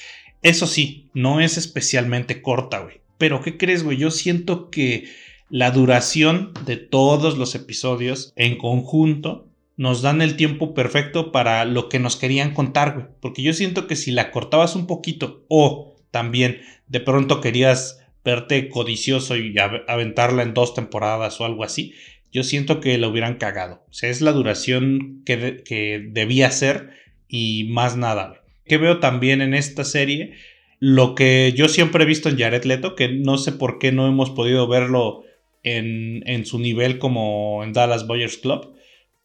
Eso 0.42 0.66
sí, 0.66 1.12
no 1.14 1.40
es 1.40 1.60
especialmente 1.60 2.42
corta, 2.42 2.80
güey. 2.80 3.02
Pero 3.20 3.44
¿qué 3.44 3.56
crees, 3.56 3.84
güey? 3.84 3.98
Yo 3.98 4.10
siento 4.10 4.72
que 4.72 5.08
la 5.54 5.70
duración 5.70 6.52
de 6.66 6.78
todos 6.78 7.38
los 7.38 7.54
episodios 7.54 8.34
en 8.36 8.58
conjunto 8.58 9.52
nos 9.78 10.02
dan 10.02 10.24
el 10.24 10.36
tiempo 10.36 10.74
perfecto 10.74 11.32
para 11.32 11.64
lo 11.66 11.90
que 11.90 12.00
nos 12.00 12.16
querían 12.16 12.56
contar, 12.56 12.96
güey. 12.96 13.06
Porque 13.22 13.44
yo 13.44 13.54
siento 13.54 13.86
que 13.86 13.96
si 13.96 14.10
la 14.10 14.32
cortabas 14.32 14.76
un 14.76 14.88
poquito 14.88 15.46
o 15.50 15.96
también 16.10 16.62
de 16.88 17.02
pronto 17.02 17.40
querías 17.40 18.04
verte 18.26 18.68
codicioso 18.68 19.38
y 19.38 19.54
aventarla 19.88 20.42
en 20.42 20.56
dos 20.56 20.74
temporadas 20.74 21.40
o 21.40 21.46
algo 21.46 21.64
así, 21.64 21.94
yo 22.32 22.44
siento 22.44 22.80
que 22.80 22.98
la 22.98 23.08
hubieran 23.08 23.36
cagado. 23.36 23.86
O 23.92 23.94
sea, 23.94 24.10
es 24.10 24.22
la 24.22 24.32
duración 24.32 25.22
que, 25.24 25.62
que 25.64 26.04
debía 26.04 26.50
ser 26.50 26.90
y 27.28 27.66
más 27.66 27.96
nada. 27.96 28.42
Que 28.66 28.80
veo 28.80 29.00
también 29.00 29.40
en 29.40 29.54
esta 29.54 29.84
serie 29.84 30.34
lo 30.80 31.14
que 31.14 31.54
yo 31.56 31.70
siempre 31.70 32.06
he 32.06 32.08
visto 32.08 32.28
en 32.28 32.40
Jared 32.40 32.64
Leto, 32.64 32.96
que 32.96 33.10
no 33.10 33.38
sé 33.38 33.52
por 33.52 33.78
qué 33.78 33.92
no 33.92 34.08
hemos 34.08 34.32
podido 34.32 34.68
verlo 34.68 35.26
en, 35.64 36.24
en 36.28 36.46
su 36.46 36.60
nivel 36.60 37.00
como 37.00 37.64
en 37.64 37.74
Dallas 37.74 38.06
Boyers 38.06 38.38
Club, 38.38 38.76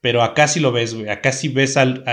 pero 0.01 0.23
acá 0.23 0.49
sí 0.49 0.61
lo 0.61 0.73
ves. 0.73 0.97
Acá 1.09 1.33
sí 1.33 1.49
ves 1.49 1.77
al, 1.77 2.05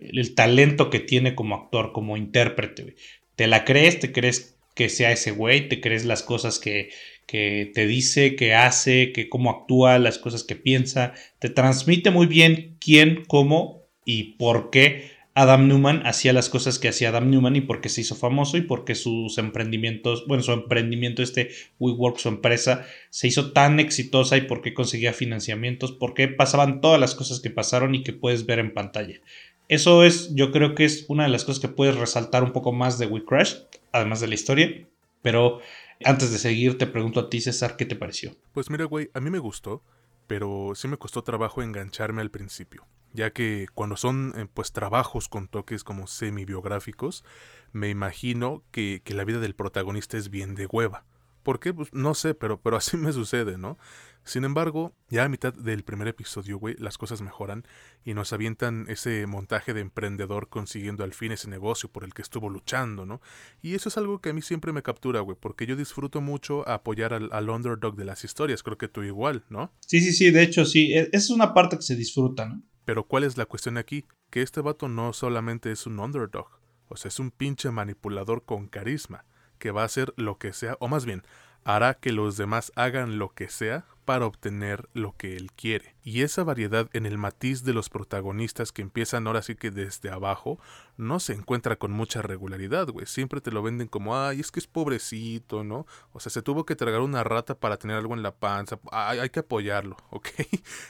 el 0.00 0.34
talento 0.34 0.90
que 0.90 1.00
tiene 1.00 1.34
como 1.34 1.54
actor, 1.54 1.92
como 1.92 2.16
intérprete. 2.16 2.96
Te 3.36 3.46
la 3.46 3.64
crees, 3.64 4.00
te 4.00 4.12
crees 4.12 4.56
que 4.74 4.88
sea 4.88 5.12
ese 5.12 5.32
güey, 5.32 5.68
te 5.68 5.80
crees 5.80 6.06
las 6.06 6.22
cosas 6.22 6.58
que, 6.58 6.90
que 7.26 7.70
te 7.74 7.86
dice, 7.86 8.36
que 8.36 8.54
hace, 8.54 9.12
que 9.12 9.28
cómo 9.28 9.50
actúa, 9.50 9.98
las 9.98 10.18
cosas 10.18 10.44
que 10.44 10.56
piensa, 10.56 11.12
te 11.38 11.50
transmite 11.50 12.10
muy 12.10 12.26
bien 12.26 12.76
quién, 12.80 13.24
cómo 13.26 13.82
y 14.04 14.34
por 14.36 14.70
qué 14.70 15.11
Adam 15.34 15.66
Newman 15.66 16.06
hacía 16.06 16.34
las 16.34 16.50
cosas 16.50 16.78
que 16.78 16.88
hacía 16.88 17.08
Adam 17.08 17.30
Newman 17.30 17.56
y 17.56 17.62
por 17.62 17.80
qué 17.80 17.88
se 17.88 18.02
hizo 18.02 18.14
famoso 18.14 18.58
y 18.58 18.62
por 18.62 18.84
qué 18.84 18.94
sus 18.94 19.38
emprendimientos, 19.38 20.26
bueno, 20.26 20.42
su 20.42 20.52
emprendimiento, 20.52 21.22
este 21.22 21.50
WeWork, 21.78 22.18
su 22.18 22.28
empresa, 22.28 22.84
se 23.08 23.28
hizo 23.28 23.52
tan 23.52 23.80
exitosa 23.80 24.36
y 24.36 24.42
por 24.42 24.60
qué 24.60 24.74
conseguía 24.74 25.14
financiamientos, 25.14 25.92
por 25.92 26.12
qué 26.12 26.28
pasaban 26.28 26.82
todas 26.82 27.00
las 27.00 27.14
cosas 27.14 27.40
que 27.40 27.48
pasaron 27.48 27.94
y 27.94 28.02
que 28.02 28.12
puedes 28.12 28.44
ver 28.44 28.58
en 28.58 28.74
pantalla. 28.74 29.20
Eso 29.68 30.04
es, 30.04 30.34
yo 30.34 30.52
creo 30.52 30.74
que 30.74 30.84
es 30.84 31.06
una 31.08 31.24
de 31.24 31.30
las 31.30 31.44
cosas 31.44 31.60
que 31.60 31.68
puedes 31.68 31.96
resaltar 31.96 32.44
un 32.44 32.52
poco 32.52 32.72
más 32.72 32.98
de 32.98 33.06
We 33.06 33.24
Crash, 33.24 33.54
además 33.90 34.20
de 34.20 34.28
la 34.28 34.34
historia, 34.34 34.86
pero 35.22 35.60
antes 36.04 36.30
de 36.30 36.38
seguir, 36.38 36.76
te 36.76 36.86
pregunto 36.86 37.20
a 37.20 37.30
ti, 37.30 37.40
César, 37.40 37.76
¿qué 37.76 37.86
te 37.86 37.96
pareció? 37.96 38.36
Pues 38.52 38.68
mira, 38.68 38.84
güey, 38.84 39.08
a 39.14 39.20
mí 39.20 39.30
me 39.30 39.38
gustó, 39.38 39.82
pero 40.26 40.72
sí 40.74 40.88
me 40.88 40.98
costó 40.98 41.22
trabajo 41.22 41.62
engancharme 41.62 42.20
al 42.20 42.30
principio, 42.30 42.86
ya 43.12 43.32
que 43.32 43.66
cuando 43.74 43.96
son 43.96 44.32
eh, 44.36 44.46
pues 44.52 44.72
trabajos 44.72 45.28
con 45.28 45.48
toques 45.48 45.84
como 45.84 46.06
semi-biográficos, 46.06 47.24
me 47.72 47.88
imagino 47.88 48.62
que, 48.70 49.02
que 49.04 49.14
la 49.14 49.24
vida 49.24 49.40
del 49.40 49.54
protagonista 49.54 50.16
es 50.16 50.30
bien 50.30 50.54
de 50.54 50.66
hueva. 50.66 51.04
¿Por 51.42 51.58
qué? 51.58 51.74
Pues 51.74 51.92
no 51.92 52.14
sé, 52.14 52.34
pero, 52.34 52.60
pero 52.60 52.76
así 52.78 52.96
me 52.96 53.12
sucede, 53.12 53.58
¿no? 53.58 53.78
Sin 54.24 54.44
embargo, 54.44 54.94
ya 55.08 55.24
a 55.24 55.28
mitad 55.28 55.52
del 55.52 55.82
primer 55.82 56.06
episodio, 56.06 56.56
güey, 56.56 56.76
las 56.78 56.96
cosas 56.96 57.22
mejoran 57.22 57.64
y 58.04 58.14
nos 58.14 58.32
avientan 58.32 58.86
ese 58.88 59.26
montaje 59.26 59.74
de 59.74 59.80
emprendedor 59.80 60.48
consiguiendo 60.48 61.02
al 61.02 61.12
fin 61.12 61.32
ese 61.32 61.50
negocio 61.50 61.90
por 61.90 62.04
el 62.04 62.14
que 62.14 62.22
estuvo 62.22 62.48
luchando, 62.48 63.04
¿no? 63.04 63.20
Y 63.62 63.74
eso 63.74 63.88
es 63.88 63.96
algo 63.96 64.20
que 64.20 64.30
a 64.30 64.32
mí 64.32 64.40
siempre 64.40 64.72
me 64.72 64.84
captura, 64.84 65.20
güey, 65.20 65.36
porque 65.40 65.66
yo 65.66 65.74
disfruto 65.74 66.20
mucho 66.20 66.68
apoyar 66.68 67.12
al, 67.14 67.50
underdog 67.50 67.96
de 67.96 68.04
las 68.04 68.22
historias, 68.22 68.62
creo 68.62 68.78
que 68.78 68.86
tú 68.86 69.02
igual, 69.02 69.44
¿no? 69.48 69.72
Sí, 69.80 70.00
sí, 70.00 70.12
sí, 70.12 70.30
de 70.30 70.44
hecho 70.44 70.64
sí, 70.66 70.92
e, 70.92 71.08
es 71.12 71.28
una 71.28 71.52
parte 71.52 71.76
que 71.76 71.82
se 71.82 71.96
disfruta, 71.96 72.46
¿no? 72.46 72.62
Pero 72.84 73.04
¿cuál 73.04 73.24
es 73.24 73.36
la 73.36 73.46
cuestión 73.46 73.78
aquí? 73.78 74.04
Que 74.30 74.42
este 74.42 74.60
vato 74.60 74.88
no 74.88 75.12
solamente 75.12 75.70
es 75.70 75.86
un 75.86 75.98
underdog, 75.98 76.48
o 76.88 76.96
sea, 76.96 77.08
es 77.08 77.18
un 77.18 77.30
pinche 77.30 77.70
manipulador 77.70 78.44
con 78.44 78.66
carisma, 78.66 79.24
que 79.58 79.70
va 79.70 79.82
a 79.82 79.86
hacer 79.86 80.12
lo 80.16 80.38
que 80.38 80.52
sea, 80.52 80.76
o 80.80 80.88
más 80.88 81.04
bien, 81.04 81.22
hará 81.64 81.94
que 81.94 82.12
los 82.12 82.36
demás 82.36 82.72
hagan 82.74 83.18
lo 83.18 83.34
que 83.34 83.48
sea 83.48 83.84
para 84.04 84.26
obtener 84.26 84.88
lo 84.94 85.16
que 85.16 85.36
él 85.36 85.52
quiere. 85.52 85.94
Y 86.02 86.22
esa 86.22 86.44
variedad 86.44 86.88
en 86.92 87.06
el 87.06 87.18
matiz 87.18 87.64
de 87.64 87.72
los 87.72 87.88
protagonistas 87.88 88.72
que 88.72 88.82
empiezan 88.82 89.26
ahora 89.26 89.42
sí 89.42 89.54
que 89.54 89.70
desde 89.70 90.10
abajo 90.10 90.58
no 90.96 91.20
se 91.20 91.32
encuentra 91.32 91.76
con 91.76 91.92
mucha 91.92 92.22
regularidad, 92.22 92.88
güey. 92.88 93.06
Siempre 93.06 93.40
te 93.40 93.50
lo 93.50 93.62
venden 93.62 93.88
como, 93.88 94.16
ay, 94.16 94.40
es 94.40 94.50
que 94.50 94.60
es 94.60 94.66
pobrecito, 94.66 95.64
¿no? 95.64 95.86
O 96.12 96.20
sea, 96.20 96.30
se 96.30 96.42
tuvo 96.42 96.66
que 96.66 96.76
tragar 96.76 97.00
una 97.00 97.24
rata 97.24 97.54
para 97.58 97.76
tener 97.76 97.96
algo 97.96 98.14
en 98.14 98.22
la 98.22 98.34
panza. 98.34 98.78
Ay, 98.90 99.18
hay 99.20 99.30
que 99.30 99.40
apoyarlo, 99.40 99.96
¿ok? 100.10 100.28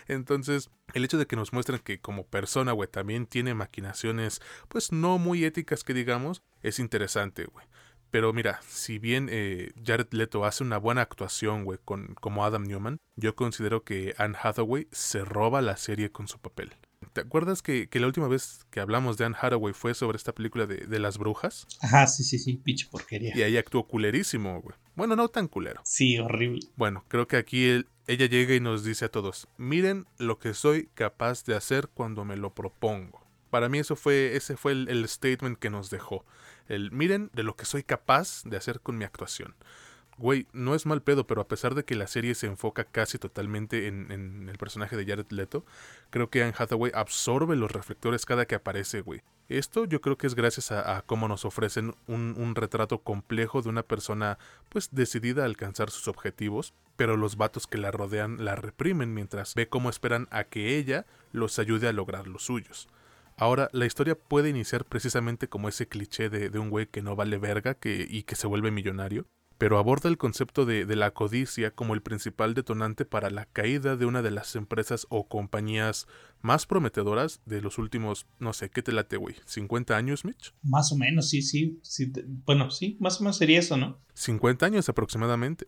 Entonces, 0.08 0.70
el 0.94 1.04
hecho 1.04 1.18
de 1.18 1.26
que 1.26 1.36
nos 1.36 1.52
muestren 1.52 1.80
que 1.80 2.00
como 2.00 2.26
persona, 2.26 2.72
güey, 2.72 2.88
también 2.88 3.26
tiene 3.26 3.54
maquinaciones, 3.54 4.40
pues 4.68 4.92
no 4.92 5.18
muy 5.18 5.44
éticas 5.44 5.84
que 5.84 5.94
digamos, 5.94 6.42
es 6.62 6.78
interesante, 6.78 7.44
güey. 7.44 7.66
Pero 8.12 8.34
mira, 8.34 8.60
si 8.68 8.98
bien 8.98 9.28
eh, 9.32 9.72
Jared 9.82 10.08
Leto 10.10 10.44
hace 10.44 10.62
una 10.62 10.76
buena 10.76 11.00
actuación, 11.00 11.64
güey, 11.64 11.78
con, 11.82 12.14
como 12.20 12.44
Adam 12.44 12.64
Newman, 12.64 13.00
yo 13.16 13.34
considero 13.34 13.84
que 13.84 14.14
Anne 14.18 14.36
Hathaway 14.40 14.86
se 14.92 15.24
roba 15.24 15.62
la 15.62 15.78
serie 15.78 16.12
con 16.12 16.28
su 16.28 16.38
papel. 16.38 16.74
¿Te 17.14 17.22
acuerdas 17.22 17.62
que, 17.62 17.88
la 17.90 18.06
última 18.06 18.28
vez 18.28 18.66
que 18.70 18.80
hablamos 18.80 19.16
de 19.16 19.24
Anne 19.24 19.36
Hathaway 19.40 19.72
fue 19.72 19.94
sobre 19.94 20.18
esta 20.18 20.34
película 20.34 20.66
de, 20.66 20.98
las 20.98 21.16
brujas? 21.16 21.66
Ajá, 21.80 22.06
sí, 22.06 22.22
sí, 22.22 22.38
sí, 22.38 22.60
pinche 22.62 22.86
porquería. 22.90 23.34
Y 23.34 23.42
ahí 23.44 23.56
actuó 23.56 23.88
culerísimo, 23.88 24.60
güey. 24.60 24.76
Bueno, 24.94 25.16
no 25.16 25.28
tan 25.28 25.48
culero. 25.48 25.80
Sí, 25.86 26.18
horrible. 26.18 26.60
Bueno, 26.76 27.06
creo 27.08 27.26
que 27.26 27.38
aquí 27.38 27.82
ella 28.08 28.26
llega 28.26 28.54
y 28.54 28.60
nos 28.60 28.84
dice 28.84 29.06
a 29.06 29.10
todos, 29.10 29.48
miren 29.56 30.04
lo 30.18 30.38
que 30.38 30.52
soy 30.52 30.90
capaz 30.92 31.44
de 31.46 31.54
hacer 31.54 31.88
cuando 31.88 32.26
me 32.26 32.36
lo 32.36 32.54
propongo. 32.54 33.22
Para 33.48 33.70
mí 33.70 33.78
eso 33.78 33.96
fue, 33.96 34.36
ese 34.36 34.58
fue 34.58 34.72
el 34.72 35.08
statement 35.08 35.58
que 35.58 35.70
nos 35.70 35.88
dejó. 35.88 36.26
El 36.68 36.90
miren 36.90 37.30
de 37.32 37.42
lo 37.42 37.56
que 37.56 37.64
soy 37.64 37.82
capaz 37.82 38.42
de 38.44 38.56
hacer 38.56 38.80
con 38.80 38.98
mi 38.98 39.04
actuación. 39.04 39.54
Güey, 40.18 40.46
no 40.52 40.74
es 40.74 40.84
mal 40.84 41.02
pedo, 41.02 41.26
pero 41.26 41.40
a 41.40 41.48
pesar 41.48 41.74
de 41.74 41.84
que 41.84 41.94
la 41.94 42.06
serie 42.06 42.34
se 42.34 42.46
enfoca 42.46 42.84
casi 42.84 43.18
totalmente 43.18 43.88
en, 43.88 44.48
el 44.48 44.58
personaje 44.58 44.96
de 44.96 45.06
Jared 45.06 45.30
Leto, 45.30 45.64
creo 46.10 46.28
que 46.28 46.42
Anne 46.42 46.54
Hathaway 46.56 46.92
absorbe 46.94 47.56
los 47.56 47.72
reflectores 47.72 48.26
cada 48.26 48.46
que 48.46 48.54
aparece, 48.54 49.00
güey. 49.00 49.22
Esto 49.48 49.84
yo 49.84 50.00
creo 50.00 50.16
que 50.16 50.26
es 50.26 50.34
gracias 50.34 50.70
a, 50.70 51.02
cómo 51.06 51.28
nos 51.28 51.44
ofrecen 51.44 51.94
un, 52.06 52.54
retrato 52.54 52.98
complejo 52.98 53.62
de 53.62 53.70
una 53.70 53.82
persona, 53.82 54.38
pues 54.68 54.90
decidida 54.92 55.42
a 55.42 55.46
alcanzar 55.46 55.90
sus 55.90 56.08
objetivos, 56.08 56.74
pero 56.96 57.16
los 57.16 57.36
vatos 57.36 57.66
que 57.66 57.78
la 57.78 57.90
rodean 57.90 58.44
la 58.44 58.54
reprimen 58.54 59.14
mientras 59.14 59.54
ve 59.54 59.68
cómo 59.68 59.90
esperan 59.90 60.28
a 60.30 60.44
que 60.44 60.76
ella 60.76 61.06
los 61.32 61.58
ayude 61.58 61.88
a 61.88 61.92
lograr 61.92 62.28
los 62.28 62.44
suyos. 62.44 62.88
Ahora, 63.36 63.68
la 63.72 63.86
historia 63.86 64.16
puede 64.16 64.48
iniciar 64.48 64.84
precisamente 64.84 65.48
como 65.48 65.68
ese 65.68 65.88
cliché 65.88 66.28
de, 66.28 66.58
un 66.58 66.70
güey 66.70 66.86
que 66.86 67.02
no 67.02 67.16
vale 67.16 67.38
verga 67.38 67.74
que, 67.74 68.06
y 68.08 68.22
que 68.22 68.36
se 68.36 68.46
vuelve 68.46 68.70
millonario, 68.70 69.26
pero 69.58 69.78
aborda 69.78 70.08
el 70.08 70.18
concepto 70.18 70.64
de, 70.64 70.86
de, 70.86 70.96
la 70.96 71.12
codicia 71.12 71.70
como 71.70 71.94
el 71.94 72.02
principal 72.02 72.54
detonante 72.54 73.04
para 73.04 73.30
la 73.30 73.46
caída 73.46 73.96
de 73.96 74.06
una 74.06 74.22
de 74.22 74.30
las 74.30 74.56
empresas 74.56 75.06
o 75.08 75.28
compañías 75.28 76.06
más 76.40 76.66
prometedoras 76.66 77.40
de 77.46 77.60
los 77.60 77.78
últimos, 77.78 78.26
no 78.38 78.52
sé, 78.52 78.70
¿qué 78.70 78.82
te 78.82 78.92
late, 78.92 79.16
güey? 79.16 79.36
¿50 79.46 79.94
años, 79.94 80.24
Mitch? 80.24 80.52
Más 80.62 80.92
o 80.92 80.96
menos, 80.96 81.28
sí, 81.28 81.42
sí. 81.42 81.78
sí 81.82 82.12
bueno, 82.44 82.70
sí, 82.70 82.96
más 83.00 83.20
o 83.20 83.22
menos 83.22 83.38
sería 83.38 83.60
eso, 83.60 83.76
¿no? 83.76 84.00
50 84.14 84.66
años 84.66 84.88
aproximadamente. 84.88 85.66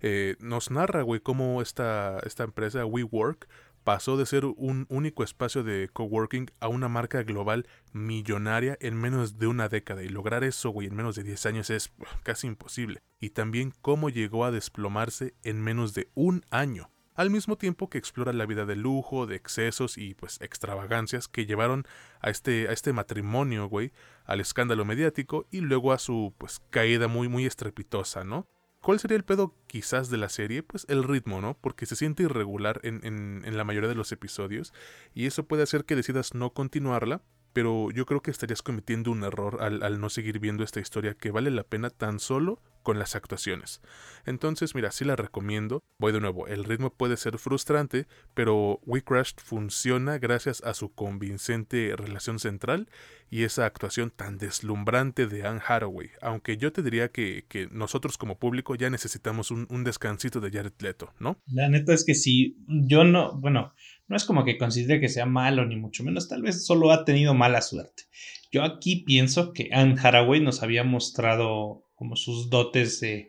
Eh, 0.00 0.36
nos 0.40 0.70
narra, 0.70 1.02
güey, 1.02 1.20
cómo 1.20 1.62
esta, 1.62 2.18
esta 2.26 2.44
empresa, 2.44 2.84
WeWork, 2.84 3.48
pasó 3.86 4.16
de 4.16 4.26
ser 4.26 4.44
un 4.44 4.84
único 4.88 5.22
espacio 5.22 5.62
de 5.62 5.88
coworking 5.92 6.50
a 6.58 6.66
una 6.66 6.88
marca 6.88 7.22
global 7.22 7.68
millonaria 7.92 8.76
en 8.80 8.96
menos 8.96 9.38
de 9.38 9.46
una 9.46 9.68
década 9.68 10.02
y 10.02 10.08
lograr 10.08 10.42
eso, 10.42 10.70
güey, 10.70 10.88
en 10.88 10.96
menos 10.96 11.14
de 11.14 11.22
10 11.22 11.46
años 11.46 11.70
es 11.70 11.92
casi 12.24 12.48
imposible. 12.48 13.04
Y 13.20 13.30
también 13.30 13.72
cómo 13.82 14.10
llegó 14.10 14.44
a 14.44 14.50
desplomarse 14.50 15.34
en 15.44 15.62
menos 15.62 15.94
de 15.94 16.10
un 16.14 16.44
año. 16.50 16.90
Al 17.14 17.30
mismo 17.30 17.56
tiempo 17.56 17.88
que 17.88 17.98
explora 17.98 18.32
la 18.32 18.44
vida 18.44 18.66
de 18.66 18.74
lujo, 18.74 19.24
de 19.28 19.36
excesos 19.36 19.98
y 19.98 20.14
pues 20.14 20.40
extravagancias 20.40 21.28
que 21.28 21.46
llevaron 21.46 21.84
a 22.20 22.30
este, 22.30 22.66
a 22.66 22.72
este 22.72 22.92
matrimonio, 22.92 23.68
güey, 23.68 23.92
al 24.24 24.40
escándalo 24.40 24.84
mediático 24.84 25.46
y 25.52 25.60
luego 25.60 25.92
a 25.92 25.98
su 25.98 26.34
pues 26.38 26.60
caída 26.70 27.06
muy 27.06 27.28
muy 27.28 27.46
estrepitosa, 27.46 28.24
¿no? 28.24 28.48
¿Cuál 28.86 29.00
sería 29.00 29.16
el 29.16 29.24
pedo 29.24 29.52
quizás 29.66 30.10
de 30.10 30.16
la 30.16 30.28
serie? 30.28 30.62
Pues 30.62 30.86
el 30.88 31.02
ritmo, 31.02 31.40
¿no? 31.40 31.58
Porque 31.60 31.86
se 31.86 31.96
siente 31.96 32.22
irregular 32.22 32.78
en, 32.84 33.00
en, 33.04 33.56
la 33.56 33.64
mayoría 33.64 33.88
de 33.88 33.96
los 33.96 34.12
episodios 34.12 34.72
y 35.12 35.26
eso 35.26 35.42
puede 35.48 35.64
hacer 35.64 35.84
que 35.84 35.96
decidas 35.96 36.34
no 36.34 36.52
continuarla 36.52 37.20
pero 37.52 37.90
yo 37.90 38.06
creo 38.06 38.22
que 38.22 38.30
estarías 38.30 38.62
cometiendo 38.62 39.10
un 39.10 39.24
error 39.24 39.58
al, 39.60 39.82
al 39.82 39.98
no 39.98 40.08
seguir 40.08 40.38
viendo 40.38 40.62
esta 40.62 40.78
historia 40.78 41.14
que 41.14 41.32
vale 41.32 41.50
la 41.50 41.64
pena 41.64 41.90
tan 41.90 42.20
solo 42.20 42.60
con 42.86 43.00
las 43.00 43.16
actuaciones. 43.16 43.80
Entonces, 44.26 44.76
mira, 44.76 44.92
sí 44.92 45.04
la 45.04 45.16
recomiendo. 45.16 45.82
Voy 45.98 46.12
de 46.12 46.20
nuevo, 46.20 46.46
el 46.46 46.62
ritmo 46.62 46.90
puede 46.94 47.16
ser 47.16 47.36
frustrante, 47.36 48.06
pero 48.32 48.78
We 48.86 49.02
Crashed 49.02 49.38
funciona 49.42 50.18
gracias 50.18 50.62
a 50.62 50.72
su 50.72 50.94
convincente 50.94 51.94
relación 51.96 52.38
central 52.38 52.88
y 53.28 53.42
esa 53.42 53.66
actuación 53.66 54.12
tan 54.14 54.38
deslumbrante 54.38 55.26
de 55.26 55.44
Anne 55.44 55.60
Hathaway. 55.66 56.10
Aunque 56.22 56.58
yo 56.58 56.72
te 56.72 56.80
diría 56.84 57.08
que, 57.08 57.44
nosotros 57.72 58.18
como 58.18 58.38
público 58.38 58.76
ya 58.76 58.88
necesitamos 58.88 59.50
un, 59.50 59.66
un, 59.68 59.82
descansito 59.82 60.40
de 60.40 60.52
Jared 60.52 60.74
Leto, 60.78 61.12
¿no? 61.18 61.40
La 61.48 61.68
neta 61.68 61.92
es 61.92 62.04
que 62.04 62.14
sí, 62.14 62.56
yo 62.68 63.02
no, 63.02 63.36
bueno, 63.40 63.74
no 64.06 64.16
es 64.16 64.24
como 64.24 64.44
que 64.44 64.58
considere 64.58 65.00
que 65.00 65.08
sea 65.08 65.26
malo, 65.26 65.66
ni 65.66 65.74
mucho 65.74 66.04
menos, 66.04 66.28
tal 66.28 66.42
vez 66.42 66.64
solo 66.64 66.92
ha 66.92 67.04
tenido 67.04 67.34
mala 67.34 67.62
suerte. 67.62 68.04
Yo 68.52 68.62
aquí 68.62 69.02
pienso 69.04 69.52
que 69.52 69.70
Anne 69.72 69.96
Hathaway 70.00 70.40
nos 70.40 70.62
había 70.62 70.84
mostrado 70.84 71.85
como 71.96 72.14
sus 72.16 72.50
dotes 72.50 73.00
de, 73.00 73.28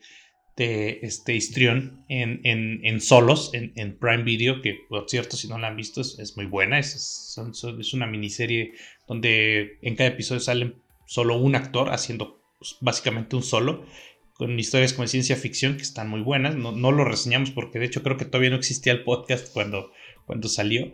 este 0.59 1.35
histrión 1.35 2.03
en, 2.09 2.41
en, 2.43 2.83
en 2.83 2.99
solos 2.99 3.51
en, 3.53 3.73
en, 3.75 3.95
Prime 3.95 4.23
Video, 4.23 4.63
que 4.63 4.75
por 4.89 5.07
cierto, 5.07 5.37
si 5.37 5.47
no 5.47 5.59
la 5.59 5.67
han 5.67 5.75
visto, 5.75 6.01
es, 6.01 6.33
muy 6.35 6.47
buena. 6.47 6.79
Es, 6.79 6.95
es, 6.95 7.93
una 7.93 8.07
miniserie 8.07 8.73
donde 9.07 9.77
en 9.83 9.95
cada 9.95 10.09
episodio 10.09 10.39
sale 10.39 10.73
solo 11.05 11.37
un 11.37 11.55
actor 11.55 11.91
haciendo 11.91 12.41
pues, 12.57 12.77
básicamente 12.81 13.35
un 13.35 13.43
solo, 13.43 13.85
con 14.33 14.59
historias 14.59 14.93
como 14.93 15.07
ciencia 15.07 15.35
ficción 15.35 15.75
que 15.75 15.83
están 15.83 16.09
muy 16.09 16.21
buenas. 16.21 16.55
No, 16.55 16.71
no, 16.71 16.91
lo 16.91 17.05
reseñamos 17.05 17.51
porque 17.51 17.77
de 17.77 17.85
hecho 17.85 18.01
creo 18.01 18.17
que 18.17 18.25
todavía 18.25 18.49
no 18.49 18.55
existía 18.55 18.93
el 18.93 19.03
podcast 19.03 19.53
cuando, 19.53 19.91
cuando 20.25 20.47
salió. 20.47 20.91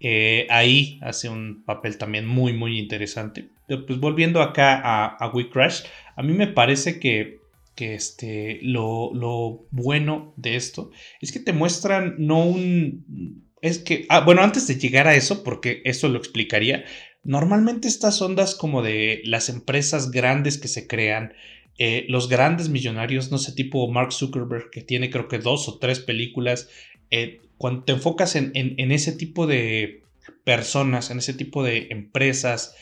Eh, 0.00 0.46
ahí 0.50 0.98
hace 1.00 1.28
un 1.28 1.64
papel 1.64 1.96
también 1.96 2.26
muy, 2.26 2.52
muy 2.52 2.78
interesante. 2.78 3.50
Pues 3.68 4.00
volviendo 4.00 4.42
acá 4.42 4.80
a, 4.82 5.06
a 5.06 5.28
We 5.28 5.48
Crash, 5.48 5.82
a 6.16 6.22
mí 6.22 6.32
me 6.32 6.46
parece 6.46 6.98
que, 7.00 7.40
que 7.74 7.94
este, 7.94 8.58
lo, 8.62 9.12
lo, 9.14 9.66
bueno 9.70 10.34
de 10.36 10.56
esto 10.56 10.90
es 11.20 11.32
que 11.32 11.40
te 11.40 11.52
muestran 11.52 12.16
no 12.18 12.44
un... 12.44 13.50
Es 13.60 13.78
que, 13.78 14.06
ah, 14.08 14.20
bueno, 14.20 14.42
antes 14.42 14.66
de 14.66 14.74
llegar 14.74 15.06
a 15.06 15.14
eso, 15.14 15.44
porque 15.44 15.82
eso 15.84 16.08
lo 16.08 16.18
explicaría, 16.18 16.84
normalmente 17.22 17.86
estas 17.86 18.20
ondas 18.20 18.56
como 18.56 18.82
de 18.82 19.22
las 19.24 19.48
empresas 19.48 20.10
grandes 20.10 20.58
que 20.58 20.66
se 20.66 20.88
crean, 20.88 21.32
eh, 21.78 22.04
los 22.08 22.28
grandes 22.28 22.68
millonarios, 22.68 23.30
no 23.30 23.38
sé, 23.38 23.52
tipo 23.52 23.88
Mark 23.88 24.12
Zuckerberg, 24.12 24.70
que 24.70 24.82
tiene 24.82 25.10
creo 25.10 25.28
que 25.28 25.38
dos 25.38 25.68
o 25.68 25.78
tres 25.78 26.00
películas, 26.00 26.68
eh, 27.10 27.40
cuando 27.56 27.84
te 27.84 27.92
enfocas 27.92 28.34
en, 28.34 28.52
ese 28.90 29.12
tipo 29.12 29.46
de 29.46 30.02
personas, 30.44 31.10
en 31.10 31.18
ese 31.18 31.32
tipo 31.32 31.62
de 31.62 31.88
empresas, 31.90 32.74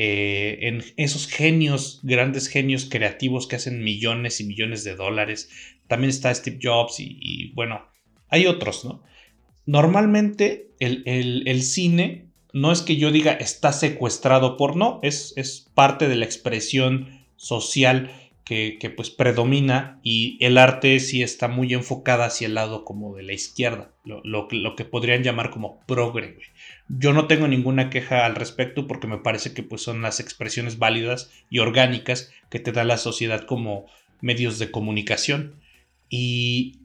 eh, 0.00 0.68
en 0.68 0.84
esos 0.96 1.26
genios, 1.26 1.98
grandes 2.04 2.46
genios 2.46 2.86
creativos 2.88 3.48
que 3.48 3.56
hacen 3.56 3.82
millones 3.82 4.40
y 4.40 4.44
millones 4.44 4.84
de 4.84 4.94
dólares, 4.94 5.50
también 5.88 6.10
está 6.10 6.32
Steve 6.32 6.60
Jobs 6.62 7.00
y, 7.00 7.50
bueno, 7.54 7.84
hay 8.28 8.46
otros, 8.46 8.84
¿no? 8.84 9.02
Normalmente 9.66 10.70
el, 10.78 11.62
cine 11.64 12.26
no 12.52 12.70
es 12.70 12.82
que 12.82 12.96
yo 12.96 13.10
diga 13.10 13.32
está 13.32 13.72
secuestrado 13.72 14.56
por 14.56 14.76
no, 14.76 15.00
es, 15.02 15.34
es 15.36 15.68
parte 15.74 16.06
de 16.06 16.14
la 16.14 16.26
expresión 16.26 17.24
social 17.34 18.12
que, 18.44 18.92
pues 18.96 19.10
predomina 19.10 19.98
y 20.04 20.38
el 20.40 20.58
arte 20.58 21.00
sí 21.00 21.24
está 21.24 21.48
muy 21.48 21.74
enfocada 21.74 22.26
hacia 22.26 22.46
el 22.46 22.54
lado 22.54 22.84
como 22.84 23.16
de 23.16 23.24
la 23.24 23.32
izquierda, 23.32 23.90
lo, 24.04 24.22
lo, 24.22 24.76
que 24.76 24.84
podrían 24.84 25.24
llamar 25.24 25.50
como 25.50 25.80
progre. 25.86 26.38
Yo 26.88 27.12
no 27.12 27.26
tengo 27.26 27.48
ninguna 27.48 27.90
queja 27.90 28.24
al 28.24 28.34
respecto 28.34 28.86
porque 28.86 29.06
me 29.06 29.18
parece 29.18 29.52
que 29.52 29.62
pues 29.62 29.82
son 29.82 30.02
las 30.02 30.20
expresiones 30.20 30.78
válidas 30.78 31.30
y 31.50 31.58
orgánicas 31.58 32.32
que 32.50 32.60
te 32.60 32.72
da 32.72 32.84
la 32.84 32.96
sociedad 32.96 33.44
como 33.44 33.86
medios 34.20 34.58
de 34.58 34.70
comunicación. 34.70 35.60
Y 36.08 36.80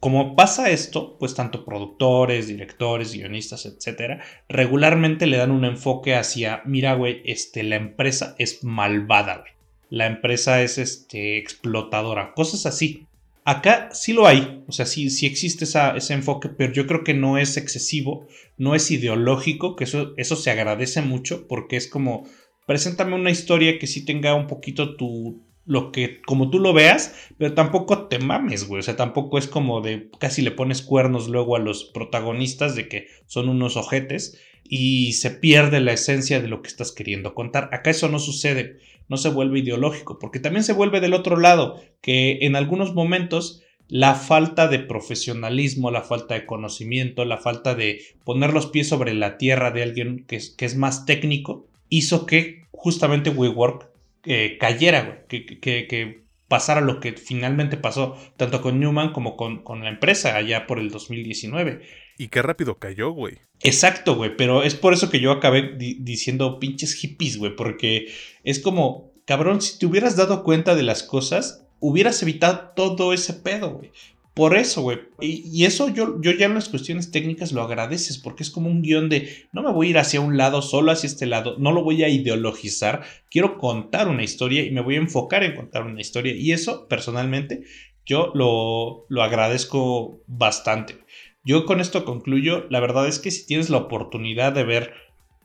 como 0.00 0.34
pasa 0.34 0.70
esto, 0.70 1.18
pues 1.18 1.34
tanto 1.34 1.64
productores, 1.64 2.46
directores, 2.46 3.12
guionistas, 3.12 3.66
etcétera, 3.66 4.22
regularmente 4.48 5.26
le 5.26 5.36
dan 5.36 5.50
un 5.50 5.64
enfoque 5.64 6.14
hacia, 6.14 6.62
mira, 6.64 6.94
güey, 6.94 7.20
este, 7.24 7.62
la 7.62 7.76
empresa 7.76 8.34
es 8.38 8.64
malvada, 8.64 9.38
güey 9.38 9.58
la 9.90 10.06
empresa 10.06 10.62
es 10.62 10.78
este, 10.78 11.38
explotadora, 11.38 12.34
cosas 12.34 12.66
así. 12.66 13.06
Acá 13.48 13.88
sí 13.94 14.12
lo 14.12 14.26
hay, 14.26 14.62
o 14.66 14.72
sea, 14.72 14.84
sí, 14.84 15.08
sí 15.08 15.24
existe 15.24 15.64
ese 15.64 16.12
enfoque, 16.12 16.50
pero 16.50 16.70
yo 16.70 16.86
creo 16.86 17.02
que 17.02 17.14
no 17.14 17.38
es 17.38 17.56
excesivo, 17.56 18.26
no 18.58 18.74
es 18.74 18.90
ideológico, 18.90 19.74
que 19.74 19.84
eso, 19.84 20.12
eso 20.18 20.36
se 20.36 20.50
agradece 20.50 21.00
mucho 21.00 21.48
porque 21.48 21.78
es 21.78 21.88
como, 21.88 22.28
preséntame 22.66 23.14
una 23.14 23.30
historia 23.30 23.78
que 23.78 23.86
sí 23.86 24.04
tenga 24.04 24.34
un 24.34 24.48
poquito 24.48 24.96
tu, 24.96 25.47
lo 25.68 25.92
que, 25.92 26.20
como 26.22 26.50
tú 26.50 26.58
lo 26.58 26.72
veas, 26.72 27.14
pero 27.38 27.54
tampoco 27.54 28.08
te 28.08 28.18
mames, 28.18 28.66
güey, 28.66 28.80
o 28.80 28.82
sea, 28.82 28.96
tampoco 28.96 29.38
es 29.38 29.46
como 29.46 29.80
de, 29.80 30.10
casi 30.18 30.42
le 30.42 30.50
pones 30.50 30.82
cuernos 30.82 31.28
luego 31.28 31.54
a 31.54 31.60
los 31.60 31.84
protagonistas 31.84 32.74
de 32.74 32.88
que 32.88 33.06
son 33.26 33.48
unos 33.48 33.76
ojetes 33.76 34.40
y 34.64 35.12
se 35.12 35.30
pierde 35.30 35.80
la 35.80 35.92
esencia 35.92 36.40
de 36.40 36.48
lo 36.48 36.62
que 36.62 36.68
estás 36.68 36.90
queriendo 36.90 37.34
contar. 37.34 37.70
Acá 37.72 37.90
eso 37.90 38.08
no 38.08 38.18
sucede 38.18 38.80
no 39.08 39.16
se 39.16 39.30
vuelve 39.30 39.60
ideológico, 39.60 40.18
porque 40.18 40.38
también 40.38 40.62
se 40.62 40.72
vuelve 40.72 41.00
del 41.00 41.14
otro 41.14 41.36
lado, 41.36 41.80
que 42.00 42.38
en 42.42 42.56
algunos 42.56 42.94
momentos 42.94 43.62
la 43.88 44.14
falta 44.14 44.68
de 44.68 44.80
profesionalismo, 44.80 45.90
la 45.90 46.02
falta 46.02 46.34
de 46.34 46.44
conocimiento, 46.44 47.24
la 47.24 47.38
falta 47.38 47.74
de 47.74 48.02
poner 48.24 48.52
los 48.52 48.66
pies 48.66 48.88
sobre 48.88 49.14
la 49.14 49.38
tierra 49.38 49.70
de 49.70 49.82
alguien 49.82 50.24
que 50.26 50.36
es, 50.36 50.50
que 50.50 50.66
es 50.66 50.76
más 50.76 51.06
técnico, 51.06 51.66
hizo 51.88 52.26
que 52.26 52.66
justamente 52.70 53.30
WeWork 53.30 53.88
eh, 54.28 54.58
cayera, 54.58 55.24
que, 55.26 55.44
que, 55.58 56.28
pasara 56.48 56.80
lo 56.80 57.00
que 57.00 57.12
finalmente 57.12 57.76
pasó, 57.76 58.16
tanto 58.36 58.62
con 58.62 58.80
Newman 58.80 59.12
como 59.12 59.36
con, 59.36 59.62
con 59.62 59.84
la 59.84 59.90
empresa 59.90 60.36
allá 60.36 60.66
por 60.66 60.78
el 60.78 60.90
2019. 60.90 61.82
Y 62.16 62.28
qué 62.28 62.42
rápido 62.42 62.78
cayó, 62.78 63.10
güey. 63.10 63.38
Exacto, 63.62 64.16
güey, 64.16 64.36
pero 64.36 64.62
es 64.62 64.74
por 64.74 64.92
eso 64.92 65.10
que 65.10 65.20
yo 65.20 65.32
acabé 65.32 65.76
diciendo 65.76 66.58
pinches 66.58 66.94
hippies, 66.94 67.38
güey, 67.38 67.54
porque 67.54 68.12
es 68.44 68.60
como, 68.60 69.12
cabrón, 69.24 69.60
si 69.60 69.78
te 69.78 69.86
hubieras 69.86 70.16
dado 70.16 70.42
cuenta 70.42 70.74
de 70.74 70.82
las 70.82 71.02
cosas, 71.02 71.66
hubieras 71.80 72.22
evitado 72.22 72.72
todo 72.74 73.12
ese 73.12 73.34
pedo, 73.34 73.70
güey. 73.70 73.90
Por 74.38 74.56
eso, 74.56 74.82
güey. 74.82 75.00
Y, 75.20 75.64
eso 75.64 75.88
yo, 75.88 76.22
yo 76.22 76.30
ya 76.30 76.46
en 76.46 76.54
las 76.54 76.68
cuestiones 76.68 77.10
técnicas 77.10 77.50
lo 77.50 77.60
agradeces, 77.60 78.18
porque 78.18 78.44
es 78.44 78.50
como 78.52 78.70
un 78.70 78.82
guion 78.82 79.08
de, 79.08 79.48
no 79.50 79.64
me 79.64 79.72
voy 79.72 79.88
a 79.88 79.90
ir 79.90 79.98
hacia 79.98 80.20
un 80.20 80.36
lado, 80.36 80.62
solo 80.62 80.92
hacia 80.92 81.08
este 81.08 81.26
lado, 81.26 81.56
no 81.58 81.72
lo 81.72 81.82
voy 81.82 82.04
a 82.04 82.08
ideologizar, 82.08 83.02
quiero 83.32 83.58
contar 83.58 84.06
una 84.06 84.22
historia 84.22 84.62
y 84.62 84.70
me 84.70 84.80
voy 84.80 84.94
a 84.94 84.98
enfocar 84.98 85.42
en 85.42 85.56
contar 85.56 85.82
una 85.82 86.00
historia. 86.00 86.36
Y 86.36 86.52
eso, 86.52 86.86
personalmente, 86.86 87.64
yo 88.06 88.30
lo, 88.32 89.06
lo 89.08 89.24
agradezco 89.24 90.22
bastante. 90.28 90.98
Yo 91.42 91.66
con 91.66 91.80
esto 91.80 92.04
concluyo. 92.04 92.66
La 92.70 92.78
verdad 92.78 93.08
es 93.08 93.18
que 93.18 93.32
si 93.32 93.44
tienes 93.44 93.70
la 93.70 93.78
oportunidad 93.78 94.52
de 94.52 94.62
ver 94.62 94.94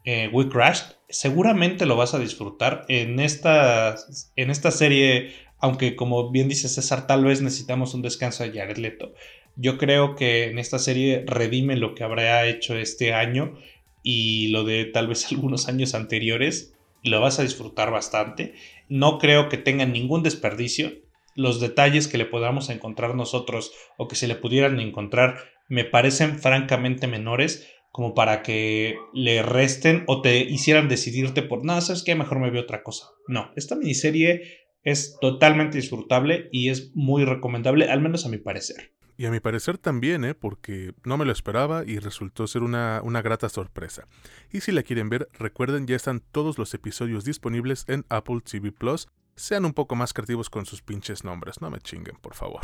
eh, 0.06 0.30
We 0.32 0.50
Crashed, 0.50 0.98
seguramente 1.10 1.88
lo 1.88 1.96
vas 1.96 2.14
a 2.14 2.20
disfrutar. 2.20 2.86
En 2.90 3.20
esta, 3.20 3.96
en 4.36 4.52
esta 4.52 4.70
serie, 4.70 5.34
aunque 5.64 5.96
como 5.96 6.30
bien 6.30 6.50
dice 6.50 6.68
César, 6.68 7.08
tal 7.08 7.24
vez 7.24 7.42
necesitamos 7.42 7.94
un 7.94 8.02
descanso 8.02 8.44
de 8.44 8.52
Jared 8.52 8.76
Leto. 8.76 9.14
Yo 9.56 9.78
creo 9.78 10.14
que 10.14 10.50
en 10.50 10.60
esta 10.60 10.78
serie 10.78 11.24
redime 11.26 11.78
lo 11.78 11.96
que 11.96 12.04
habrá 12.04 12.46
hecho 12.48 12.76
este 12.76 13.14
año 13.14 13.58
y 14.04 14.50
lo 14.50 14.66
de 14.66 14.84
tal 14.84 15.08
vez 15.08 15.26
algunos 15.32 15.70
años 15.70 15.96
anteriores. 15.96 16.74
Lo 17.02 17.22
vas 17.22 17.40
a 17.40 17.44
disfrutar 17.44 17.92
bastante. 17.92 18.56
No 18.90 19.20
creo 19.20 19.48
que 19.48 19.56
tenga 19.56 19.86
ningún 19.86 20.22
desperdicio. 20.22 20.92
Los 21.34 21.62
detalles 21.62 22.10
que 22.10 22.18
le 22.18 22.26
podamos 22.26 22.70
encontrar 22.70 23.16
nosotros 23.16 23.72
o 23.96 24.10
que 24.10 24.18
se 24.18 24.28
le 24.28 24.36
pudieran 24.36 24.82
encontrar 24.82 25.38
me 25.70 25.86
parecen 25.86 26.40
francamente 26.40 27.08
menores 27.08 27.70
como 27.94 28.16
para 28.16 28.42
que 28.42 28.98
le 29.14 29.44
resten 29.44 30.04
o 30.08 30.22
te 30.22 30.40
hicieran 30.40 30.90
decidirte 30.90 31.42
por, 31.42 31.64
nada, 31.64 31.80
¿sabes 31.80 32.04
qué? 32.04 32.16
Mejor 32.16 32.40
me 32.40 32.50
veo 32.50 32.64
otra 32.64 32.84
cosa. 32.84 33.06
No, 33.28 33.52
esta 33.56 33.76
miniserie 33.76 34.63
es 34.84 35.18
totalmente 35.20 35.78
disfrutable 35.78 36.50
y 36.52 36.70
es 36.70 36.92
muy 36.96 37.26
recomendable, 37.26 37.90
al 37.90 38.02
menos 38.02 38.26
a 38.26 38.30
mi 38.30 38.38
parecer. 38.38 38.94
Y 39.16 39.26
a 39.26 39.32
mi 39.32 39.40
parecer 39.40 39.78
también, 39.78 40.26
¿eh? 40.26 40.34
porque 40.34 40.94
no 41.06 41.18
me 41.18 41.26
lo 41.26 41.32
esperaba 41.32 41.84
y 41.86 42.00
resultó 42.00 42.48
ser 42.48 42.64
una, 42.64 43.02
una 43.04 43.22
grata 43.22 43.48
sorpresa. 43.48 44.08
Y 44.52 44.62
si 44.62 44.72
la 44.72 44.84
quieren 44.84 45.10
ver, 45.10 45.30
recuerden 45.34 45.86
ya 45.86 45.96
están 45.96 46.22
todos 46.32 46.58
los 46.58 46.74
episodios 46.74 47.24
disponibles 47.24 47.86
en 47.88 48.06
Apple 48.10 48.42
TV 48.44 48.72
Plus 48.72 49.08
sean 49.36 49.66
un 49.66 49.74
poco 49.74 49.96
más 49.96 50.14
creativos 50.14 50.50
con 50.50 50.66
sus 50.66 50.82
pinches 50.82 51.24
nombres, 51.24 51.62
no 51.62 51.70
me 51.70 51.80
chinguen, 51.80 52.16
por 52.22 52.36
favor. 52.36 52.62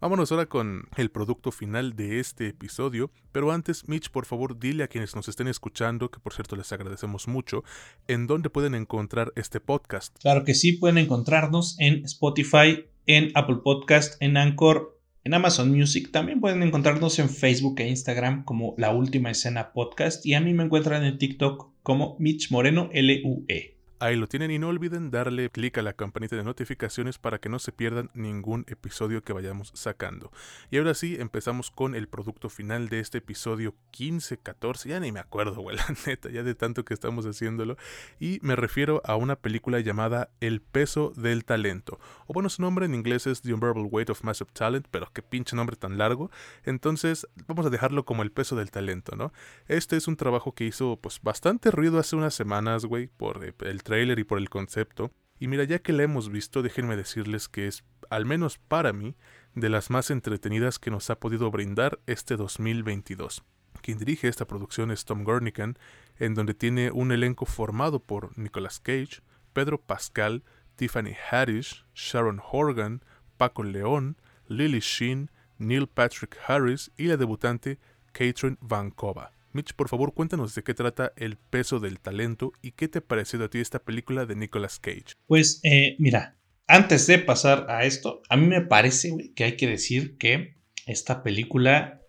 Vámonos 0.00 0.30
ahora 0.30 0.46
con 0.46 0.88
el 0.96 1.10
producto 1.10 1.50
final 1.50 1.96
de 1.96 2.20
este 2.20 2.48
episodio, 2.48 3.10
pero 3.32 3.52
antes, 3.52 3.88
Mitch, 3.88 4.10
por 4.10 4.26
favor, 4.26 4.58
dile 4.58 4.84
a 4.84 4.88
quienes 4.88 5.14
nos 5.16 5.28
estén 5.28 5.48
escuchando, 5.48 6.10
que 6.10 6.20
por 6.20 6.32
cierto 6.32 6.56
les 6.56 6.72
agradecemos 6.72 7.28
mucho, 7.28 7.64
en 8.08 8.26
dónde 8.26 8.50
pueden 8.50 8.74
encontrar 8.74 9.32
este 9.36 9.60
podcast. 9.60 10.18
Claro 10.20 10.44
que 10.44 10.54
sí, 10.54 10.72
pueden 10.72 10.98
encontrarnos 10.98 11.76
en 11.78 12.04
Spotify, 12.04 12.86
en 13.06 13.30
Apple 13.34 13.58
Podcast, 13.64 14.20
en 14.20 14.36
Anchor, 14.36 15.00
en 15.24 15.34
Amazon 15.34 15.70
Music. 15.70 16.10
También 16.12 16.40
pueden 16.40 16.62
encontrarnos 16.62 17.18
en 17.18 17.28
Facebook 17.28 17.80
e 17.80 17.88
Instagram 17.88 18.44
como 18.44 18.74
La 18.78 18.92
Última 18.94 19.30
Escena 19.30 19.72
Podcast 19.72 20.24
y 20.24 20.34
a 20.34 20.40
mí 20.40 20.52
me 20.54 20.64
encuentran 20.64 21.04
en 21.04 21.18
TikTok 21.18 21.70
como 21.82 22.16
Mitch 22.18 22.50
Moreno 22.50 22.90
LUE. 22.92 23.79
Ahí 24.02 24.16
lo 24.16 24.28
tienen 24.28 24.50
y 24.50 24.58
no 24.58 24.68
olviden 24.68 25.10
darle 25.10 25.50
clic 25.50 25.76
a 25.76 25.82
la 25.82 25.92
campanita 25.92 26.34
de 26.34 26.42
notificaciones 26.42 27.18
para 27.18 27.38
que 27.38 27.50
no 27.50 27.58
se 27.58 27.70
pierdan 27.70 28.08
ningún 28.14 28.64
episodio 28.66 29.22
que 29.22 29.34
vayamos 29.34 29.72
sacando. 29.74 30.32
Y 30.70 30.78
ahora 30.78 30.94
sí, 30.94 31.18
empezamos 31.20 31.70
con 31.70 31.94
el 31.94 32.08
producto 32.08 32.48
final 32.48 32.88
de 32.88 33.00
este 33.00 33.18
episodio 33.18 33.74
15, 33.90 34.38
14, 34.38 34.88
ya 34.88 35.00
ni 35.00 35.12
me 35.12 35.20
acuerdo, 35.20 35.60
güey, 35.60 35.76
la 35.76 35.84
neta, 36.06 36.30
ya 36.30 36.42
de 36.42 36.54
tanto 36.54 36.82
que 36.82 36.94
estamos 36.94 37.26
haciéndolo. 37.26 37.76
Y 38.18 38.38
me 38.40 38.56
refiero 38.56 39.02
a 39.04 39.16
una 39.16 39.36
película 39.36 39.80
llamada 39.80 40.30
El 40.40 40.62
peso 40.62 41.12
del 41.14 41.44
talento. 41.44 42.00
O 42.26 42.32
bueno, 42.32 42.48
su 42.48 42.62
nombre 42.62 42.86
en 42.86 42.94
inglés 42.94 43.26
es 43.26 43.42
The 43.42 43.52
Unbearable 43.52 43.84
Weight 43.84 44.08
of 44.08 44.24
Massive 44.24 44.48
Talent, 44.54 44.86
pero 44.90 45.10
qué 45.12 45.20
pinche 45.20 45.54
nombre 45.54 45.76
tan 45.76 45.98
largo. 45.98 46.30
Entonces, 46.64 47.28
vamos 47.46 47.66
a 47.66 47.70
dejarlo 47.70 48.06
como 48.06 48.22
El 48.22 48.32
peso 48.32 48.56
del 48.56 48.70
talento, 48.70 49.14
¿no? 49.14 49.30
Este 49.68 49.98
es 49.98 50.08
un 50.08 50.16
trabajo 50.16 50.54
que 50.54 50.64
hizo 50.64 50.98
pues 51.02 51.20
bastante 51.20 51.70
ruido 51.70 51.98
hace 51.98 52.16
unas 52.16 52.32
semanas, 52.34 52.86
güey, 52.86 53.08
por 53.08 53.44
eh, 53.44 53.52
el 53.60 53.82
trailer 53.90 54.20
y 54.20 54.24
por 54.24 54.38
el 54.38 54.48
concepto. 54.48 55.10
Y 55.40 55.48
mira, 55.48 55.64
ya 55.64 55.80
que 55.80 55.92
la 55.92 56.04
hemos 56.04 56.30
visto, 56.30 56.62
déjenme 56.62 56.96
decirles 56.96 57.48
que 57.48 57.66
es, 57.66 57.82
al 58.08 58.24
menos 58.24 58.56
para 58.56 58.92
mí, 58.92 59.16
de 59.56 59.68
las 59.68 59.90
más 59.90 60.12
entretenidas 60.12 60.78
que 60.78 60.92
nos 60.92 61.10
ha 61.10 61.18
podido 61.18 61.50
brindar 61.50 61.98
este 62.06 62.36
2022. 62.36 63.42
Quien 63.82 63.98
dirige 63.98 64.28
esta 64.28 64.46
producción 64.46 64.92
es 64.92 65.04
Tom 65.04 65.24
Gornican, 65.24 65.76
en 66.20 66.34
donde 66.34 66.54
tiene 66.54 66.92
un 66.92 67.10
elenco 67.10 67.46
formado 67.46 67.98
por 67.98 68.38
Nicolas 68.38 68.78
Cage, 68.78 69.22
Pedro 69.52 69.80
Pascal, 69.80 70.44
Tiffany 70.76 71.16
Haddish, 71.28 71.84
Sharon 71.92 72.40
Horgan, 72.52 73.02
Paco 73.38 73.64
León, 73.64 74.18
Lily 74.46 74.78
Sheen, 74.78 75.32
Neil 75.58 75.88
Patrick 75.88 76.38
Harris 76.46 76.92
y 76.96 77.06
la 77.06 77.16
debutante 77.16 77.80
Katrin 78.12 78.56
Vankova. 78.60 79.32
Mitch, 79.52 79.74
por 79.74 79.88
favor, 79.88 80.14
cuéntanos 80.14 80.54
de 80.54 80.62
qué 80.62 80.74
trata 80.74 81.12
El 81.16 81.36
peso 81.36 81.80
del 81.80 82.00
talento 82.00 82.52
y 82.62 82.72
qué 82.72 82.88
te 82.88 82.98
ha 82.98 83.02
parecido 83.02 83.44
a 83.44 83.48
ti 83.48 83.58
esta 83.58 83.80
película 83.80 84.26
de 84.26 84.36
Nicolas 84.36 84.78
Cage. 84.78 85.14
Pues 85.26 85.60
eh, 85.64 85.96
mira, 85.98 86.36
antes 86.66 87.06
de 87.06 87.18
pasar 87.18 87.66
a 87.68 87.84
esto, 87.84 88.22
a 88.28 88.36
mí 88.36 88.46
me 88.46 88.60
parece 88.60 89.32
que 89.34 89.44
hay 89.44 89.56
que 89.56 89.66
decir 89.66 90.16
que 90.18 90.56
esta 90.86 91.22
película 91.22 92.00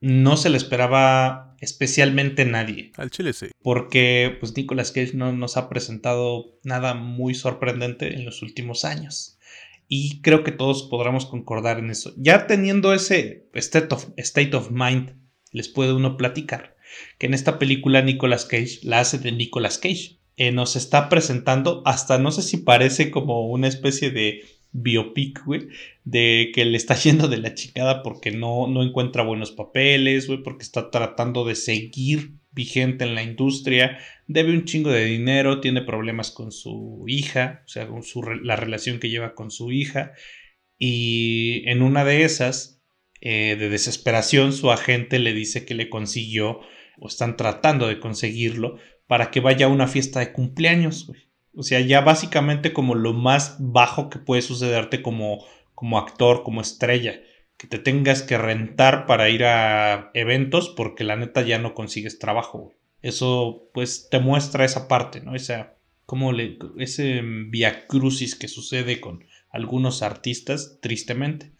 no 0.00 0.36
se 0.36 0.50
la 0.50 0.56
esperaba 0.56 1.56
especialmente 1.60 2.44
nadie. 2.44 2.90
Al 2.96 3.10
chile 3.10 3.32
sí. 3.32 3.46
Porque 3.62 4.36
pues 4.40 4.54
Nicolas 4.56 4.90
Cage 4.90 5.14
no 5.14 5.32
nos 5.32 5.56
ha 5.56 5.68
presentado 5.68 6.58
nada 6.64 6.94
muy 6.94 7.34
sorprendente 7.34 8.14
en 8.14 8.24
los 8.24 8.42
últimos 8.42 8.84
años. 8.84 9.38
Y 9.88 10.20
creo 10.22 10.42
que 10.42 10.52
todos 10.52 10.88
podremos 10.90 11.26
concordar 11.26 11.78
en 11.78 11.90
eso. 11.90 12.12
Ya 12.16 12.46
teniendo 12.46 12.92
ese 12.92 13.48
state 13.54 13.94
of, 13.94 14.08
state 14.16 14.56
of 14.56 14.70
mind, 14.70 15.16
les 15.52 15.68
puede 15.68 15.92
uno 15.92 16.16
platicar 16.16 16.71
que 17.18 17.26
en 17.26 17.34
esta 17.34 17.58
película 17.58 18.02
Nicolas 18.02 18.44
Cage 18.44 18.80
la 18.82 19.00
hace 19.00 19.18
de 19.18 19.32
Nicolas 19.32 19.78
Cage. 19.78 20.18
Eh, 20.36 20.50
nos 20.50 20.76
está 20.76 21.08
presentando, 21.08 21.82
hasta 21.84 22.18
no 22.18 22.32
sé 22.32 22.42
si 22.42 22.56
parece 22.56 23.10
como 23.10 23.48
una 23.48 23.68
especie 23.68 24.10
de 24.10 24.42
biopic, 24.72 25.44
güey, 25.44 25.68
de 26.04 26.50
que 26.54 26.64
le 26.64 26.76
está 26.76 26.94
yendo 27.02 27.28
de 27.28 27.38
la 27.38 27.54
chicada 27.54 28.02
porque 28.02 28.30
no, 28.30 28.66
no 28.66 28.82
encuentra 28.82 29.22
buenos 29.22 29.52
papeles, 29.52 30.26
güey, 30.26 30.42
porque 30.42 30.62
está 30.62 30.90
tratando 30.90 31.44
de 31.44 31.54
seguir 31.54 32.32
vigente 32.50 33.04
en 33.04 33.14
la 33.14 33.22
industria, 33.22 33.98
debe 34.26 34.52
un 34.52 34.64
chingo 34.64 34.90
de 34.90 35.06
dinero, 35.06 35.60
tiene 35.60 35.82
problemas 35.82 36.30
con 36.30 36.52
su 36.52 37.04
hija, 37.06 37.62
o 37.64 37.68
sea, 37.68 37.88
con 37.88 38.02
su, 38.02 38.22
la 38.22 38.56
relación 38.56 38.98
que 38.98 39.08
lleva 39.08 39.34
con 39.34 39.50
su 39.50 39.72
hija, 39.72 40.12
y 40.78 41.62
en 41.66 41.82
una 41.82 42.04
de 42.04 42.24
esas, 42.24 42.82
eh, 43.20 43.56
de 43.56 43.68
desesperación, 43.68 44.52
su 44.52 44.70
agente 44.70 45.18
le 45.18 45.32
dice 45.32 45.64
que 45.64 45.74
le 45.74 45.88
consiguió 45.88 46.60
o 46.98 47.08
están 47.08 47.36
tratando 47.36 47.88
de 47.88 48.00
conseguirlo 48.00 48.78
para 49.06 49.30
que 49.30 49.40
vaya 49.40 49.66
a 49.66 49.68
una 49.68 49.88
fiesta 49.88 50.20
de 50.20 50.32
cumpleaños, 50.32 51.10
O 51.54 51.62
sea, 51.62 51.80
ya 51.80 52.00
básicamente 52.00 52.72
como 52.72 52.94
lo 52.94 53.12
más 53.12 53.56
bajo 53.58 54.08
que 54.08 54.18
puede 54.18 54.40
sucederte 54.40 55.02
como, 55.02 55.44
como 55.74 55.98
actor, 55.98 56.44
como 56.44 56.62
estrella. 56.62 57.20
Que 57.58 57.66
te 57.66 57.78
tengas 57.78 58.22
que 58.22 58.38
rentar 58.38 59.04
para 59.06 59.28
ir 59.28 59.44
a 59.44 60.10
eventos 60.14 60.70
porque 60.70 61.04
la 61.04 61.16
neta 61.16 61.42
ya 61.42 61.58
no 61.58 61.74
consigues 61.74 62.18
trabajo. 62.18 62.72
Eso 63.02 63.68
pues 63.74 64.08
te 64.10 64.18
muestra 64.18 64.64
esa 64.64 64.88
parte, 64.88 65.20
¿no? 65.20 65.34
Esa, 65.34 65.74
como 66.06 66.32
ese 66.78 67.20
via 67.22 67.86
crucis 67.86 68.34
que 68.34 68.48
sucede 68.48 69.00
con 69.00 69.24
algunos 69.50 70.02
artistas, 70.02 70.78
tristemente. 70.80 71.52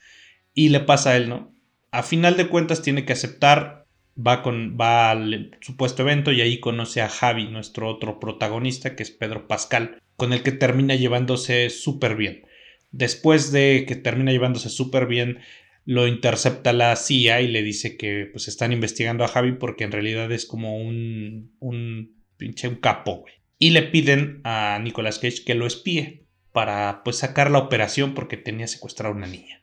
Y 0.54 0.70
le 0.70 0.80
pasa 0.80 1.10
a 1.10 1.16
él, 1.16 1.28
¿no? 1.28 1.54
A 1.90 2.02
final 2.02 2.36
de 2.36 2.48
cuentas 2.48 2.80
tiene 2.80 3.04
que 3.04 3.12
aceptar 3.12 3.81
va, 4.16 4.42
con, 4.42 4.76
va 4.80 5.10
al 5.10 5.56
supuesto 5.60 6.02
evento 6.02 6.32
y 6.32 6.40
ahí 6.40 6.60
conoce 6.60 7.00
a 7.00 7.08
Javi, 7.08 7.48
nuestro 7.48 7.88
otro 7.88 8.20
protagonista, 8.20 8.94
que 8.96 9.02
es 9.02 9.10
Pedro 9.10 9.46
Pascal, 9.48 10.00
con 10.16 10.32
el 10.32 10.42
que 10.42 10.52
termina 10.52 10.94
llevándose 10.94 11.70
súper 11.70 12.16
bien. 12.16 12.46
Después 12.90 13.52
de 13.52 13.84
que 13.86 13.96
termina 13.96 14.32
llevándose 14.32 14.68
súper 14.68 15.06
bien, 15.06 15.38
lo 15.84 16.06
intercepta 16.06 16.72
la 16.72 16.94
CIA 16.94 17.40
y 17.40 17.48
le 17.48 17.62
dice 17.62 17.96
que 17.96 18.28
pues 18.30 18.48
están 18.48 18.72
investigando 18.72 19.24
a 19.24 19.28
Javi 19.28 19.52
porque 19.52 19.84
en 19.84 19.92
realidad 19.92 20.30
es 20.30 20.46
como 20.46 20.76
un, 20.76 21.52
un 21.58 22.22
pinche 22.36 22.68
un 22.68 22.76
capo, 22.76 23.24
Y 23.58 23.70
le 23.70 23.82
piden 23.82 24.40
a 24.44 24.78
Nicolas 24.82 25.18
Cage 25.18 25.44
que 25.44 25.54
lo 25.54 25.66
espíe 25.66 26.26
para 26.52 27.02
pues 27.04 27.16
sacar 27.16 27.50
la 27.50 27.58
operación 27.58 28.14
porque 28.14 28.36
tenía 28.36 28.66
secuestrado 28.66 29.14
a 29.14 29.16
una 29.16 29.26
niña. 29.26 29.61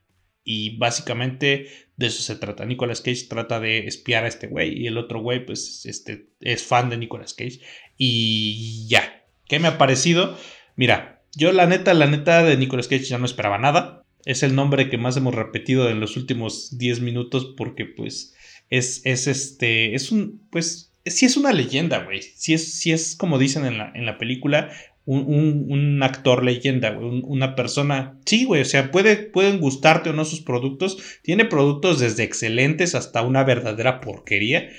Y 0.51 0.77
básicamente 0.77 1.67
de 1.95 2.07
eso 2.07 2.23
se 2.23 2.35
trata. 2.35 2.65
Nicolas 2.65 3.01
Cage 3.01 3.27
trata 3.29 3.59
de 3.59 3.85
espiar 3.85 4.23
a 4.23 4.27
este 4.27 4.47
güey 4.47 4.81
y 4.81 4.87
el 4.87 4.97
otro 4.97 5.21
güey 5.21 5.45
pues 5.45 5.85
este, 5.85 6.25
es 6.41 6.63
fan 6.63 6.89
de 6.89 6.97
Nicolas 6.97 7.35
Cage. 7.35 7.59
Y 7.99 8.87
ya. 8.87 9.27
¿Qué 9.47 9.59
me 9.59 9.67
ha 9.67 9.77
parecido? 9.77 10.35
Mira, 10.75 11.21
yo 11.35 11.51
la 11.51 11.67
neta, 11.67 11.93
la 11.93 12.07
neta 12.07 12.41
de 12.41 12.57
Nicolas 12.57 12.87
Cage 12.87 13.03
ya 13.03 13.19
no 13.19 13.27
esperaba 13.27 13.59
nada. 13.59 14.03
Es 14.25 14.41
el 14.41 14.55
nombre 14.55 14.89
que 14.89 14.97
más 14.97 15.15
hemos 15.17 15.35
repetido 15.35 15.87
en 15.87 15.99
los 15.99 16.17
últimos 16.17 16.79
10 16.79 17.01
minutos 17.01 17.53
porque 17.55 17.85
pues 17.85 18.33
es, 18.71 19.01
es 19.05 19.27
este, 19.27 19.93
es 19.93 20.11
un, 20.11 20.41
pues 20.49 20.95
sí 21.05 21.27
es 21.27 21.37
una 21.37 21.53
leyenda, 21.53 22.05
güey. 22.05 22.23
Sí 22.23 22.55
es, 22.55 22.73
sí 22.73 22.91
es 22.91 23.15
como 23.15 23.37
dicen 23.37 23.67
en 23.67 23.77
la, 23.77 23.91
en 23.93 24.07
la 24.07 24.17
película, 24.17 24.71
un, 25.09 26.03
actor 26.03 26.43
leyenda, 26.43 26.97
una 26.99 27.55
persona. 27.55 28.19
Sí, 28.25 28.45
güey, 28.45 28.61
o 28.61 28.65
sea, 28.65 28.91
puede, 28.91 29.17
pueden 29.17 29.59
gustarte 29.59 30.11
o 30.11 30.13
no 30.13 30.25
sus 30.25 30.41
productos. 30.41 30.97
Tiene 31.23 31.45
productos 31.45 31.99
desde 31.99 32.23
excelentes 32.23 32.95
hasta 32.95 33.23
una 33.23 33.43
verdadera 33.43 34.01
porquería. 34.01 34.69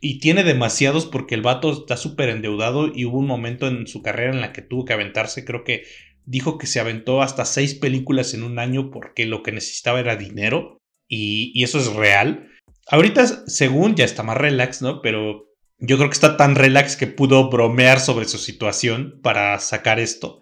Y 0.00 0.18
tiene 0.18 0.44
demasiados 0.44 1.06
porque 1.06 1.34
el 1.34 1.40
vato 1.40 1.72
está 1.72 1.96
súper 1.96 2.28
endeudado 2.28 2.92
y 2.94 3.06
hubo 3.06 3.18
un 3.18 3.26
momento 3.26 3.66
en 3.66 3.86
su 3.86 4.02
carrera 4.02 4.34
en 4.34 4.42
la 4.42 4.52
que 4.52 4.60
tuvo 4.60 4.84
que 4.84 4.92
aventarse, 4.92 5.46
creo 5.46 5.64
que 5.64 5.84
dijo 6.26 6.58
que 6.58 6.66
se 6.66 6.80
aventó 6.80 7.22
hasta 7.22 7.46
seis 7.46 7.74
películas 7.74 8.34
en 8.34 8.42
un 8.42 8.58
año 8.58 8.90
porque 8.90 9.24
lo 9.24 9.42
que 9.42 9.52
necesitaba 9.52 10.00
era 10.00 10.16
dinero. 10.16 10.76
Y, 11.08 11.52
y 11.54 11.64
eso 11.64 11.78
es 11.78 11.92
real. 11.94 12.50
Ahorita, 12.88 13.26
según 13.46 13.94
ya 13.94 14.04
está 14.04 14.22
más 14.22 14.36
relax, 14.36 14.82
¿no? 14.82 15.00
Pero 15.00 15.53
yo 15.86 15.96
creo 15.96 16.08
que 16.08 16.14
está 16.14 16.36
tan 16.36 16.54
relax 16.54 16.96
que 16.96 17.06
pudo 17.06 17.50
bromear 17.50 18.00
sobre 18.00 18.26
su 18.26 18.38
situación 18.38 19.20
para 19.22 19.58
sacar 19.58 19.98
esto. 19.98 20.40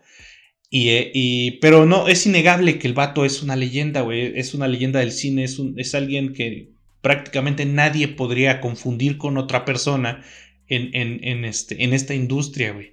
Y, 0.71 0.89
eh, 0.91 1.11
y, 1.13 1.51
pero 1.61 1.85
no, 1.85 2.09
es 2.09 2.27
innegable 2.27 2.79
que 2.79 2.87
el 2.87 2.95
vato 2.95 3.25
es 3.25 3.43
una 3.43 3.57
leyenda, 3.57 4.01
güey. 4.01 4.33
Es 4.39 4.55
una 4.55 4.69
leyenda 4.69 5.01
del 5.01 5.13
cine. 5.13 5.45
Es, 5.45 5.59
un, 5.59 5.79
es 5.79 5.95
alguien 5.95 6.33
que 6.33 6.71
prácticamente 7.03 7.67
nadie 7.67 8.09
podría 8.09 8.61
confundir 8.61 9.19
con 9.19 9.37
otra 9.37 9.65
persona 9.65 10.25
en, 10.69 10.95
en, 10.95 11.23
en, 11.23 11.45
este, 11.45 11.85
en 11.85 11.93
esta 11.93 12.15
industria, 12.15 12.73
güey. 12.73 12.93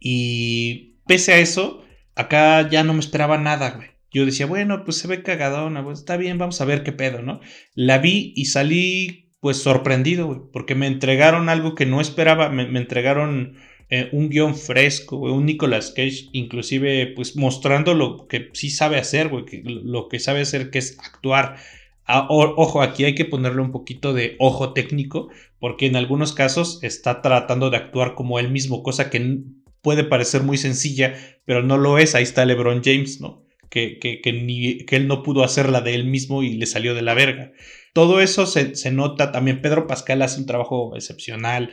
Y 0.00 0.96
pese 1.06 1.32
a 1.34 1.38
eso, 1.38 1.84
acá 2.16 2.68
ya 2.68 2.82
no 2.82 2.94
me 2.94 3.00
esperaba 3.00 3.38
nada, 3.38 3.70
güey. 3.70 3.90
Yo 4.12 4.26
decía, 4.26 4.46
bueno, 4.46 4.84
pues 4.84 4.96
se 4.96 5.06
ve 5.06 5.22
cagadona, 5.22 5.84
pues 5.84 6.00
está 6.00 6.16
bien, 6.16 6.36
vamos 6.36 6.60
a 6.60 6.64
ver 6.64 6.82
qué 6.82 6.90
pedo, 6.90 7.22
¿no? 7.22 7.40
La 7.74 7.98
vi 7.98 8.32
y 8.34 8.46
salí 8.46 9.29
pues 9.40 9.62
sorprendido, 9.62 10.26
güey, 10.26 10.40
porque 10.52 10.74
me 10.74 10.86
entregaron 10.86 11.48
algo 11.48 11.74
que 11.74 11.86
no 11.86 12.00
esperaba, 12.00 12.50
me, 12.50 12.62
entregaron 12.78 13.56
eh, 13.88 14.08
un 14.12 14.28
guion 14.28 14.54
fresco, 14.54 15.16
un 15.16 15.46
Nicolas 15.46 15.92
Cage, 15.96 16.28
inclusive 16.32 17.12
pues 17.16 17.36
mostrando 17.36 17.94
lo 17.94 18.28
que 18.28 18.50
sí 18.52 18.70
sabe 18.70 18.98
hacer, 18.98 19.28
güey, 19.28 19.44
lo 19.64 20.08
que 20.08 20.18
sabe 20.20 20.42
hacer 20.42 20.70
que 20.70 20.78
es 20.78 20.98
actuar. 21.00 21.56
Ah, 22.04 22.26
ojo, 22.28 22.82
aquí 22.82 23.04
hay 23.04 23.14
que 23.14 23.24
ponerle 23.24 23.62
un 23.62 23.72
poquito 23.72 24.12
de 24.12 24.36
ojo 24.38 24.72
técnico, 24.72 25.30
porque 25.58 25.86
en 25.86 25.96
algunos 25.96 26.32
casos 26.32 26.80
está 26.82 27.22
tratando 27.22 27.70
de 27.70 27.76
actuar 27.76 28.14
como 28.14 28.38
él 28.38 28.50
mismo, 28.50 28.82
cosa 28.82 29.10
que 29.10 29.42
puede 29.82 30.04
parecer 30.04 30.42
muy 30.42 30.58
sencilla, 30.58 31.14
pero 31.44 31.62
no 31.62 31.78
lo 31.78 31.98
es. 31.98 32.14
Ahí 32.14 32.24
está 32.24 32.44
LeBron 32.44 32.82
James, 32.84 33.20
¿no? 33.20 33.39
Que, 33.70 33.98
que, 33.98 34.20
que, 34.20 34.32
ni, 34.32 34.84
que 34.84 34.96
él 34.96 35.06
no 35.06 35.22
pudo 35.22 35.44
hacerla 35.44 35.80
de 35.80 35.94
él 35.94 36.04
mismo 36.04 36.42
y 36.42 36.54
le 36.54 36.66
salió 36.66 36.94
de 36.94 37.02
la 37.02 37.14
verga. 37.14 37.52
Todo 37.92 38.20
eso 38.20 38.46
se, 38.46 38.90
nota. 38.90 39.32
También 39.32 39.62
Pedro 39.62 39.86
Pascal 39.86 40.22
hace 40.22 40.40
un 40.40 40.46
trabajo 40.46 40.94
excepcional. 40.96 41.72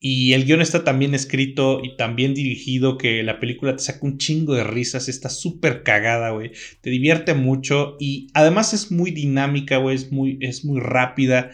Y 0.00 0.34
el 0.34 0.44
guion 0.44 0.60
está 0.60 0.84
también 0.84 1.14
escrito 1.14 1.80
y 1.82 1.96
también 1.96 2.34
dirigido 2.34 2.98
que 2.98 3.22
la 3.22 3.40
película 3.40 3.74
te 3.74 3.82
saca 3.82 4.06
un 4.06 4.18
chingo 4.18 4.54
de 4.54 4.64
risas, 4.64 5.08
está 5.08 5.30
súper 5.30 5.82
cagada, 5.82 6.30
güey. 6.30 6.50
Te 6.82 6.90
divierte 6.90 7.32
mucho 7.32 7.96
y 7.98 8.28
además 8.34 8.74
es 8.74 8.90
muy 8.92 9.12
dinámica, 9.12 9.78
güey, 9.78 9.96
es 9.96 10.12
muy, 10.12 10.36
es 10.42 10.64
muy 10.64 10.78
rápida. 10.80 11.52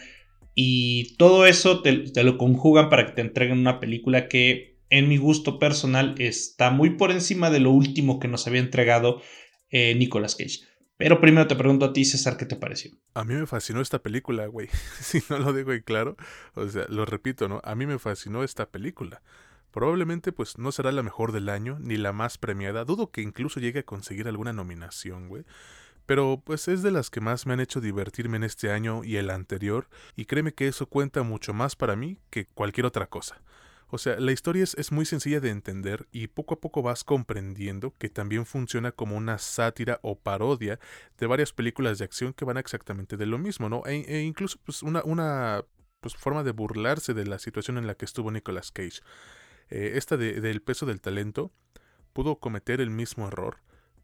Y 0.53 1.15
todo 1.15 1.45
eso 1.45 1.81
te, 1.81 1.93
te, 1.93 2.23
lo 2.23 2.37
conjugan 2.37 2.89
para 2.89 3.05
que 3.05 3.13
te 3.13 3.21
entreguen 3.21 3.59
una 3.59 3.79
película 3.79 4.27
que 4.27 4.71
en 4.89 5.07
mi 5.07 5.15
gusto 5.15 5.57
personal, 5.57 6.15
está 6.19 6.69
muy 6.69 6.91
por 6.91 7.11
encima 7.11 7.49
de 7.49 7.61
lo 7.61 7.71
último 7.71 8.19
que 8.19 8.27
nos 8.27 8.45
había 8.45 8.59
entregado 8.59 9.21
eh, 9.71 9.95
Nicolas 9.95 10.35
Cage. 10.35 10.59
Pero 10.97 11.19
primero 11.19 11.47
te 11.47 11.55
pregunto 11.55 11.85
a 11.85 11.93
ti, 11.93 12.05
César, 12.05 12.37
¿qué 12.37 12.45
te 12.45 12.55
pareció? 12.55 12.91
A 13.15 13.23
mí 13.23 13.33
me 13.33 13.47
fascinó 13.47 13.81
esta 13.81 14.03
película, 14.03 14.45
güey. 14.45 14.69
si 15.01 15.23
no 15.29 15.39
lo 15.39 15.51
digo 15.51 15.71
ahí 15.71 15.81
claro, 15.81 16.15
o 16.53 16.67
sea, 16.67 16.85
lo 16.89 17.05
repito, 17.05 17.47
¿no? 17.47 17.59
A 17.63 17.73
mí 17.73 17.87
me 17.87 17.97
fascinó 17.97 18.43
esta 18.43 18.69
película. 18.69 19.23
Probablemente 19.71 20.31
pues 20.31 20.57
no 20.57 20.71
será 20.71 20.91
la 20.91 21.01
mejor 21.01 21.31
del 21.31 21.49
año, 21.49 21.79
ni 21.79 21.97
la 21.97 22.11
más 22.11 22.37
premiada. 22.37 22.85
Dudo 22.85 23.09
que 23.09 23.21
incluso 23.21 23.59
llegue 23.59 23.79
a 23.79 23.83
conseguir 23.83 24.27
alguna 24.27 24.53
nominación, 24.53 25.27
güey. 25.27 25.43
Pero 26.05 26.41
pues 26.45 26.67
es 26.67 26.83
de 26.83 26.91
las 26.91 27.09
que 27.09 27.21
más 27.21 27.45
me 27.45 27.53
han 27.53 27.61
hecho 27.61 27.79
divertirme 27.79 28.37
en 28.37 28.43
este 28.43 28.71
año 28.71 29.03
y 29.03 29.15
el 29.15 29.29
anterior, 29.29 29.87
y 30.15 30.25
créeme 30.25 30.53
que 30.53 30.67
eso 30.67 30.87
cuenta 30.87 31.23
mucho 31.23 31.53
más 31.53 31.75
para 31.75 31.95
mí 31.95 32.19
que 32.29 32.45
cualquier 32.45 32.85
otra 32.85 33.07
cosa. 33.07 33.41
O 33.93 33.97
sea, 33.97 34.17
la 34.19 34.31
historia 34.31 34.63
es, 34.63 34.91
muy 34.93 35.05
sencilla 35.05 35.41
de 35.41 35.49
entender 35.49 36.07
y 36.13 36.27
poco 36.27 36.53
a 36.53 36.61
poco 36.61 36.81
vas 36.81 37.03
comprendiendo 37.03 37.93
que 37.97 38.09
también 38.09 38.45
funciona 38.45 38.93
como 38.93 39.17
una 39.17 39.37
sátira 39.37 39.99
o 40.01 40.17
parodia 40.17 40.79
de 41.17 41.27
varias 41.27 41.51
películas 41.51 41.99
de 41.99 42.05
acción 42.05 42.31
que 42.31 42.45
van 42.45 42.55
exactamente 42.55 43.17
de 43.17 43.25
lo 43.25 43.37
mismo, 43.37 43.67
¿no? 43.67 43.83
E, 43.85 44.05
e 44.07 44.21
incluso 44.21 44.59
pues 44.63 44.81
una, 44.81 45.03
una 45.03 45.65
pues, 45.99 46.15
forma 46.15 46.43
de 46.43 46.51
burlarse 46.51 47.13
de 47.13 47.25
la 47.25 47.37
situación 47.37 47.77
en 47.77 47.85
la 47.85 47.95
que 47.95 48.05
estuvo 48.05 48.31
Nicolas 48.31 48.71
Cage. 48.71 49.01
Eh, 49.69 49.93
esta 49.95 50.15
del 50.15 50.61
peso 50.61 50.85
del 50.85 51.01
talento 51.01 51.51
pudo 52.13 52.37
cometer 52.37 52.79
el 52.79 52.91
mismo 52.91 53.27
error, 53.27 53.57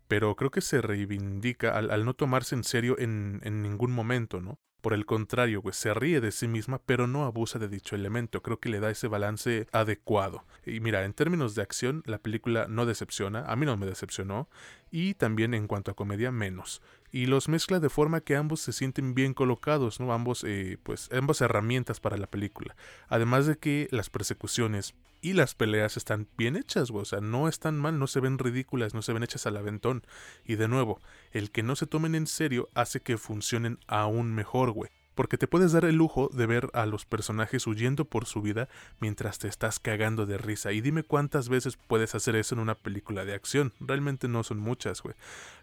pero 0.07 0.35
creo 0.35 0.51
que 0.51 0.61
se 0.61 0.81
reivindica 0.81 1.77
al, 1.77 2.05
no 2.05 2.13
tomarse 2.13 2.55
en 2.55 2.63
serio 2.63 2.95
en, 2.99 3.41
ningún 3.61 3.91
momento, 3.91 4.41
¿no? 4.41 4.59
Por 4.81 4.93
el 4.93 5.05
contrario, 5.05 5.61
pues 5.61 5.75
se 5.75 5.93
ríe 5.93 6.21
de 6.21 6.31
sí 6.31 6.47
misma, 6.47 6.79
pero 6.85 7.07
no 7.07 7.25
abusa 7.25 7.59
de 7.59 7.67
dicho 7.67 7.95
elemento. 7.95 8.41
Creo 8.41 8.59
que 8.59 8.69
le 8.69 8.79
da 8.79 8.91
ese 8.91 9.07
balance 9.07 9.67
adecuado. 9.71 10.45
Y 10.65 10.79
mira, 10.79 11.03
en 11.03 11.13
términos 11.13 11.55
de 11.55 11.63
acción, 11.63 12.03
la 12.05 12.19
película 12.19 12.67
no 12.69 12.85
decepciona, 12.85 13.43
a 13.45 13.55
mí 13.55 13.65
no 13.65 13.75
me 13.75 13.87
decepcionó, 13.87 14.47
y 14.91 15.15
también 15.15 15.53
en 15.53 15.67
cuanto 15.67 15.91
a 15.91 15.95
comedia, 15.95 16.31
menos. 16.31 16.81
Y 17.11 17.25
los 17.25 17.49
mezcla 17.49 17.79
de 17.79 17.89
forma 17.89 18.21
que 18.21 18.35
ambos 18.35 18.61
se 18.61 18.71
sienten 18.71 19.13
bien 19.13 19.33
colocados, 19.33 19.99
¿no? 19.99 20.13
Ambos, 20.13 20.45
eh, 20.45 20.77
pues, 20.83 21.09
ambas 21.11 21.41
herramientas 21.41 21.99
para 21.99 22.15
la 22.15 22.27
película. 22.27 22.75
Además 23.09 23.45
de 23.47 23.57
que 23.57 23.87
las 23.91 24.09
persecuciones 24.09 24.93
y 25.27 25.33
las 25.33 25.55
peleas 25.55 25.97
están 25.97 26.29
bien 26.37 26.55
hechas, 26.55 26.89
güey. 26.89 27.01
O 27.01 27.05
sea, 27.05 27.19
no 27.19 27.49
están 27.49 27.77
mal, 27.77 27.99
no 27.99 28.07
se 28.07 28.21
ven 28.21 28.39
ridículas, 28.39 28.93
no 28.93 29.01
se 29.01 29.11
ven 29.11 29.23
hechas 29.23 29.45
al 29.45 29.57
aventón. 29.57 30.05
Y 30.45 30.55
de 30.55 30.69
nuevo, 30.69 31.01
el 31.31 31.51
que 31.51 31.63
no 31.63 31.75
se 31.75 31.85
tomen 31.85 32.15
en 32.15 32.27
serio 32.27 32.69
hace 32.75 33.01
que 33.01 33.17
funcionen 33.17 33.77
aún 33.87 34.33
mejor, 34.33 34.71
güey. 34.71 34.89
Porque 35.15 35.37
te 35.37 35.47
puedes 35.47 35.73
dar 35.73 35.83
el 35.83 35.95
lujo 35.95 36.29
de 36.31 36.45
ver 36.45 36.69
a 36.73 36.85
los 36.85 37.05
personajes 37.05 37.67
huyendo 37.67 38.05
por 38.05 38.25
su 38.25 38.41
vida 38.41 38.69
mientras 39.01 39.37
te 39.37 39.49
estás 39.49 39.79
cagando 39.79 40.25
de 40.25 40.37
risa. 40.37 40.71
Y 40.71 40.79
dime 40.79 41.03
cuántas 41.03 41.49
veces 41.49 41.75
puedes 41.75 42.15
hacer 42.15 42.37
eso 42.37 42.55
en 42.55 42.61
una 42.61 42.75
película 42.75 43.25
de 43.25 43.33
acción. 43.33 43.73
Realmente 43.81 44.29
no 44.29 44.45
son 44.45 44.59
muchas, 44.59 45.01
güey. 45.01 45.15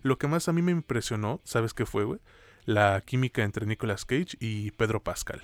Lo 0.02 0.18
que 0.18 0.28
más 0.28 0.48
a 0.48 0.52
mí 0.52 0.60
me 0.60 0.72
impresionó, 0.72 1.40
¿sabes 1.44 1.72
qué 1.72 1.86
fue, 1.86 2.04
güey? 2.04 2.20
La 2.66 3.00
química 3.00 3.44
entre 3.44 3.64
Nicolas 3.64 4.04
Cage 4.04 4.36
y 4.40 4.72
Pedro 4.72 5.02
Pascal. 5.02 5.40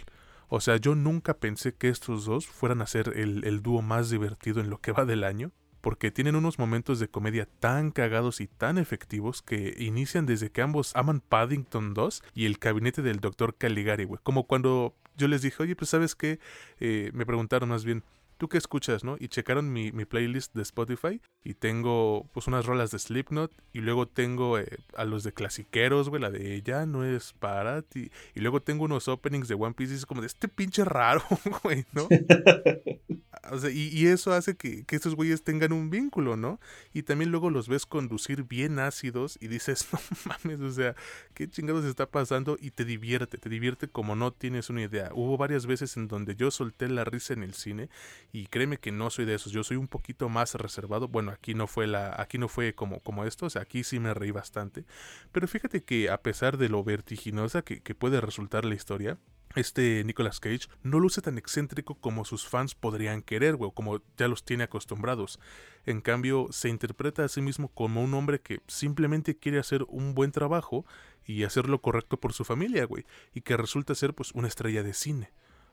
O 0.50 0.60
sea, 0.60 0.76
yo 0.76 0.94
nunca 0.94 1.34
pensé 1.34 1.74
que 1.74 1.88
estos 1.88 2.26
dos 2.26 2.46
fueran 2.46 2.82
a 2.82 2.86
ser 2.86 3.12
el, 3.16 3.44
el 3.44 3.62
dúo 3.62 3.80
más 3.80 4.10
divertido 4.10 4.60
en 4.60 4.68
lo 4.68 4.78
que 4.78 4.92
va 4.92 5.04
del 5.04 5.24
año 5.24 5.52
porque 5.80 6.10
tienen 6.10 6.36
unos 6.36 6.58
momentos 6.58 6.98
de 7.00 7.08
comedia 7.08 7.48
tan 7.58 7.90
cagados 7.90 8.40
y 8.40 8.46
tan 8.46 8.78
efectivos 8.78 9.42
que 9.42 9.74
inician 9.78 10.26
desde 10.26 10.50
que 10.50 10.62
ambos 10.62 10.94
aman 10.94 11.20
Paddington 11.20 11.94
2 11.94 12.22
y 12.34 12.46
el 12.46 12.58
gabinete 12.60 13.00
del 13.00 13.20
Dr. 13.20 13.56
Caligari, 13.56 14.04
güey. 14.04 14.20
Como 14.22 14.46
cuando 14.46 14.94
yo 15.16 15.28
les 15.28 15.42
dije, 15.42 15.62
oye, 15.62 15.76
pues 15.76 15.90
sabes 15.90 16.14
qué, 16.14 16.38
eh, 16.80 17.10
me 17.14 17.26
preguntaron 17.26 17.68
más 17.68 17.84
bien, 17.84 18.04
¿tú 18.40 18.48
qué 18.48 18.56
escuchas, 18.56 19.04
no? 19.04 19.16
Y 19.20 19.28
checaron 19.28 19.70
mi, 19.70 19.92
playlist 20.06 20.54
de 20.54 20.62
Spotify 20.62 21.20
y 21.44 21.52
tengo 21.52 22.26
pues 22.32 22.46
unas 22.46 22.64
rolas 22.64 22.90
de 22.90 22.98
Slipknot 22.98 23.52
y 23.74 23.80
luego 23.80 24.08
tengo 24.08 24.58
eh, 24.58 24.78
a 24.96 25.04
los 25.04 25.24
de 25.24 25.32
clasiqueros, 25.32 26.08
güey, 26.08 26.22
la 26.22 26.30
de 26.30 26.62
Ya 26.62 26.86
no 26.86 27.04
es 27.04 27.34
para 27.34 27.82
ti. 27.82 28.10
Y 28.34 28.40
luego 28.40 28.62
tengo 28.62 28.86
unos 28.86 29.08
openings 29.08 29.46
de 29.46 29.56
One 29.56 29.74
Piece 29.74 29.92
y 29.92 29.96
es 29.96 30.06
como 30.06 30.22
de 30.22 30.26
este 30.26 30.48
pinche 30.48 30.86
raro, 30.86 31.22
güey, 31.62 31.84
¿no? 31.92 32.08
O 33.52 33.58
sea, 33.58 33.70
y, 33.70 34.06
eso 34.06 34.32
hace 34.32 34.56
que, 34.56 34.84
que, 34.84 34.96
estos 34.96 35.14
güeyes 35.14 35.42
tengan 35.42 35.72
un 35.72 35.90
vínculo, 35.90 36.36
¿no? 36.36 36.60
Y 36.92 37.02
también 37.02 37.30
luego 37.30 37.50
los 37.50 37.68
ves 37.68 37.86
conducir 37.86 38.44
bien 38.44 38.78
ácidos 38.78 39.38
y 39.40 39.48
dices, 39.48 39.86
no 39.92 39.98
mames, 40.24 40.60
o 40.60 40.70
sea, 40.70 40.94
¿qué 41.34 41.48
chingados 41.48 41.84
está 41.84 42.10
pasando? 42.10 42.56
Y 42.60 42.70
te 42.70 42.84
divierte, 42.84 43.38
te 43.38 43.48
divierte 43.48 43.88
como 43.88 44.16
no 44.16 44.32
tienes 44.32 44.70
una 44.70 44.82
idea. 44.82 45.10
Hubo 45.14 45.36
varias 45.36 45.66
veces 45.66 45.96
en 45.96 46.08
donde 46.08 46.36
yo 46.36 46.50
solté 46.50 46.88
la 46.88 47.04
risa 47.04 47.32
en 47.32 47.42
el 47.42 47.54
cine 47.54 47.88
y 48.32 48.46
créeme 48.46 48.78
que 48.78 48.92
no 48.92 49.10
soy 49.10 49.24
de 49.24 49.34
esos, 49.34 49.52
yo 49.52 49.64
soy 49.64 49.76
un 49.76 49.88
poquito 49.88 50.28
más 50.28 50.54
reservado. 50.54 51.08
Bueno, 51.08 51.32
aquí 51.32 51.54
no 51.54 51.66
fue 51.66 51.86
la, 51.86 52.20
aquí 52.20 52.38
no 52.38 52.48
fue 52.48 52.74
como, 52.74 53.00
como 53.00 53.24
esto, 53.24 53.46
o 53.46 53.50
sea, 53.50 53.62
aquí 53.62 53.84
sí 53.84 53.98
me 54.00 54.14
reí 54.14 54.30
bastante. 54.30 54.84
Pero 55.32 55.48
fíjate 55.48 55.82
que 55.82 56.10
a 56.10 56.22
pesar 56.22 56.58
de 56.58 56.68
lo 56.68 56.84
vertiginosa 56.84 57.62
que, 57.62 57.80
que 57.80 57.94
puede 57.94 58.20
resultar 58.20 58.64
la 58.64 58.74
historia, 58.74 59.18
este 59.56 60.04
Nicolas 60.04 60.38
Cage 60.38 60.68
no 60.82 61.00
luce 61.00 61.22
tan 61.22 61.38
excéntrico 61.38 61.96
como 61.96 62.24
sus 62.24 62.46
fans 62.46 62.74
podrían 62.74 63.22
querer, 63.22 63.56
o 63.58 63.72
como 63.72 64.00
ya 64.16 64.28
los 64.28 64.44
tiene 64.44 64.64
acostumbrados. 64.64 65.40
En 65.86 66.00
cambio, 66.00 66.48
se 66.50 66.68
interpreta 66.68 67.24
a 67.24 67.28
sí 67.28 67.40
mismo 67.40 67.68
como 67.68 68.02
un 68.02 68.14
hombre 68.14 68.40
que 68.40 68.60
simplemente 68.68 69.36
quiere 69.36 69.58
hacer 69.58 69.84
un 69.88 70.14
buen 70.14 70.32
trabajo 70.32 70.84
y 71.24 71.44
hacer 71.44 71.68
lo 71.68 71.80
correcto 71.80 72.18
por 72.18 72.32
su 72.32 72.44
familia, 72.44 72.84
güey, 72.84 73.04
y 73.34 73.40
que 73.40 73.56
resulta 73.56 73.94
ser 73.94 74.14
pues 74.14 74.32
una 74.32 74.48
estrella 74.48 74.82
de 74.82 74.94
cine. 74.94 75.30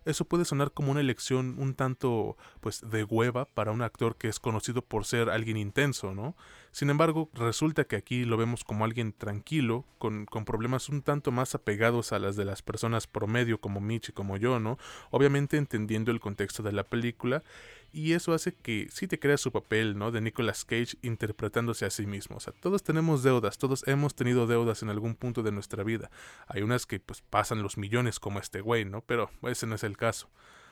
Eso 0.08 0.26
puede 0.26 0.46
sonar 0.46 0.72
como 0.72 0.92
una 0.92 1.02
elección 1.02 1.56
un 1.60 1.76
tanto, 1.76 2.38
pues, 2.62 2.82
de 2.90 3.04
hueva 3.04 3.46
para 3.46 3.72
un 3.72 3.82
actor 3.82 4.16
que 4.16 4.30
es 4.30 4.40
conocido 4.40 4.82
por 4.82 5.06
ser 5.06 5.30
alguien 5.30 5.58
intenso, 5.58 6.14
¿no? 6.14 6.36
Sin 6.72 6.90
embargo, 6.90 7.30
resulta 7.34 7.84
que 7.84 7.98
aquí 7.98 8.24
lo 8.24 8.38
vemos 8.38 8.64
como 8.64 8.86
alguien 8.86 9.12
tranquilo, 9.12 9.84
con, 9.98 10.26
con 10.26 10.46
problemas 10.46 10.90
un 10.90 11.02
tanto 11.02 11.32
más 11.32 11.56
apegados 11.56 12.14
a 12.14 12.20
las 12.20 12.36
de 12.36 12.46
las 12.46 12.62
personas 12.62 13.06
promedio 13.06 13.60
como 13.60 13.82
Mitch 13.82 14.10
y 14.10 14.12
como 14.14 14.38
yo, 14.38 14.60
¿no? 14.60 14.78
Obviamente 15.12 15.58
entendiendo 15.58 16.12
el 16.12 16.20
contexto 16.20 16.64
de 16.64 16.72
la 16.72 16.84
película 16.84 17.44
y 17.92 18.14
eso 18.14 18.34
hace 18.34 18.54
que 18.54 18.88
sí 18.92 19.08
te 19.08 19.20
creas 19.20 19.42
su 19.42 19.52
papel, 19.52 19.98
¿no? 19.98 20.12
De 20.12 20.22
Nicolas 20.22 20.66
Cage 20.66 20.98
interpretándose 21.02 21.86
a 21.86 21.90
sí 21.90 22.06
mismo. 22.06 22.38
O 22.38 22.40
sea, 22.40 22.54
todos 22.54 22.84
tenemos 22.84 23.24
deudas, 23.24 23.58
todos 23.58 23.88
hemos 23.88 24.16
tenido 24.16 24.48
deudas 24.48 24.84
en 24.84 24.90
algún 24.90 25.16
punto 25.16 25.44
de 25.44 25.52
nuestra 25.52 25.84
vida. 25.84 26.12
Hay 26.48 26.62
unas 26.62 26.86
que 26.86 27.00
pues 27.00 27.22
pasan 27.22 27.64
los 27.64 27.78
millones 27.78 28.20
como 28.20 28.40
este 28.40 28.62
güey, 28.62 28.86
¿no? 28.86 29.02
Pero 29.02 29.30
ese 29.44 29.68
no 29.68 29.76
es 29.76 29.84
el 29.84 29.98
caso. 29.98 30.30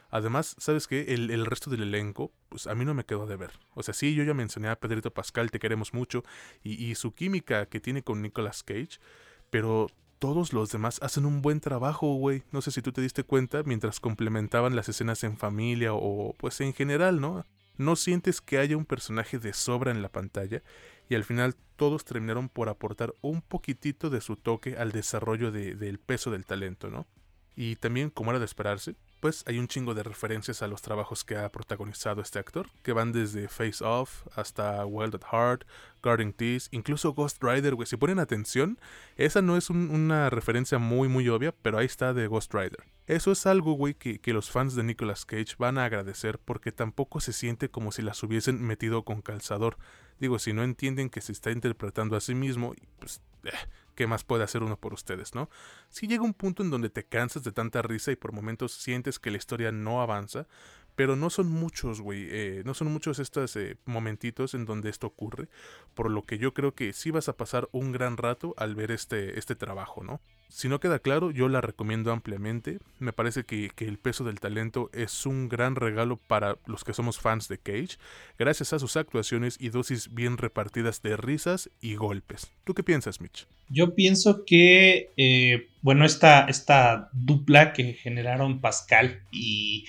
Además, 0.10 0.56
¿sabes 0.60 0.88
qué? 0.88 1.14
El, 1.14 1.46
resto 1.46 1.70
del 1.70 1.82
elenco, 1.82 2.32
pues 2.50 2.68
a 2.68 2.76
mí 2.76 2.86
no 2.86 2.94
me 2.94 3.06
quedó 3.06 3.26
de 3.26 3.36
ver. 3.36 3.52
O 3.74 3.84
sea, 3.84 3.94
sí, 3.94 4.14
yo 4.14 4.24
ya 4.24 4.34
mencioné 4.34 4.70
a 4.70 4.80
Pedrito 4.80 5.12
Pascal, 5.12 5.52
te 5.52 5.60
queremos 5.60 5.94
mucho, 5.94 6.24
y, 6.64 6.86
y 6.86 6.96
su 6.96 7.14
química 7.14 7.66
que 7.66 7.80
tiene 7.80 8.04
con 8.04 8.22
Nicolas 8.22 8.64
Cage, 8.64 9.00
pero 9.50 9.88
todos 10.20 10.54
los 10.54 10.72
demás 10.72 11.00
hacen 11.02 11.26
un 11.26 11.42
buen 11.42 11.60
trabajo, 11.60 12.16
güey. 12.16 12.44
No 12.52 12.62
sé 12.62 12.72
si 12.72 12.82
tú 12.82 12.92
te 12.92 13.02
diste 13.02 13.24
cuenta 13.24 13.64
mientras 13.64 14.00
complementaban 14.00 14.76
las 14.76 14.90
escenas 14.90 15.24
en 15.24 15.38
familia 15.38 15.94
o 15.94 16.34
pues 16.38 16.62
en 16.62 16.74
general, 16.74 17.20
¿no? 17.20 17.46
No 17.78 17.96
sientes 17.96 18.42
que 18.42 18.58
haya 18.58 18.78
un 18.78 18.86
personaje 18.86 19.38
de 19.38 19.54
sobra 19.54 19.92
en 19.92 20.02
la 20.02 20.10
pantalla 20.10 20.64
y 21.10 21.16
al 21.16 21.24
final 21.24 21.56
todos 21.76 22.06
terminaron 22.06 22.50
por 22.50 22.70
aportar 22.70 23.14
un 23.22 23.42
poquitito 23.42 24.10
de 24.10 24.22
su 24.22 24.38
toque 24.38 24.78
al 24.78 24.92
desarrollo 24.92 25.52
del 25.52 26.00
peso 26.00 26.32
del 26.32 26.46
talento, 26.46 26.90
¿no? 26.90 27.06
Y 27.56 27.76
también, 27.76 28.10
como 28.10 28.32
era 28.32 28.40
de 28.40 28.46
esperarse, 28.46 28.96
hay 29.46 29.60
un 29.60 29.68
chingo 29.68 29.94
de 29.94 30.04
referencias 30.04 30.62
a 30.62 30.68
los 30.68 30.82
trabajos 30.82 31.24
que 31.24 31.38
ha 31.38 31.52
protagonizado 31.52 32.22
este 32.22 32.40
actor, 32.40 32.70
que 32.84 32.94
van 32.94 33.12
desde 33.12 33.48
Face 33.48 33.84
Off 33.84 34.24
hasta 34.36 34.86
Wild 34.86 35.16
at 35.16 35.24
Heart, 35.32 35.64
Guarding 36.04 36.34
Tease, 36.34 36.70
incluso 36.72 37.14
Ghost 37.14 37.44
Rider, 37.44 37.76
güey. 37.76 37.88
Si 37.88 37.98
ponen 37.98 38.20
atención, 38.20 38.80
esa 39.18 39.42
no 39.42 39.58
es 39.58 39.70
una 39.70 40.30
referencia 40.30 40.78
muy, 40.78 41.08
muy 41.08 41.28
obvia, 41.30 41.54
pero 41.62 41.78
ahí 41.78 41.86
está 41.86 42.14
de 42.14 42.28
Ghost 42.28 42.54
Rider. 42.54 42.84
Eso 43.08 43.32
es 43.32 43.46
algo, 43.46 43.74
güey, 43.74 43.94
que, 43.96 44.20
que, 44.20 44.34
los 44.34 44.52
fans 44.52 44.76
de 44.76 44.84
Nicolas 44.84 45.26
Cage 45.26 45.56
van 45.58 45.78
a 45.78 45.86
agradecer 45.86 46.40
porque 46.40 46.72
tampoco 46.72 47.20
se 47.20 47.34
siente 47.34 47.70
como 47.70 47.92
si 47.92 48.02
las 48.02 48.22
hubiesen 48.24 48.62
metido 48.62 49.04
con 49.04 49.22
calzador. 49.22 49.78
Digo, 50.20 50.40
si 50.40 50.54
no 50.54 50.64
entienden 50.64 51.10
que 51.10 51.22
se 51.22 51.32
está 51.32 51.52
interpretando 51.52 52.16
a 52.16 52.22
sí 52.22 52.36
mismo, 52.36 52.74
pues... 53.00 53.22
Eh, 53.44 53.52
¿qué 53.96 54.08
más 54.08 54.24
puede 54.24 54.44
hacer 54.44 54.64
uno 54.64 54.78
por 54.78 54.94
ustedes, 54.94 55.34
no? 55.34 55.50
Si 55.90 56.08
llega 56.08 56.24
un 56.24 56.34
punto 56.34 56.64
en 56.64 56.70
donde 56.70 56.90
te 56.90 57.06
cansas 57.06 57.44
de 57.44 57.52
tanta 57.52 57.82
risa 57.82 58.12
y 58.12 58.16
por 58.16 58.32
momentos 58.32 58.74
sientes 58.74 59.20
que 59.20 59.32
la 59.32 59.38
historia 59.38 59.72
no 59.72 60.02
avanza, 60.02 60.48
pero 60.96 61.16
no 61.16 61.30
son 61.30 61.48
muchos, 61.52 62.02
güey, 62.02 62.28
eh, 62.30 62.62
no 62.66 62.74
son 62.74 62.92
muchos 62.92 63.20
estos 63.20 63.56
eh, 63.56 63.78
momentitos 63.86 64.54
en 64.54 64.66
donde 64.66 64.90
esto 64.90 65.08
ocurre, 65.08 65.48
por 65.94 66.10
lo 66.10 66.26
que 66.26 66.38
yo 66.38 66.54
creo 66.54 66.74
que 66.74 66.94
sí 66.94 67.12
vas 67.12 67.30
a 67.30 67.38
pasar 67.38 67.68
un 67.72 67.92
gran 67.92 68.18
rato 68.18 68.54
al 68.58 68.76
ver 68.76 68.92
este, 68.92 69.38
este 69.38 69.56
trabajo, 69.56 70.04
¿no? 70.04 70.22
Si 70.50 70.70
no 70.70 70.80
queda 70.80 71.00
claro, 71.00 71.32
yo 71.32 71.50
la 71.50 71.60
recomiendo 71.60 72.12
ampliamente. 72.12 72.78
Me 73.00 73.12
parece 73.12 73.44
que, 73.44 73.72
el 73.78 73.98
peso 73.98 74.24
del 74.24 74.40
talento 74.40 74.90
es 74.94 75.26
un 75.26 75.50
gran 75.50 75.76
regalo 75.76 76.18
para 76.18 76.58
los 76.66 76.84
que 76.84 76.94
somos 76.94 77.20
fans 77.20 77.48
de 77.48 77.58
Cage, 77.58 77.98
gracias 78.40 78.72
a 78.72 78.80
sus 78.80 78.96
actuaciones 78.96 79.58
y 79.60 79.70
dosis 79.70 80.14
bien 80.14 80.38
repartidas 80.38 81.02
de 81.02 81.18
risas 81.18 81.70
y 81.82 81.96
golpes. 81.96 82.52
¿Tú 82.64 82.74
qué 82.74 82.84
piensas, 82.84 83.20
Mitch? 83.20 83.48
Yo 83.70 83.96
pienso 83.96 84.46
que, 84.46 85.12
eh, 85.18 85.68
bueno, 85.82 86.06
esta, 86.06 86.46
esta 86.46 87.10
dupla 87.12 87.74
que 87.74 87.94
generaron 87.94 88.62
Pascal 88.62 89.24
y, 89.32 89.86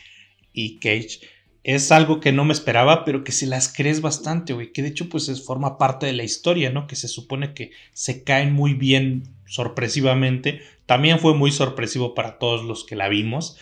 y 0.56 0.80
Cage 0.80 1.20
es 1.66 1.90
algo 1.90 2.20
que 2.20 2.30
no 2.30 2.44
me 2.44 2.52
esperaba, 2.52 3.04
pero 3.04 3.24
que 3.24 3.32
se 3.32 3.44
las 3.44 3.72
crees 3.72 4.00
bastante, 4.00 4.52
güey. 4.52 4.70
Que 4.70 4.82
de 4.82 4.88
hecho, 4.88 5.08
pues 5.08 5.28
es, 5.28 5.44
forma 5.44 5.78
parte 5.78 6.06
de 6.06 6.12
la 6.12 6.22
historia, 6.22 6.70
¿no? 6.70 6.86
Que 6.86 6.94
se 6.94 7.08
supone 7.08 7.54
que 7.54 7.72
se 7.92 8.22
caen 8.22 8.52
muy 8.52 8.74
bien 8.74 9.24
sorpresivamente. 9.46 10.60
También 10.86 11.18
fue 11.18 11.34
muy 11.34 11.50
sorpresivo 11.50 12.14
para 12.14 12.38
todos 12.38 12.64
los 12.64 12.84
que 12.84 12.94
la 12.94 13.08
vimos. 13.08 13.56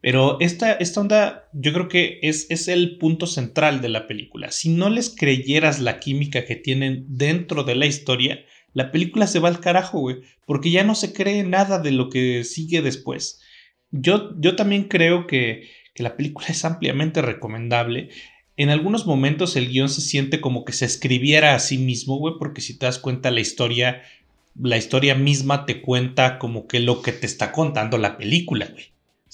Pero 0.00 0.40
esta, 0.40 0.72
esta 0.72 1.02
onda, 1.02 1.50
yo 1.52 1.74
creo 1.74 1.88
que 1.88 2.18
es, 2.22 2.46
es 2.48 2.66
el 2.66 2.96
punto 2.96 3.26
central 3.26 3.82
de 3.82 3.90
la 3.90 4.06
película. 4.06 4.52
Si 4.52 4.70
no 4.70 4.88
les 4.88 5.10
creyeras 5.10 5.80
la 5.80 6.00
química 6.00 6.46
que 6.46 6.56
tienen 6.56 7.04
dentro 7.08 7.62
de 7.62 7.74
la 7.74 7.84
historia, 7.84 8.42
la 8.72 8.90
película 8.90 9.26
se 9.26 9.38
va 9.38 9.50
al 9.50 9.60
carajo, 9.60 10.00
güey. 10.00 10.22
Porque 10.46 10.70
ya 10.70 10.82
no 10.82 10.94
se 10.94 11.12
cree 11.12 11.42
nada 11.42 11.78
de 11.78 11.90
lo 11.90 12.08
que 12.08 12.42
sigue 12.44 12.80
después. 12.80 13.42
Yo, 13.90 14.30
yo 14.40 14.56
también 14.56 14.84
creo 14.84 15.26
que 15.26 15.68
que 15.94 16.02
la 16.02 16.16
película 16.16 16.48
es 16.48 16.64
ampliamente 16.64 17.22
recomendable. 17.22 18.10
En 18.56 18.70
algunos 18.70 19.06
momentos 19.06 19.56
el 19.56 19.68
guion 19.68 19.88
se 19.88 20.00
siente 20.00 20.40
como 20.40 20.64
que 20.64 20.72
se 20.72 20.84
escribiera 20.84 21.54
a 21.54 21.60
sí 21.60 21.78
mismo, 21.78 22.16
güey, 22.18 22.34
porque 22.38 22.60
si 22.60 22.76
te 22.76 22.86
das 22.86 22.98
cuenta 22.98 23.30
la 23.30 23.40
historia, 23.40 24.02
la 24.60 24.76
historia 24.76 25.14
misma 25.14 25.66
te 25.66 25.80
cuenta 25.80 26.38
como 26.38 26.66
que 26.66 26.80
lo 26.80 27.02
que 27.02 27.12
te 27.12 27.26
está 27.26 27.52
contando 27.52 27.98
la 27.98 28.16
película, 28.18 28.66
güey. 28.66 28.86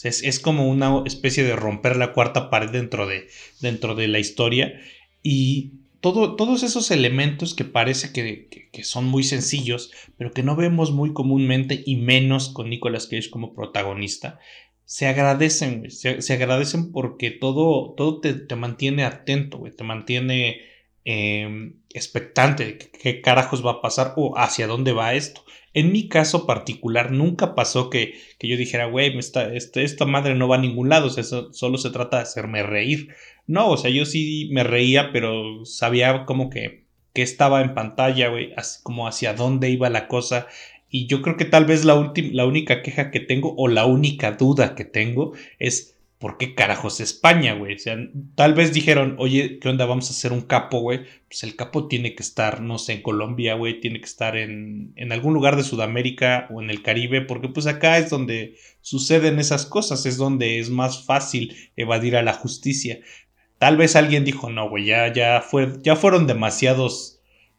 es, 0.02 0.40
como 0.40 0.68
una 0.68 1.02
especie 1.06 1.44
de 1.44 1.56
romper 1.56 1.96
la 1.96 2.12
cuarta 2.12 2.50
pared 2.50 2.70
dentro 2.70 3.06
de, 3.06 3.28
dentro 3.60 3.94
de 3.94 4.08
la 4.08 4.18
historia 4.18 4.80
y 5.22 5.72
todo, 6.00 6.36
todos 6.36 6.62
esos 6.62 6.90
elementos 6.90 7.54
que 7.54 7.64
parece 7.64 8.12
que, 8.12 8.68
que, 8.70 8.84
son 8.84 9.06
muy 9.06 9.24
sencillos, 9.24 9.90
pero 10.16 10.30
que 10.30 10.44
no 10.44 10.54
vemos 10.54 10.92
muy 10.92 11.12
comúnmente 11.12 11.82
y 11.84 11.96
menos 11.96 12.50
con 12.50 12.70
Nicolas 12.70 13.08
Cage 13.08 13.30
como 13.30 13.54
protagonista, 13.54 14.38
se 14.86 15.08
agradecen, 15.08 15.90
Se, 15.90 16.32
agradecen 16.32 16.92
porque 16.92 17.32
todo, 17.32 17.94
todo 17.96 18.20
te, 18.20 18.54
mantiene 18.54 19.04
atento, 19.04 19.58
güey. 19.58 19.72
Te 19.72 19.82
mantiene 19.82 20.60
em, 21.04 21.74
expectante 21.92 22.64
de 22.64 22.78
qué 22.78 23.20
carajos 23.20 23.66
va 23.66 23.72
a 23.72 23.80
pasar 23.82 24.14
o 24.16 24.38
hacia 24.38 24.68
dónde 24.68 24.92
va 24.92 25.14
esto. 25.14 25.44
En 25.74 25.92
mi 25.92 26.08
caso 26.08 26.46
particular, 26.46 27.10
nunca 27.10 27.56
pasó 27.56 27.90
que, 27.90 28.14
que 28.38 28.46
yo 28.48 28.56
dijera, 28.56 28.86
güey, 28.86 29.18
esta, 29.18 29.52
este, 29.52 29.82
esta 29.82 30.06
madre 30.06 30.36
no 30.36 30.48
va 30.48 30.56
a 30.56 30.60
ningún 30.60 30.88
lado, 30.88 31.08
o 31.08 31.52
solo 31.52 31.78
se 31.78 31.90
trata 31.90 32.18
de 32.18 32.22
hacerme 32.22 32.62
reír. 32.62 33.08
No, 33.46 33.68
o 33.70 33.76
sea, 33.76 33.90
yo 33.90 34.06
sí 34.06 34.48
me 34.52 34.62
reía, 34.62 35.10
pero 35.12 35.64
sabía 35.66 36.24
como 36.26 36.48
que, 36.48 36.86
que 37.12 37.22
estaba 37.22 37.60
en 37.60 37.74
pantalla, 37.74 38.28
güey, 38.28 38.54
como 38.84 39.08
hacia 39.08 39.34
dónde 39.34 39.68
iba 39.68 39.90
la 39.90 40.06
cosa 40.06 40.46
y 40.90 41.06
yo 41.06 41.22
creo 41.22 41.36
que 41.36 41.44
tal 41.44 41.64
vez 41.64 41.84
la, 41.84 42.12
la 42.32 42.46
única 42.46 42.82
queja 42.82 43.10
que 43.10 43.20
tengo 43.20 43.54
o 43.56 43.68
la 43.68 43.86
única 43.86 44.32
duda 44.32 44.74
que 44.74 44.84
tengo 44.84 45.32
es 45.58 45.96
¿por 46.18 46.38
qué 46.38 46.54
carajos 46.54 47.00
España, 47.00 47.54
güey? 47.54 47.74
O 47.74 47.78
sea, 47.78 47.96
tal 48.34 48.54
vez 48.54 48.72
dijeron, 48.72 49.16
oye, 49.18 49.58
¿qué 49.58 49.68
onda? 49.68 49.84
Vamos 49.84 50.08
a 50.08 50.12
hacer 50.12 50.32
un 50.32 50.40
capo, 50.42 50.80
güey. 50.80 51.00
Pues 51.28 51.42
el 51.42 51.56
capo 51.56 51.88
tiene 51.88 52.14
que 52.14 52.22
estar, 52.22 52.62
no 52.62 52.78
sé, 52.78 52.94
en 52.94 53.02
Colombia, 53.02 53.54
güey, 53.54 53.80
tiene 53.80 54.00
que 54.00 54.06
estar 54.06 54.36
en, 54.36 54.92
en 54.96 55.12
algún 55.12 55.34
lugar 55.34 55.56
de 55.56 55.62
Sudamérica 55.62 56.48
o 56.50 56.62
en 56.62 56.70
el 56.70 56.82
Caribe, 56.82 57.20
porque 57.20 57.48
pues 57.48 57.66
acá 57.66 57.98
es 57.98 58.10
donde 58.10 58.56
suceden 58.80 59.38
esas 59.38 59.66
cosas, 59.66 60.06
es 60.06 60.16
donde 60.16 60.58
es 60.58 60.70
más 60.70 61.04
fácil 61.04 61.54
evadir 61.76 62.16
a 62.16 62.22
la 62.22 62.32
justicia. 62.32 63.00
Tal 63.58 63.76
vez 63.76 63.96
alguien 63.96 64.24
dijo, 64.24 64.50
no, 64.50 64.68
güey, 64.68 64.86
ya, 64.86 65.12
ya, 65.12 65.40
fue, 65.42 65.78
ya 65.82 65.96
fueron 65.96 66.26
demasiados, 66.26 67.15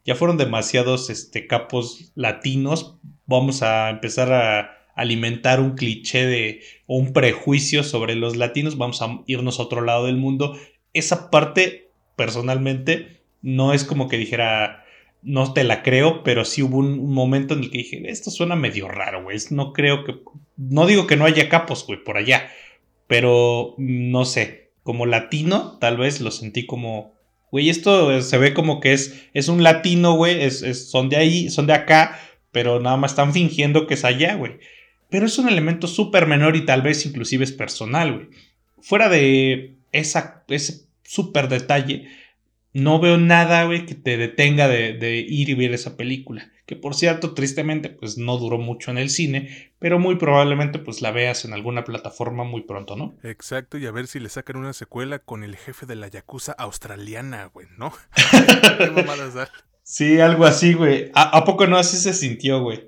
ya 0.08 0.14
fueron 0.14 0.38
demasiados 0.38 1.10
este, 1.10 1.46
capos 1.46 2.12
latinos 2.14 2.98
vamos 3.26 3.62
a 3.62 3.90
empezar 3.90 4.32
a 4.32 4.78
alimentar 4.94 5.60
un 5.60 5.76
cliché 5.76 6.26
de 6.26 6.62
o 6.86 6.96
un 6.96 7.12
prejuicio 7.12 7.84
sobre 7.84 8.16
los 8.16 8.36
latinos, 8.36 8.78
vamos 8.78 9.02
a 9.02 9.20
irnos 9.26 9.60
a 9.60 9.64
otro 9.64 9.82
lado 9.82 10.06
del 10.06 10.16
mundo. 10.16 10.58
Esa 10.94 11.30
parte, 11.30 11.92
personalmente, 12.16 13.20
no 13.42 13.74
es 13.74 13.84
como 13.84 14.08
que 14.08 14.16
dijera, 14.16 14.84
no 15.22 15.52
te 15.52 15.62
la 15.62 15.82
creo, 15.82 16.24
pero 16.24 16.46
sí 16.46 16.62
hubo 16.62 16.78
un, 16.78 17.12
momento 17.12 17.52
en 17.52 17.60
el 17.60 17.70
que 17.70 17.78
dije, 17.78 18.02
esto 18.10 18.30
suena 18.30 18.56
medio 18.56 18.88
raro, 18.88 19.22
güey. 19.22 19.36
No 19.50 19.74
creo 19.74 20.04
que, 20.04 20.20
no 20.56 20.86
digo 20.86 21.06
que 21.06 21.16
no 21.16 21.26
haya 21.26 21.50
capos, 21.50 21.86
güey, 21.86 22.02
por 22.02 22.16
allá, 22.16 22.48
pero 23.06 23.74
no 23.76 24.24
sé, 24.24 24.72
como 24.82 25.04
latino, 25.04 25.76
tal 25.78 25.98
vez 25.98 26.22
lo 26.22 26.30
sentí 26.30 26.64
como, 26.64 27.14
güey, 27.50 27.70
esto 27.70 28.20
se 28.22 28.38
ve 28.38 28.54
como 28.54 28.80
que 28.80 28.92
es, 28.92 29.26
es 29.34 29.48
un 29.48 29.62
latino, 29.62 30.14
güey, 30.14 30.42
es, 30.42 30.90
son 30.90 31.08
de 31.08 31.16
ahí, 31.16 31.50
son 31.50 31.66
de 31.66 31.74
acá, 31.74 32.18
pero 32.52 32.80
nada 32.80 32.96
más 32.96 33.12
están 33.12 33.32
fingiendo 33.32 33.86
que 33.86 33.94
es 33.94 34.04
allá, 34.04 34.34
güey. 34.34 34.58
Pero 35.10 35.26
es 35.26 35.38
un 35.38 35.48
elemento 35.48 35.86
súper 35.86 36.26
menor 36.26 36.56
y 36.56 36.66
tal 36.66 36.82
vez 36.82 37.06
inclusive 37.06 37.44
es 37.44 37.52
personal, 37.52 38.12
güey. 38.12 38.26
Fuera 38.80 39.08
de 39.08 39.74
esa, 39.92 40.44
ese 40.48 40.86
súper 41.02 41.48
detalle, 41.48 42.08
no 42.72 43.00
veo 43.00 43.16
nada, 43.18 43.64
güey, 43.64 43.86
que 43.86 43.94
te 43.94 44.16
detenga 44.16 44.68
de, 44.68 45.26
ir 45.28 45.48
y 45.48 45.54
ver 45.54 45.72
esa 45.72 45.96
película. 45.96 46.50
Que 46.68 46.76
por 46.76 46.94
cierto, 46.94 47.32
tristemente, 47.32 47.88
pues 47.88 48.18
no 48.18 48.36
duró 48.36 48.58
mucho 48.58 48.90
en 48.90 48.98
el 48.98 49.08
cine, 49.08 49.72
pero 49.78 49.98
muy 49.98 50.16
probablemente 50.16 50.78
pues 50.78 51.00
la 51.00 51.12
veas 51.12 51.46
en 51.46 51.54
alguna 51.54 51.82
plataforma 51.82 52.44
muy 52.44 52.60
pronto, 52.60 52.94
¿no? 52.94 53.16
Exacto, 53.22 53.78
y 53.78 53.86
a 53.86 53.90
ver 53.90 54.06
si 54.06 54.20
le 54.20 54.28
sacan 54.28 54.56
una 54.56 54.74
secuela 54.74 55.18
con 55.18 55.44
el 55.44 55.56
jefe 55.56 55.86
de 55.86 55.96
la 55.96 56.08
Yakuza 56.08 56.52
australiana, 56.52 57.46
güey, 57.46 57.68
¿no? 57.78 57.90
¿Qué 58.78 58.90
mamadas 58.90 59.50
Sí, 59.82 60.20
algo 60.20 60.44
así, 60.44 60.74
güey. 60.74 61.10
¿A, 61.14 61.42
poco 61.46 61.66
no 61.66 61.78
así 61.78 61.96
se 61.96 62.12
sintió, 62.12 62.60
güey? 62.60 62.87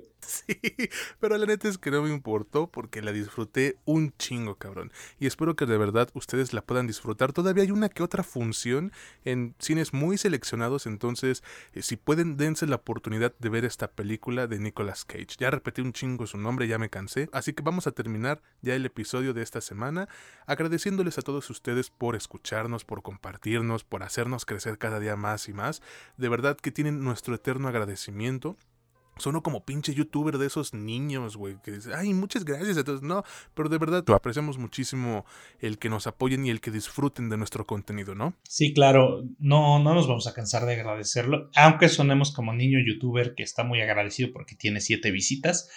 Pero 1.19 1.37
la 1.37 1.45
neta 1.45 1.67
es 1.67 1.77
que 1.77 1.91
no 1.91 2.01
me 2.03 2.09
importó 2.09 2.67
porque 2.67 3.01
la 3.01 3.11
disfruté 3.11 3.77
un 3.85 4.13
chingo, 4.17 4.55
cabrón. 4.55 4.91
Y 5.19 5.27
espero 5.27 5.55
que 5.55 5.65
de 5.65 5.77
verdad 5.77 6.09
ustedes 6.13 6.53
la 6.53 6.61
puedan 6.61 6.87
disfrutar. 6.87 7.33
Todavía 7.33 7.63
hay 7.63 7.71
una 7.71 7.89
que 7.89 8.03
otra 8.03 8.23
función 8.23 8.91
en 9.25 9.55
cines 9.59 9.93
muy 9.93 10.17
seleccionados, 10.17 10.85
entonces 10.85 11.43
eh, 11.73 11.81
si 11.81 11.95
pueden 11.95 12.37
dense 12.37 12.67
la 12.67 12.77
oportunidad 12.77 13.33
de 13.39 13.49
ver 13.49 13.65
esta 13.65 13.91
película 13.91 14.47
de 14.47 14.59
Nicolas 14.59 15.05
Cage. 15.05 15.37
Ya 15.39 15.51
repetí 15.51 15.81
un 15.81 15.93
chingo 15.93 16.27
su 16.27 16.37
nombre, 16.37 16.67
ya 16.67 16.77
me 16.77 16.89
cansé. 16.89 17.29
Así 17.31 17.53
que 17.53 17.63
vamos 17.63 17.87
a 17.87 17.91
terminar 17.91 18.41
ya 18.61 18.75
el 18.75 18.85
episodio 18.85 19.33
de 19.33 19.41
esta 19.41 19.61
semana 19.61 20.07
agradeciéndoles 20.45 21.17
a 21.17 21.21
todos 21.21 21.49
ustedes 21.49 21.89
por 21.89 22.15
escucharnos, 22.15 22.85
por 22.85 23.01
compartirnos, 23.01 23.83
por 23.83 24.03
hacernos 24.03 24.45
crecer 24.45 24.77
cada 24.77 24.99
día 24.99 25.15
más 25.15 25.47
y 25.49 25.53
más. 25.53 25.81
De 26.17 26.29
verdad 26.29 26.57
que 26.57 26.71
tienen 26.71 27.03
nuestro 27.03 27.35
eterno 27.35 27.67
agradecimiento. 27.67 28.57
Sono 29.17 29.43
como 29.43 29.65
pinche 29.65 29.93
youtuber 29.93 30.37
de 30.37 30.47
esos 30.47 30.73
niños, 30.73 31.37
güey, 31.37 31.57
que 31.63 31.71
dice, 31.71 31.91
ay, 31.93 32.13
muchas 32.13 32.45
gracias. 32.45 32.77
Entonces, 32.77 33.03
no, 33.03 33.23
pero 33.53 33.69
de 33.69 33.77
verdad 33.77 34.03
apreciamos 34.13 34.57
muchísimo 34.57 35.25
el 35.59 35.77
que 35.77 35.89
nos 35.89 36.07
apoyen 36.07 36.45
y 36.45 36.49
el 36.49 36.61
que 36.61 36.71
disfruten 36.71 37.29
de 37.29 37.37
nuestro 37.37 37.65
contenido, 37.65 38.15
¿no? 38.15 38.33
Sí, 38.43 38.73
claro, 38.73 39.23
no, 39.39 39.79
no 39.79 39.93
nos 39.93 40.07
vamos 40.07 40.27
a 40.27 40.33
cansar 40.33 40.65
de 40.65 40.73
agradecerlo, 40.73 41.49
aunque 41.55 41.89
sonemos 41.89 42.33
como 42.33 42.53
niño 42.53 42.79
youtuber 42.85 43.35
que 43.35 43.43
está 43.43 43.63
muy 43.63 43.81
agradecido 43.81 44.31
porque 44.33 44.55
tiene 44.55 44.81
siete 44.81 45.11
visitas, 45.11 45.69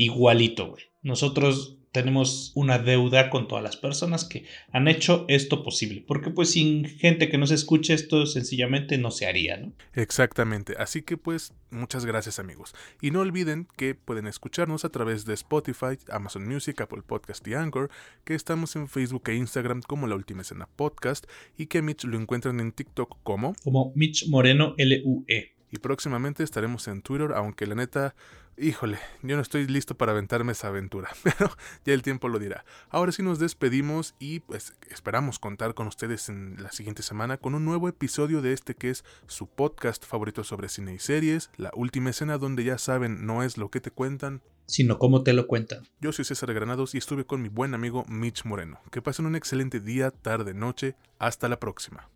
igualito, 0.00 0.70
güey. 0.70 0.84
Nosotros 1.02 1.76
tenemos 1.92 2.52
una 2.54 2.78
deuda 2.78 3.30
con 3.30 3.48
todas 3.48 3.64
las 3.64 3.76
personas 3.76 4.24
que 4.24 4.44
han 4.70 4.86
hecho 4.86 5.24
esto 5.28 5.64
posible, 5.64 6.04
porque 6.06 6.30
pues 6.30 6.52
sin 6.52 6.84
gente 6.84 7.28
que 7.28 7.38
nos 7.38 7.50
escuche 7.50 7.94
esto 7.94 8.26
sencillamente 8.26 8.96
no 8.96 9.10
se 9.10 9.26
haría, 9.26 9.56
¿no? 9.56 9.72
Exactamente, 9.94 10.74
así 10.78 11.02
que 11.02 11.16
pues 11.16 11.52
muchas 11.70 12.06
gracias 12.06 12.38
amigos. 12.38 12.74
Y 13.00 13.10
no 13.10 13.20
olviden 13.20 13.66
que 13.76 13.94
pueden 13.94 14.26
escucharnos 14.26 14.84
a 14.84 14.90
través 14.90 15.24
de 15.24 15.34
Spotify, 15.34 15.98
Amazon 16.10 16.46
Music, 16.46 16.80
Apple 16.80 17.02
Podcast 17.04 17.46
y 17.48 17.54
Anchor, 17.54 17.90
que 18.24 18.34
estamos 18.34 18.76
en 18.76 18.88
Facebook 18.88 19.28
e 19.28 19.34
Instagram 19.34 19.82
como 19.82 20.06
La 20.06 20.14
Última 20.14 20.42
Escena 20.42 20.68
Podcast 20.76 21.26
y 21.58 21.66
que 21.66 21.82
Mitch 21.82 22.04
lo 22.04 22.18
encuentran 22.18 22.60
en 22.60 22.72
TikTok 22.72 23.18
como... 23.22 23.54
Como 23.64 23.92
Mitch 23.96 24.28
Moreno 24.28 24.74
LUE. 24.78 25.59
Y 25.70 25.78
próximamente 25.78 26.42
estaremos 26.42 26.88
en 26.88 27.02
Twitter, 27.02 27.32
aunque 27.34 27.66
la 27.66 27.74
neta 27.74 28.14
híjole, 28.60 28.98
yo 29.22 29.36
no 29.36 29.42
estoy 29.42 29.66
listo 29.66 29.96
para 29.96 30.12
aventarme 30.12 30.52
esa 30.52 30.68
aventura, 30.68 31.10
pero 31.22 31.50
ya 31.84 31.94
el 31.94 32.02
tiempo 32.02 32.28
lo 32.28 32.38
dirá. 32.38 32.64
Ahora 32.90 33.12
sí 33.12 33.22
nos 33.22 33.38
despedimos 33.38 34.14
y 34.18 34.40
pues 34.40 34.74
esperamos 34.90 35.38
contar 35.38 35.74
con 35.74 35.86
ustedes 35.86 36.28
en 36.28 36.56
la 36.62 36.70
siguiente 36.70 37.02
semana 37.02 37.38
con 37.38 37.54
un 37.54 37.64
nuevo 37.64 37.88
episodio 37.88 38.42
de 38.42 38.52
este 38.52 38.74
que 38.74 38.90
es 38.90 39.04
su 39.26 39.46
podcast 39.46 40.04
favorito 40.04 40.44
sobre 40.44 40.68
cine 40.68 40.94
y 40.94 40.98
series, 40.98 41.50
la 41.56 41.70
última 41.74 42.10
escena 42.10 42.38
donde 42.38 42.64
ya 42.64 42.78
saben 42.78 43.26
no 43.26 43.42
es 43.42 43.56
lo 43.56 43.70
que 43.70 43.80
te 43.80 43.90
cuentan, 43.90 44.42
sino 44.66 44.98
cómo 44.98 45.24
te 45.24 45.32
lo 45.32 45.48
cuentan. 45.48 45.88
Yo 46.00 46.12
soy 46.12 46.24
César 46.24 46.54
Granados 46.54 46.94
y 46.94 46.98
estuve 46.98 47.24
con 47.24 47.42
mi 47.42 47.48
buen 47.48 47.74
amigo 47.74 48.04
Mitch 48.08 48.44
Moreno. 48.44 48.80
Que 48.92 49.02
pasen 49.02 49.26
un 49.26 49.34
excelente 49.34 49.80
día, 49.80 50.12
tarde, 50.12 50.54
noche. 50.54 50.94
Hasta 51.18 51.48
la 51.48 51.58
próxima. 51.58 52.08